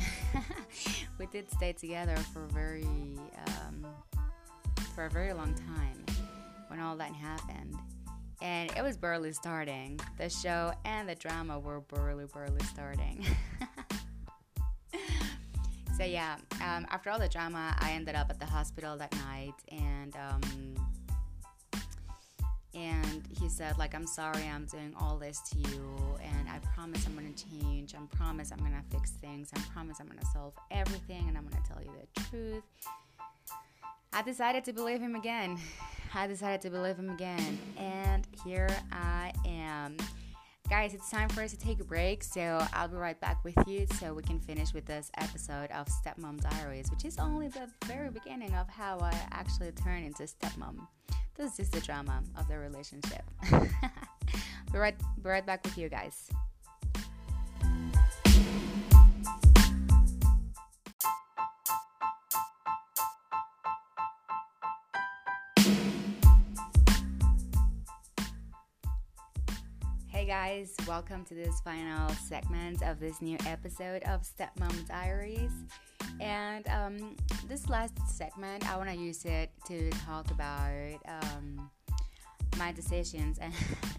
we 1.19 1.25
did 1.25 1.51
stay 1.51 1.73
together 1.73 2.15
for 2.35 2.45
very 2.49 2.85
um, 2.85 3.87
for 4.95 5.07
a 5.07 5.11
very 5.11 5.33
long 5.33 5.55
time 5.55 6.05
when 6.69 6.81
all 6.81 6.99
that 6.99 7.15
happened. 7.15 7.77
And 8.43 8.71
it 8.77 8.83
was 8.83 8.99
barely 8.99 9.33
starting. 9.33 9.99
The 10.19 10.29
show 10.29 10.75
and 10.85 11.09
the 11.09 11.15
drama 11.15 11.59
were 11.59 11.81
barely, 11.81 12.27
barely 12.27 12.63
starting. 12.65 13.25
so 15.97 16.05
yeah, 16.05 16.37
um, 16.57 16.87
after 16.91 17.09
all 17.09 17.19
the 17.19 17.27
drama, 17.27 17.75
I 17.79 17.93
ended 17.93 18.17
up 18.17 18.29
at 18.29 18.39
the 18.39 18.45
hospital 18.45 18.99
that 18.99 19.15
night, 19.25 19.55
and 19.71 20.15
um, 20.17 20.41
and 22.75 23.23
he 23.41 23.49
said 23.49 23.77
like 23.79 23.95
i'm 23.95 24.07
sorry 24.07 24.49
i'm 24.49 24.65
doing 24.67 24.93
all 25.01 25.17
this 25.17 25.41
to 25.41 25.59
you 25.59 25.97
and 26.23 26.49
i 26.49 26.59
promise 26.75 27.07
i'm 27.07 27.15
gonna 27.15 27.29
change. 27.33 27.95
I 27.95 28.17
promise 28.17 28.53
i'm 28.53 28.59
gonna 28.59 28.83
fix 28.91 29.11
things. 29.13 29.51
I 29.55 29.61
promise 29.73 29.99
i'm 30.01 30.07
gonna 30.07 30.25
solve 30.33 30.55
everything 30.71 31.25
and 31.29 31.37
i'm 31.37 31.47
gonna 31.49 31.63
tell 31.67 31.83
you 31.83 31.91
the 32.15 32.21
truth. 32.23 32.63
I 34.13 34.23
decided 34.23 34.65
to 34.65 34.73
believe 34.73 35.01
him 35.01 35.15
again. 35.15 35.59
I 36.15 36.27
decided 36.27 36.61
to 36.63 36.71
believe 36.71 36.97
him 36.97 37.11
again. 37.11 37.59
And 37.77 38.27
here 38.45 38.69
i 38.93 39.33
am 39.47 39.97
guys 40.71 40.95
it's 40.95 41.11
time 41.11 41.29
for 41.29 41.43
us 41.43 41.51
to 41.51 41.59
take 41.59 41.81
a 41.81 41.85
break 41.85 42.23
so 42.23 42.65
i'll 42.73 42.89
be 42.89 42.97
right 42.97 43.21
back 43.21 43.43
with 43.45 43.57
you 43.67 43.87
so 43.99 44.15
we 44.15 44.23
can 44.23 44.39
finish 44.39 44.73
with 44.73 44.87
this 44.87 45.11
episode 45.19 45.69
of 45.73 45.87
stepmom 45.89 46.41
diaries 46.41 46.89
which 46.93 47.05
is 47.05 47.19
only 47.19 47.49
the 47.49 47.69
very 47.87 48.09
beginning 48.09 48.55
of 48.55 48.69
how 48.69 48.97
i 49.01 49.13
actually 49.33 49.73
turned 49.73 50.07
into 50.07 50.23
stepmom 50.23 50.79
this 51.41 51.59
is 51.59 51.71
the 51.71 51.81
drama 51.81 52.23
of 52.37 52.47
the 52.49 52.59
relationship. 52.59 53.23
Be 54.73 54.79
right, 54.79 54.95
be 55.23 55.29
right 55.29 55.45
back 55.45 55.65
with 55.65 55.79
you 55.79 55.89
guys. 55.89 56.29
Guys, 70.31 70.77
welcome 70.87 71.25
to 71.25 71.35
this 71.35 71.61
final 71.63 72.09
segment 72.11 72.81
of 72.85 73.01
this 73.01 73.21
new 73.21 73.37
episode 73.47 74.01
of 74.05 74.23
Stepmom 74.23 74.87
Diaries. 74.87 75.51
And 76.21 76.69
um, 76.69 77.17
this 77.49 77.69
last 77.69 77.95
segment, 78.07 78.65
I 78.71 78.77
want 78.77 78.89
to 78.91 78.95
use 78.95 79.25
it 79.25 79.51
to 79.67 79.91
talk 80.07 80.31
about 80.31 81.01
um, 81.09 81.69
my 82.59 82.71
decisions 82.71 83.39
and 83.41 83.53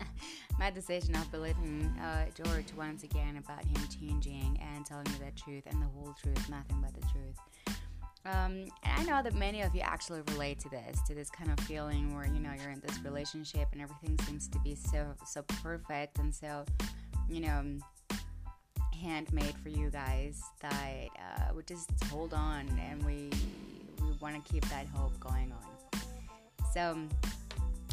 my 0.57 0.71
decision 0.71 1.17
of 1.17 1.29
believing 1.33 1.93
uh, 2.01 2.27
George 2.33 2.67
once 2.77 3.03
again 3.03 3.35
about 3.35 3.65
him 3.65 3.85
changing 3.99 4.57
and 4.73 4.85
telling 4.85 5.03
me 5.11 5.15
the 5.25 5.37
truth 5.37 5.63
and 5.65 5.81
the 5.81 5.87
whole 5.87 6.15
truth, 6.23 6.49
nothing 6.49 6.77
but 6.81 6.93
the 6.93 7.05
truth. 7.07 7.35
Um, 8.25 8.67
and 8.83 8.99
I 8.99 9.03
know 9.03 9.23
that 9.23 9.33
many 9.33 9.61
of 9.61 9.73
you 9.73 9.81
actually 9.81 10.21
relate 10.29 10.59
to 10.59 10.69
this, 10.69 11.01
to 11.07 11.15
this 11.15 11.29
kind 11.31 11.51
of 11.51 11.59
feeling 11.65 12.15
where 12.15 12.25
you 12.25 12.39
know 12.39 12.51
you're 12.61 12.69
in 12.69 12.81
this 12.85 12.99
relationship 13.03 13.67
and 13.71 13.81
everything 13.81 14.17
seems 14.27 14.47
to 14.49 14.59
be 14.59 14.75
so 14.75 15.07
so 15.25 15.41
perfect 15.63 16.19
and 16.19 16.33
so, 16.33 16.65
you 17.27 17.41
know, 17.41 17.63
handmade 19.01 19.55
for 19.63 19.69
you 19.69 19.89
guys 19.89 20.43
that 20.61 21.07
uh, 21.17 21.53
we 21.55 21.63
just 21.63 21.89
hold 22.11 22.33
on 22.33 22.67
and 22.89 23.03
we 23.03 23.29
we 24.01 24.11
want 24.19 24.43
to 24.43 24.51
keep 24.51 24.63
that 24.69 24.85
hope 24.87 25.19
going 25.19 25.51
on. 25.51 26.01
So 26.73 26.97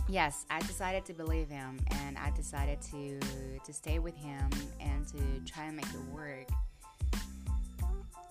yes, 0.09 0.45
I 0.51 0.61
decided 0.61 1.07
to 1.07 1.14
believe 1.14 1.49
him 1.49 1.79
and 2.03 2.18
I 2.18 2.31
decided 2.31 2.83
to 2.93 3.18
to 3.64 3.72
stay 3.72 3.99
with 3.99 4.16
him 4.16 4.51
and 4.79 5.07
to 5.09 5.51
try 5.51 5.64
and 5.64 5.76
make 5.76 5.87
it 5.87 6.05
work. 6.12 6.49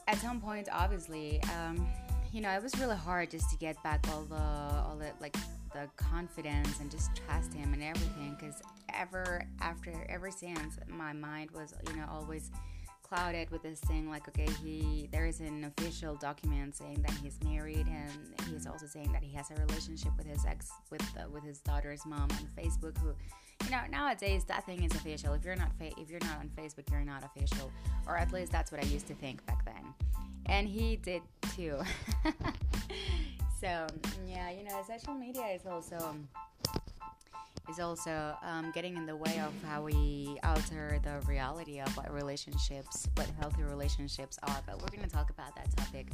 At 0.07 0.17
some 0.19 0.39
point, 0.39 0.69
obviously, 0.71 1.41
um, 1.57 1.85
you 2.31 2.41
know, 2.41 2.49
it 2.49 2.63
was 2.63 2.77
really 2.79 2.95
hard 2.95 3.31
just 3.31 3.49
to 3.49 3.57
get 3.57 3.81
back 3.83 4.05
all 4.13 4.23
the 4.23 4.35
all 4.35 4.95
the 4.97 5.11
like 5.19 5.35
the 5.73 5.87
confidence 5.97 6.79
and 6.79 6.89
just 6.89 7.11
trust 7.15 7.53
him 7.53 7.73
and 7.73 7.83
everything 7.83 8.35
because 8.39 8.61
ever 8.93 9.45
after 9.61 9.91
ever 10.09 10.31
since 10.31 10.77
my 10.87 11.13
mind 11.13 11.51
was 11.51 11.73
you 11.89 11.95
know 11.97 12.05
always 12.09 12.51
clouded 13.03 13.49
with 13.51 13.61
this 13.63 13.79
thing 13.81 14.09
like 14.09 14.27
okay 14.27 14.47
he 14.63 15.07
there 15.11 15.25
is 15.25 15.39
an 15.39 15.63
official 15.65 16.15
document 16.15 16.75
saying 16.75 17.01
that 17.01 17.15
he's 17.21 17.37
married 17.43 17.85
and 17.87 18.11
he's 18.49 18.67
also 18.67 18.85
saying 18.85 19.11
that 19.11 19.23
he 19.23 19.33
has 19.33 19.49
a 19.51 19.55
relationship 19.55 20.11
with 20.17 20.25
his 20.25 20.45
ex 20.45 20.71
with 20.89 21.01
with 21.31 21.43
his 21.43 21.59
daughter's 21.59 22.05
mom 22.05 22.27
on 22.31 22.47
Facebook 22.57 22.97
who 22.99 23.13
you 23.65 23.71
know 23.71 23.81
nowadays 23.89 24.43
that 24.45 24.65
thing 24.65 24.83
is 24.83 24.91
official 24.93 25.33
if 25.33 25.43
you're 25.43 25.55
not 25.55 25.71
fa- 25.77 25.91
if 25.97 26.09
you're 26.09 26.19
not 26.21 26.39
on 26.39 26.49
Facebook 26.57 26.89
you're 26.91 27.01
not 27.01 27.23
official 27.23 27.71
or 28.07 28.17
at 28.17 28.31
least 28.31 28.51
that's 28.51 28.71
what 28.71 28.83
I 28.83 28.87
used 28.87 29.07
to 29.07 29.13
think 29.15 29.45
back 29.45 29.65
then 29.65 29.93
and 30.45 30.67
he 30.67 30.95
did 30.97 31.21
too 31.55 31.79
so 33.61 33.87
yeah 34.25 34.49
you 34.49 34.63
know 34.63 34.81
social 34.87 35.13
media 35.13 35.47
is 35.47 35.65
also 35.65 36.15
is 37.69 37.79
also 37.79 38.35
um, 38.43 38.71
getting 38.73 38.95
in 38.95 39.05
the 39.05 39.15
way 39.15 39.39
of 39.39 39.53
how 39.67 39.81
we 39.81 40.37
alter 40.43 40.99
the 41.03 41.19
reality 41.27 41.79
of 41.79 41.95
what 41.97 42.13
relationships, 42.13 43.07
what 43.15 43.27
healthy 43.39 43.63
relationships 43.63 44.39
are. 44.43 44.61
But 44.65 44.81
we're 44.81 44.95
going 44.95 45.07
to 45.07 45.13
talk 45.13 45.29
about 45.29 45.55
that 45.55 45.75
topic 45.75 46.07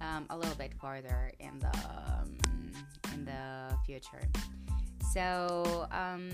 um, 0.00 0.26
a 0.30 0.36
little 0.36 0.54
bit 0.54 0.72
farther 0.80 1.32
in 1.40 1.58
the 1.58 1.76
um, 1.88 2.36
in 3.14 3.24
the 3.24 3.76
future. 3.84 4.28
So 5.12 5.86
um, 5.90 6.30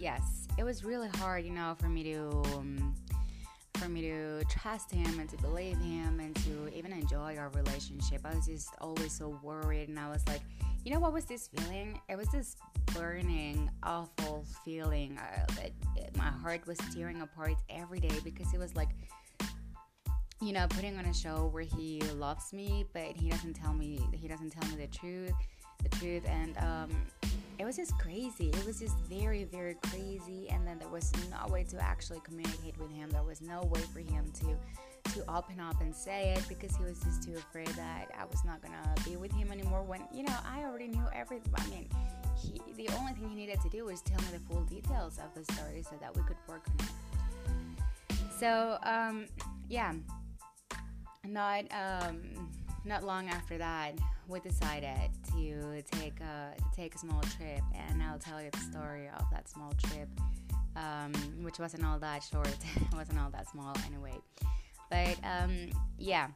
yes, 0.00 0.46
it 0.58 0.64
was 0.64 0.84
really 0.84 1.08
hard, 1.08 1.44
you 1.44 1.52
know, 1.52 1.76
for 1.78 1.88
me 1.88 2.02
to 2.04 2.28
um, 2.54 2.94
for 3.74 3.88
me 3.88 4.02
to 4.02 4.44
trust 4.44 4.90
him 4.90 5.20
and 5.20 5.28
to 5.30 5.36
believe 5.38 5.78
him 5.78 6.20
and 6.20 6.34
to 6.36 6.74
even 6.76 6.92
enjoy 6.92 7.36
our 7.36 7.50
relationship. 7.50 8.20
I 8.24 8.34
was 8.34 8.46
just 8.46 8.70
always 8.80 9.12
so 9.12 9.38
worried, 9.42 9.88
and 9.88 9.98
I 9.98 10.08
was 10.08 10.26
like 10.26 10.42
you 10.84 10.92
know 10.92 11.00
what 11.00 11.12
was 11.12 11.24
this 11.26 11.48
feeling? 11.48 12.00
It 12.08 12.16
was 12.16 12.28
this 12.28 12.56
burning, 12.94 13.70
awful 13.82 14.44
feeling 14.64 15.18
uh, 15.18 15.44
that 15.56 16.16
my 16.16 16.24
heart 16.24 16.66
was 16.66 16.78
tearing 16.94 17.20
apart 17.20 17.54
every 17.68 18.00
day 18.00 18.16
because 18.24 18.52
it 18.54 18.58
was 18.58 18.74
like, 18.74 18.88
you 20.40 20.52
know, 20.52 20.66
putting 20.70 20.98
on 20.98 21.04
a 21.04 21.12
show 21.12 21.48
where 21.52 21.62
he 21.62 22.00
loves 22.16 22.52
me, 22.54 22.86
but 22.94 23.14
he 23.14 23.28
doesn't 23.28 23.54
tell 23.54 23.74
me 23.74 24.00
he 24.12 24.26
doesn't 24.26 24.50
tell 24.50 24.68
me 24.70 24.76
the 24.76 24.86
truth, 24.86 25.34
the 25.82 25.88
truth, 25.96 26.24
and 26.28 26.56
um, 26.58 26.90
it 27.58 27.64
was 27.64 27.76
just 27.76 27.98
crazy. 27.98 28.48
It 28.48 28.64
was 28.64 28.80
just 28.80 28.98
very, 29.00 29.44
very 29.44 29.74
crazy, 29.88 30.48
and 30.50 30.66
then 30.66 30.78
there 30.78 30.88
was 30.88 31.12
no 31.30 31.52
way 31.52 31.64
to 31.64 31.78
actually 31.78 32.20
communicate 32.24 32.78
with 32.78 32.90
him. 32.90 33.10
There 33.10 33.22
was 33.22 33.40
no 33.40 33.62
way 33.62 33.80
for 33.92 34.00
him 34.00 34.32
to 34.40 34.56
to 35.14 35.24
open 35.34 35.58
up 35.58 35.80
and 35.80 35.94
say 35.94 36.34
it 36.36 36.44
because 36.48 36.76
he 36.76 36.84
was 36.84 37.00
just 37.00 37.22
too 37.22 37.34
afraid 37.34 37.66
that 37.68 38.08
I 38.16 38.24
was 38.26 38.44
not 38.44 38.62
gonna 38.62 38.94
be 39.04 39.16
with 39.16 39.32
him 39.32 39.50
anymore. 39.50 39.82
When 39.82 40.02
you 40.12 40.22
know 40.22 40.36
I 40.46 40.62
already 40.62 40.88
knew 40.88 41.04
everything. 41.14 41.52
I 41.56 41.66
mean, 41.68 41.88
he, 42.40 42.60
the 42.76 42.88
only 42.96 43.12
thing 43.12 43.28
he 43.28 43.34
needed 43.34 43.60
to 43.62 43.68
do 43.68 43.84
was 43.86 44.00
tell 44.02 44.18
me 44.20 44.26
the 44.32 44.40
full 44.40 44.62
details 44.64 45.18
of 45.18 45.34
the 45.34 45.52
story 45.52 45.82
so 45.82 45.96
that 46.00 46.14
we 46.16 46.22
could 46.22 46.36
work 46.46 46.66
on 46.68 46.86
it. 46.86 48.16
So 48.38 48.78
um, 48.84 49.26
yeah, 49.68 49.92
not 51.26 51.64
um, 51.72 52.50
not 52.84 53.04
long 53.04 53.28
after 53.28 53.58
that, 53.58 53.98
we 54.28 54.40
decided 54.40 55.10
to 55.32 55.82
take 55.92 56.20
a 56.20 56.54
to 56.56 56.76
take 56.76 56.94
a 56.94 56.98
small 56.98 57.20
trip, 57.36 57.62
and 57.74 58.02
I'll 58.02 58.18
tell 58.18 58.42
you 58.42 58.50
the 58.50 58.58
story 58.58 59.08
of 59.08 59.24
that 59.32 59.48
small 59.48 59.72
trip. 59.84 60.08
Um, 60.76 61.12
which 61.42 61.58
wasn't 61.58 61.84
all 61.84 61.98
that 61.98 62.22
short, 62.22 62.46
it 62.76 62.94
wasn't 62.94 63.18
all 63.18 63.30
that 63.30 63.50
small 63.50 63.74
anyway. 63.86 64.14
But 64.88 65.16
um, 65.24 65.70
yeah, 65.98 66.28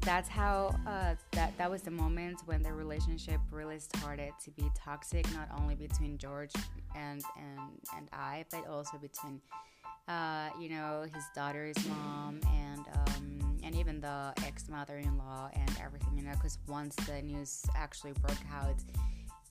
that's 0.00 0.28
how 0.28 0.74
uh, 0.86 1.14
that 1.32 1.56
that 1.58 1.70
was 1.70 1.82
the 1.82 1.90
moment 1.90 2.40
when 2.46 2.62
the 2.62 2.72
relationship 2.72 3.40
really 3.50 3.78
started 3.78 4.32
to 4.44 4.50
be 4.50 4.70
toxic, 4.74 5.32
not 5.34 5.48
only 5.60 5.74
between 5.74 6.18
George 6.18 6.52
and 6.94 7.22
and 7.36 7.60
and 7.96 8.08
I, 8.12 8.44
but 8.50 8.66
also 8.68 8.98
between 8.98 9.40
uh, 10.08 10.48
you 10.60 10.70
know 10.70 11.04
his 11.12 11.24
daughter's 11.34 11.76
mom 11.88 12.40
and 12.54 12.84
um, 12.94 13.35
even 13.76 14.00
the 14.00 14.32
ex 14.46 14.68
mother-in-law 14.68 15.50
and 15.54 15.70
everything. 15.82 16.16
You 16.16 16.24
know, 16.24 16.32
because 16.32 16.58
once 16.66 16.94
the 17.06 17.22
news 17.22 17.64
actually 17.74 18.12
broke 18.12 18.36
out, 18.52 18.76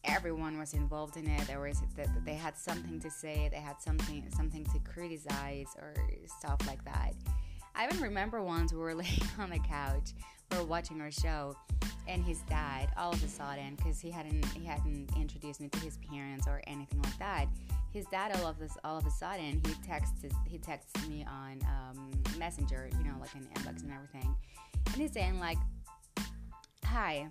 everyone 0.04 0.58
was 0.58 0.74
involved 0.74 1.18
in 1.18 1.28
it. 1.28 1.48
There 1.48 1.60
was 1.60 1.82
they 2.26 2.34
had 2.34 2.58
something 2.58 3.00
to 3.00 3.10
say, 3.10 3.50
they 3.52 3.60
had 3.60 3.82
something 3.82 4.26
something 4.36 4.66
to 4.66 4.80
criticize 4.80 5.68
or 5.78 5.94
stuff 6.28 6.60
like 6.68 6.84
that. 6.86 7.14
I 7.76 7.86
even 7.86 8.02
remember 8.02 8.42
once 8.42 8.72
we 8.72 8.80
were 8.80 8.96
laying 9.04 9.22
on 9.40 9.50
the 9.50 9.60
couch, 9.60 10.14
were 10.52 10.64
watching 10.64 11.02
our 11.02 11.12
show, 11.12 11.56
and 12.08 12.24
his 12.24 12.40
dad, 12.50 12.90
all 12.98 13.12
of 13.12 13.24
a 13.24 13.28
sudden, 13.28 13.76
because 13.76 14.00
he 14.00 14.12
hadn't 14.12 14.46
he 14.48 14.66
hadn't 14.66 15.10
introduced 15.18 15.60
me 15.60 15.70
to 15.70 15.80
his 15.80 15.98
parents 16.12 16.48
or 16.48 16.62
anything 16.68 17.02
like 17.02 17.18
that, 17.20 17.48
his 17.92 18.06
dad 18.08 18.36
all 18.38 18.48
of 18.48 18.60
this 18.60 18.78
all 18.84 18.98
of 18.98 19.06
a 19.06 19.12
sudden 19.12 19.62
he 19.66 19.74
texts 19.88 20.26
he 20.46 20.58
texts 20.58 21.08
me 21.08 21.26
on 21.30 21.60
um, 21.66 22.12
Messenger, 22.38 22.90
you 22.98 23.04
know, 23.04 23.16
like 23.20 23.34
an 23.36 23.48
inbox 23.56 23.84
and 23.84 23.92
everything, 23.92 24.36
and 24.88 24.96
he's 24.96 25.14
saying 25.14 25.40
like, 25.40 25.58
"Hi, 26.86 27.28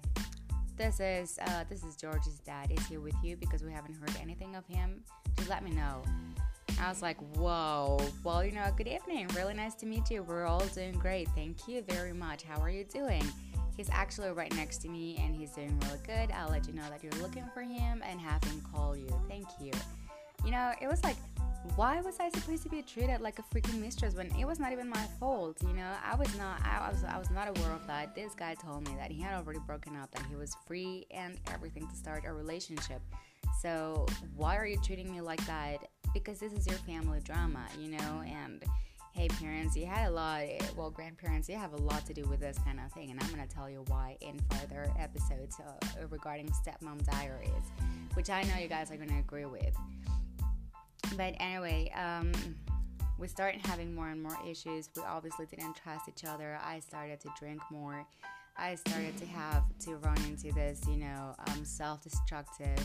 this 0.76 1.00
is 1.00 1.38
uh, 1.46 1.64
this 1.68 1.84
is 1.84 1.96
George's 1.96 2.40
dad. 2.40 2.70
Is 2.70 2.86
he 2.86 2.96
with 2.96 3.14
you? 3.22 3.36
Because 3.36 3.62
we 3.62 3.72
haven't 3.72 3.94
heard 3.94 4.16
anything 4.20 4.56
of 4.56 4.66
him. 4.66 5.02
Just 5.36 5.48
let 5.48 5.62
me 5.62 5.70
know." 5.70 6.02
I 6.80 6.88
was 6.88 7.02
like, 7.02 7.16
whoa. 7.36 8.00
Well, 8.22 8.44
you 8.44 8.52
know, 8.52 8.64
good 8.76 8.88
evening. 8.88 9.28
Really 9.34 9.54
nice 9.54 9.74
to 9.76 9.86
meet 9.86 10.10
you. 10.10 10.22
We're 10.22 10.46
all 10.46 10.64
doing 10.66 10.92
great. 10.92 11.28
Thank 11.34 11.68
you 11.68 11.82
very 11.88 12.12
much. 12.12 12.42
How 12.42 12.60
are 12.60 12.70
you 12.70 12.84
doing? 12.84 13.24
He's 13.76 13.90
actually 13.90 14.30
right 14.30 14.54
next 14.54 14.78
to 14.78 14.88
me 14.88 15.16
and 15.20 15.34
he's 15.34 15.50
doing 15.52 15.78
really 15.80 16.00
good. 16.06 16.30
I'll 16.32 16.50
let 16.50 16.66
you 16.66 16.74
know 16.74 16.88
that 16.90 17.02
you're 17.02 17.22
looking 17.22 17.44
for 17.52 17.62
him 17.62 18.02
and 18.06 18.20
have 18.20 18.42
him 18.44 18.62
call 18.72 18.96
you. 18.96 19.08
Thank 19.28 19.46
you. 19.60 19.72
You 20.44 20.50
know, 20.50 20.72
it 20.80 20.86
was 20.86 21.02
like, 21.02 21.16
why 21.76 22.00
was 22.02 22.20
I 22.20 22.28
supposed 22.28 22.62
to 22.64 22.68
be 22.68 22.82
treated 22.82 23.20
like 23.20 23.38
a 23.38 23.42
freaking 23.42 23.80
mistress 23.80 24.14
when 24.14 24.30
it 24.38 24.44
was 24.44 24.60
not 24.60 24.72
even 24.72 24.88
my 24.88 25.06
fault? 25.18 25.56
You 25.62 25.72
know, 25.72 25.90
I 26.04 26.14
was 26.14 26.36
not, 26.36 26.60
I 26.62 26.90
was, 26.90 27.02
I 27.04 27.18
was 27.18 27.30
not 27.30 27.48
aware 27.48 27.72
of 27.72 27.86
that. 27.86 28.14
This 28.14 28.34
guy 28.34 28.54
told 28.54 28.86
me 28.86 28.94
that 28.98 29.10
he 29.10 29.22
had 29.22 29.34
already 29.34 29.60
broken 29.66 29.96
up, 29.96 30.10
that 30.12 30.26
he 30.28 30.36
was 30.36 30.54
free 30.66 31.06
and 31.10 31.38
everything 31.52 31.88
to 31.88 31.96
start 31.96 32.24
a 32.26 32.32
relationship. 32.32 33.00
So 33.60 34.06
why 34.36 34.56
are 34.56 34.66
you 34.66 34.78
treating 34.82 35.10
me 35.10 35.20
like 35.20 35.44
that? 35.46 35.88
because 36.14 36.38
this 36.38 36.52
is 36.52 36.66
your 36.66 36.78
family 36.78 37.18
drama, 37.24 37.66
you 37.78 37.90
know, 37.90 38.22
and 38.24 38.62
hey 39.12 39.28
parents 39.28 39.76
you 39.76 39.86
had 39.86 40.08
a 40.08 40.10
lot 40.10 40.42
well 40.76 40.90
grandparents 40.90 41.48
you 41.48 41.54
have 41.54 41.72
a 41.72 41.76
lot 41.76 42.04
to 42.04 42.12
do 42.12 42.24
with 42.24 42.40
this 42.40 42.58
kind 42.64 42.80
of 42.84 42.90
thing 42.94 43.12
and 43.12 43.22
i'm 43.22 43.32
going 43.32 43.46
to 43.46 43.54
tell 43.54 43.70
you 43.70 43.84
why 43.86 44.16
in 44.22 44.36
further 44.50 44.92
episodes 44.98 45.56
uh, 45.60 46.06
regarding 46.10 46.48
stepmom 46.48 47.00
diaries 47.08 47.48
which 48.14 48.28
i 48.28 48.42
know 48.42 48.56
you 48.60 48.66
guys 48.66 48.90
are 48.90 48.96
going 48.96 49.08
to 49.08 49.18
agree 49.20 49.44
with. 49.44 49.72
But 51.16 51.34
anyway 51.38 51.92
um, 51.96 52.32
we 53.20 53.28
started 53.28 53.64
having 53.66 53.94
more 53.94 54.08
and 54.08 54.20
more 54.20 54.36
issues. 54.44 54.90
We 54.96 55.02
obviously 55.02 55.46
didn't 55.46 55.76
trust 55.76 56.08
each 56.08 56.24
other. 56.24 56.58
I 56.60 56.80
started 56.80 57.20
to 57.20 57.28
drink 57.38 57.60
more. 57.70 58.04
I 58.56 58.74
started 58.74 59.16
to 59.18 59.26
have 59.26 59.62
to 59.84 59.94
run 59.98 60.18
into 60.26 60.52
this 60.52 60.80
you 60.88 60.96
know 60.96 61.36
um, 61.46 61.64
self-destructive 61.64 62.78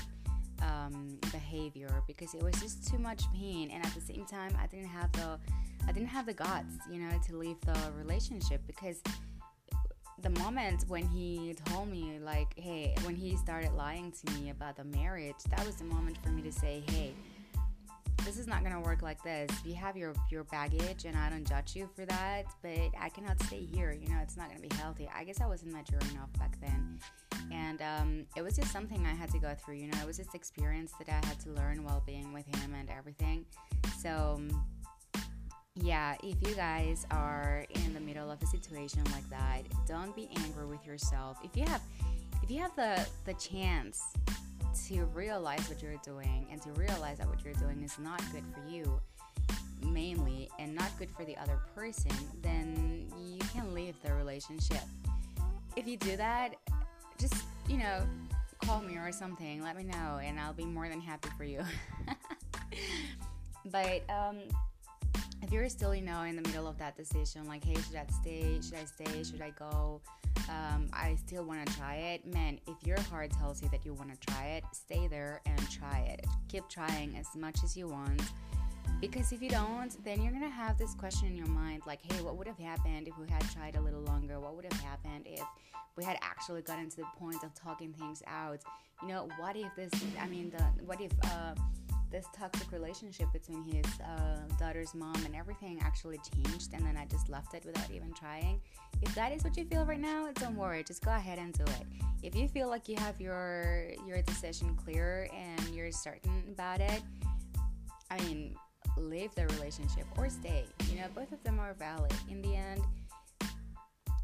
um, 0.62 1.18
behavior 1.32 2.04
because 2.08 2.34
it 2.34 2.44
was 2.44 2.56
just 2.56 2.88
too 2.88 2.98
much 2.98 3.24
pain, 3.34 3.72
and 3.72 3.86
at 3.86 3.94
the 3.94 4.02
same 4.02 4.26
time, 4.26 4.52
I 4.62 4.68
didn't 4.68 4.88
have 4.88 5.12
the 5.14 5.40
I 5.88 5.92
didn't 5.92 6.10
have 6.10 6.26
the 6.26 6.34
guts, 6.34 6.74
you 6.92 7.00
know, 7.00 7.12
to 7.28 7.38
leave 7.38 7.60
the 7.62 7.78
relationship 7.98 8.62
because 8.68 9.02
the 10.22 10.30
moment 10.32 10.84
when 10.88 11.08
he 11.08 11.56
told 11.66 11.88
me 11.90 12.20
like 12.22 12.54
hey 12.58 12.94
when 13.04 13.16
he 13.16 13.38
started 13.38 13.72
lying 13.74 14.12
to 14.12 14.34
me 14.34 14.50
about 14.50 14.76
the 14.76 14.84
marriage 14.84 15.36
that 15.50 15.66
was 15.66 15.76
the 15.76 15.86
moment 15.86 16.18
for 16.22 16.30
me 16.30 16.42
to 16.42 16.52
say 16.52 16.84
hey 16.90 17.14
this 18.26 18.38
is 18.38 18.48
not 18.48 18.64
gonna 18.64 18.82
work 18.82 19.02
like 19.02 19.24
this. 19.24 19.50
You 19.64 19.76
have 19.76 19.96
your 19.96 20.14
your 20.30 20.44
baggage 20.46 21.06
and 21.06 21.16
i 21.18 21.30
don't 21.30 21.48
judge 21.48 21.76
you 21.76 21.90
for 21.96 22.06
that 22.06 22.46
but 22.62 22.92
i 23.00 23.10
cannot 23.10 23.42
stay 23.44 23.66
here. 23.74 23.92
You 23.92 24.10
know 24.10 24.20
it's 24.22 24.38
not 24.38 24.50
gonna 24.50 24.62
be 24.62 24.76
healthy. 24.76 25.10
I 25.16 25.24
guess 25.24 25.42
i 25.42 25.48
wasn't 25.48 25.72
mature 25.72 26.00
enough 26.12 26.32
back 26.38 26.60
then 26.62 27.00
and 27.52 27.82
um, 27.82 28.26
it 28.36 28.42
was 28.42 28.56
just 28.56 28.72
something 28.72 29.06
i 29.06 29.14
had 29.14 29.30
to 29.30 29.40
go 29.40 29.54
through 29.54 29.76
you 29.76 29.88
know 29.88 29.98
it 30.02 30.08
was 30.08 30.18
this 30.18 30.34
experience 30.34 30.94
that 31.00 31.10
i 31.10 31.28
had 31.28 31.40
to 31.40 31.50
learn 31.52 31.84
while 31.84 32.04
being 32.06 32.34
with 32.34 32.46
him 32.56 32.74
and 32.74 32.90
everything 32.90 33.46
so 34.02 34.36
um, 34.38 34.64
yeah, 35.82 36.16
if 36.24 36.36
you 36.48 36.56
guys 36.56 37.06
are 37.12 37.66
in 37.70 37.94
the 37.94 38.00
middle 38.00 38.30
of 38.30 38.42
a 38.42 38.46
situation 38.46 39.04
like 39.12 39.28
that, 39.30 39.62
don't 39.88 40.16
be 40.16 40.30
angry 40.44 40.66
with 40.66 40.86
yourself. 40.86 41.38
If 41.44 41.56
you 41.56 41.64
have 41.66 41.82
if 42.44 42.52
you 42.52 42.60
have 42.60 42.76
the 42.76 43.06
the 43.26 43.34
chance 43.36 44.02
to 44.88 45.06
realize 45.06 45.68
what 45.70 45.82
you're 45.82 46.00
doing 46.04 46.48
and 46.52 46.62
to 46.62 46.72
realize 46.72 47.18
that 47.20 47.28
what 47.28 47.44
you're 47.44 47.54
doing 47.56 47.82
is 47.84 47.98
not 48.00 48.22
good 48.32 48.44
for 48.54 48.70
you 48.70 49.00
mainly 49.86 50.50
and 50.60 50.76
not 50.76 50.90
good 51.00 51.10
for 51.12 51.24
the 51.24 51.38
other 51.38 51.60
person, 51.76 52.12
then 52.42 53.08
you 53.18 53.40
can 53.54 53.74
leave 53.74 53.96
the 54.04 54.14
relationship. 54.14 54.84
If 55.76 55.88
you 55.88 55.98
do 55.98 56.18
that, 56.18 56.56
just, 57.20 57.44
you 57.68 57.78
know, 57.78 58.02
call 58.66 58.82
me 58.82 58.98
or 58.98 59.12
something, 59.12 59.62
let 59.62 59.76
me 59.78 59.84
know 59.84 60.20
and 60.24 60.40
I'll 60.40 60.54
be 60.54 60.66
more 60.66 60.90
than 60.90 61.02
happy 61.02 61.30
for 61.38 61.44
you. 61.44 61.62
but 63.66 64.04
um 64.10 64.38
if 65.42 65.52
you're 65.52 65.70
still, 65.70 65.96
you 65.96 66.02
know, 66.02 66.24
in 66.24 66.36
the 66.36 66.42
middle 66.50 66.68
of 66.68 66.78
that 66.80 66.98
decision, 66.98 67.48
like, 67.48 67.64
hey, 67.64 67.76
should 67.76 67.96
I 67.96 68.06
stay? 68.22 68.60
Should 68.62 68.76
I 68.76 68.86
stay? 68.86 69.24
Should 69.24 69.42
I 69.42 69.52
go? 69.52 70.02
Um, 70.50 70.90
I 70.94 71.16
still 71.16 71.44
want 71.44 71.66
to 71.66 71.78
try 71.78 71.96
it. 71.96 72.26
Man, 72.26 72.60
if 72.68 72.86
your 72.86 73.00
heart 73.04 73.32
tells 73.32 73.62
you 73.62 73.70
that 73.70 73.86
you 73.86 73.94
want 73.94 74.12
to 74.12 74.28
try 74.32 74.46
it, 74.48 74.64
stay 74.74 75.08
there 75.08 75.42
and 75.46 75.72
try 75.72 76.00
it. 76.00 76.26
Keep 76.50 76.70
trying 76.70 77.16
as 77.18 77.28
much 77.36 77.64
as 77.64 77.78
you 77.78 77.88
want. 77.88 78.22
Because 79.02 79.32
if 79.32 79.42
you 79.42 79.50
don't, 79.50 79.96
then 80.04 80.22
you're 80.22 80.34
gonna 80.34 80.50
have 80.50 80.78
this 80.78 80.94
question 80.94 81.28
in 81.28 81.36
your 81.36 81.48
mind 81.48 81.84
like, 81.86 82.00
hey, 82.12 82.22
what 82.22 82.38
would 82.38 82.48
have 82.48 82.58
happened 82.58 83.08
if 83.08 83.18
we 83.18 83.28
had 83.30 83.50
tried 83.52 83.76
a 83.76 83.82
little 83.82 84.02
longer? 84.02 84.40
What 84.40 84.56
would 84.56 84.66
have 84.66 84.82
happened 84.82 85.26
if 85.26 85.44
we 85.96 86.04
had 86.04 86.18
actually 86.22 86.62
gotten 86.62 86.90
to 86.90 86.98
the 86.98 87.08
point 87.18 87.44
of 87.44 87.54
talking 87.54 87.94
things 87.94 88.22
out? 88.28 88.60
You 89.02 89.08
know, 89.08 89.30
what 89.38 89.56
if 89.56 89.74
this, 89.76 89.92
I 90.20 90.28
mean, 90.28 90.50
the, 90.50 90.64
what 90.84 91.00
if, 91.00 91.12
uh, 91.24 91.56
this 92.12 92.26
toxic 92.36 92.72
relationship 92.72 93.32
between 93.32 93.64
his 93.64 93.86
uh, 94.02 94.40
daughter's 94.58 94.96
mom 94.96 95.16
and 95.26 95.36
everything 95.36 95.80
actually 95.82 96.20
changed 96.34 96.74
and 96.74 96.86
then 96.86 96.98
I 96.98 97.06
just 97.06 97.30
left 97.30 97.54
it 97.54 97.64
without 97.66 97.90
even 97.92 98.14
trying. 98.14 98.60
If 99.02 99.14
that 99.16 99.32
is 99.32 99.44
what 99.44 99.56
you 99.58 99.66
feel 99.66 99.86
right 99.86 100.00
now, 100.00 100.30
don't 100.36 100.56
worry, 100.56 100.84
just 100.84 101.04
go 101.04 101.12
ahead 101.12 101.38
and 101.38 101.54
do 101.54 101.64
it. 101.64 101.86
If 102.24 102.36
you 102.36 102.48
feel 102.48 102.68
like 102.68 102.90
you 102.90 102.96
have 102.98 103.22
your 103.22 103.92
your 104.08 104.22
decision 104.24 104.76
clear 104.76 105.30
and 105.34 105.70
you're 105.74 105.92
certain 105.92 106.44
about 106.52 106.82
it, 106.82 107.02
I 108.12 108.20
mean, 108.24 108.56
leave 108.98 109.34
the 109.36 109.48
relationship 109.48 110.06
or 110.18 110.30
stay. 110.30 110.66
You 110.90 110.98
know, 110.98 111.08
both 111.16 111.32
of 111.32 111.44
them 111.44 111.60
are 111.60 111.74
valid. 111.74 112.14
In 112.30 112.42
the 112.42 112.56
end, 112.56 112.82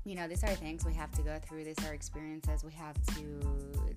you 0.05 0.15
know, 0.15 0.27
these 0.27 0.43
are 0.43 0.53
things 0.53 0.85
we 0.85 0.93
have 0.93 1.11
to 1.13 1.23
go 1.23 1.39
through. 1.47 1.63
These 1.63 1.83
are 1.87 1.93
experiences 1.93 2.63
we 2.63 2.73
have 2.73 2.95
to 3.15 3.39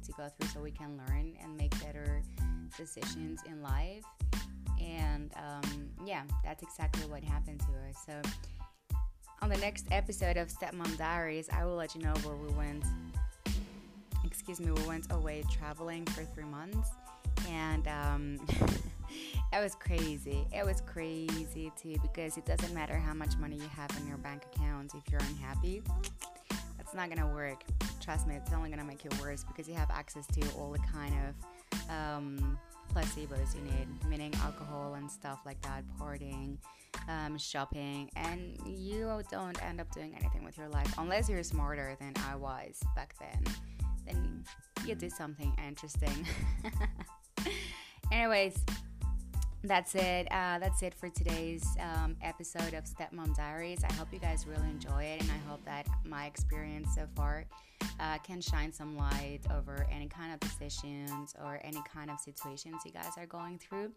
to 0.02 0.12
go 0.12 0.28
through 0.28 0.48
so 0.48 0.60
we 0.60 0.70
can 0.70 0.96
learn 1.08 1.34
and 1.42 1.56
make 1.56 1.78
better 1.84 2.22
decisions 2.76 3.40
in 3.46 3.62
life. 3.62 4.04
And 4.80 5.30
um, 5.36 5.90
yeah, 6.06 6.22
that's 6.44 6.62
exactly 6.62 7.06
what 7.10 7.22
happened 7.22 7.60
to 7.60 7.66
us. 7.88 7.96
So, 8.06 8.96
on 9.42 9.50
the 9.50 9.58
next 9.58 9.86
episode 9.90 10.36
of 10.36 10.48
Stepmom 10.48 10.96
Diaries, 10.96 11.48
I 11.52 11.64
will 11.64 11.76
let 11.76 11.94
you 11.94 12.00
know 12.00 12.14
where 12.22 12.36
we 12.36 12.48
went. 12.54 12.84
Excuse 14.24 14.60
me, 14.60 14.70
we 14.70 14.82
went 14.82 15.12
away 15.12 15.44
traveling 15.50 16.06
for 16.06 16.24
three 16.24 16.44
months, 16.44 16.90
and 17.48 17.86
um, 17.88 18.40
it 19.52 19.62
was 19.62 19.74
crazy. 19.74 20.46
It 20.52 20.64
was 20.64 20.82
crazy 20.82 21.72
too 21.80 21.96
because 22.02 22.36
it 22.36 22.44
doesn't 22.44 22.74
matter 22.74 22.96
how 22.96 23.14
much 23.14 23.36
money 23.38 23.56
you 23.56 23.68
have 23.76 23.90
in 24.00 24.06
your 24.06 24.18
bank 24.18 24.42
account 24.54 24.92
if 24.94 25.10
you're 25.10 25.20
unhappy. 25.20 25.82
That's 26.76 26.94
not 26.94 27.08
gonna 27.08 27.32
work. 27.32 27.64
Trust 28.00 28.26
me, 28.26 28.36
it's 28.36 28.52
only 28.52 28.70
gonna 28.70 28.84
make 28.84 29.04
it 29.04 29.20
worse 29.20 29.44
because 29.44 29.68
you 29.68 29.74
have 29.74 29.90
access 29.90 30.26
to 30.28 30.40
all 30.58 30.72
the 30.72 30.78
kind 30.78 31.14
of 31.14 31.90
um, 31.90 32.58
placebos 32.94 33.54
you 33.54 33.62
need, 33.62 33.88
meaning 34.08 34.32
alcohol 34.42 34.94
and 34.94 35.10
stuff 35.10 35.40
like 35.44 35.60
that, 35.62 35.84
partying, 36.00 36.56
um, 37.08 37.38
shopping, 37.38 38.10
and 38.16 38.58
you 38.66 39.22
don't 39.30 39.62
end 39.64 39.80
up 39.80 39.90
doing 39.92 40.14
anything 40.18 40.44
with 40.44 40.56
your 40.56 40.68
life 40.68 40.92
unless 40.98 41.28
you're 41.28 41.42
smarter 41.42 41.96
than 42.00 42.12
I 42.28 42.36
was 42.36 42.80
back 42.94 43.14
then. 43.18 43.44
Then 44.06 44.44
you 44.86 44.94
do 44.94 45.10
something 45.10 45.54
interesting. 45.66 46.26
Anyways, 48.12 48.56
that's 49.64 49.94
it. 49.94 50.28
Uh, 50.30 50.58
that's 50.58 50.82
it 50.82 50.94
for 50.94 51.08
today's 51.08 51.66
um, 51.80 52.16
episode 52.22 52.74
of 52.74 52.84
Stepmom 52.84 53.36
Diaries. 53.36 53.82
I 53.82 53.92
hope 53.94 54.08
you 54.12 54.18
guys 54.18 54.46
really 54.46 54.68
enjoy 54.68 55.02
it, 55.02 55.20
and 55.20 55.30
I 55.30 55.48
hope 55.48 55.64
that 55.64 55.86
my 56.04 56.26
experience 56.26 56.94
so 56.94 57.06
far 57.16 57.44
uh, 57.98 58.18
can 58.18 58.40
shine 58.40 58.72
some 58.72 58.96
light 58.96 59.40
over 59.56 59.86
any 59.92 60.06
kind 60.06 60.32
of 60.32 60.40
decisions 60.40 61.34
or 61.44 61.60
any 61.64 61.82
kind 61.92 62.10
of 62.10 62.20
situations 62.20 62.82
you 62.84 62.92
guys 62.92 63.12
are 63.16 63.26
going 63.26 63.58
through. 63.58 63.90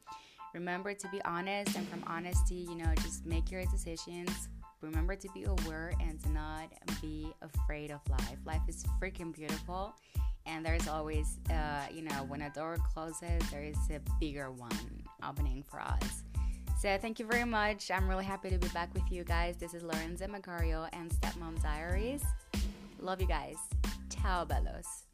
Remember 0.53 0.93
to 0.93 1.07
be 1.09 1.21
honest, 1.23 1.75
and 1.75 1.87
from 1.87 2.03
honesty, 2.07 2.55
you 2.55 2.75
know, 2.75 2.91
just 2.95 3.25
make 3.25 3.51
your 3.51 3.63
decisions. 3.65 4.49
Remember 4.81 5.15
to 5.15 5.29
be 5.33 5.43
aware 5.43 5.93
and 6.01 6.19
to 6.23 6.31
not 6.31 6.71
be 7.01 7.31
afraid 7.41 7.91
of 7.91 7.99
life. 8.09 8.37
Life 8.45 8.61
is 8.67 8.83
freaking 8.99 9.33
beautiful, 9.33 9.93
and 10.45 10.65
there's 10.65 10.87
always, 10.87 11.37
uh, 11.49 11.85
you 11.93 12.01
know, 12.01 12.23
when 12.27 12.41
a 12.41 12.49
door 12.49 12.77
closes, 12.93 13.41
there 13.51 13.63
is 13.63 13.77
a 13.89 13.99
bigger 14.19 14.51
one 14.51 15.03
opening 15.27 15.63
for 15.63 15.79
us. 15.79 16.23
So 16.79 16.97
thank 16.97 17.19
you 17.19 17.27
very 17.27 17.45
much. 17.45 17.91
I'm 17.91 18.07
really 18.07 18.25
happy 18.25 18.49
to 18.49 18.57
be 18.57 18.67
back 18.69 18.91
with 18.93 19.11
you 19.11 19.23
guys. 19.23 19.57
This 19.57 19.73
is 19.73 19.83
Lorenza 19.83 20.27
Macario 20.27 20.89
and 20.93 21.11
Stepmom 21.11 21.61
Diaries. 21.61 22.23
Love 22.99 23.21
you 23.21 23.27
guys. 23.27 23.57
Ciao, 24.09 24.45
bellos. 24.45 25.10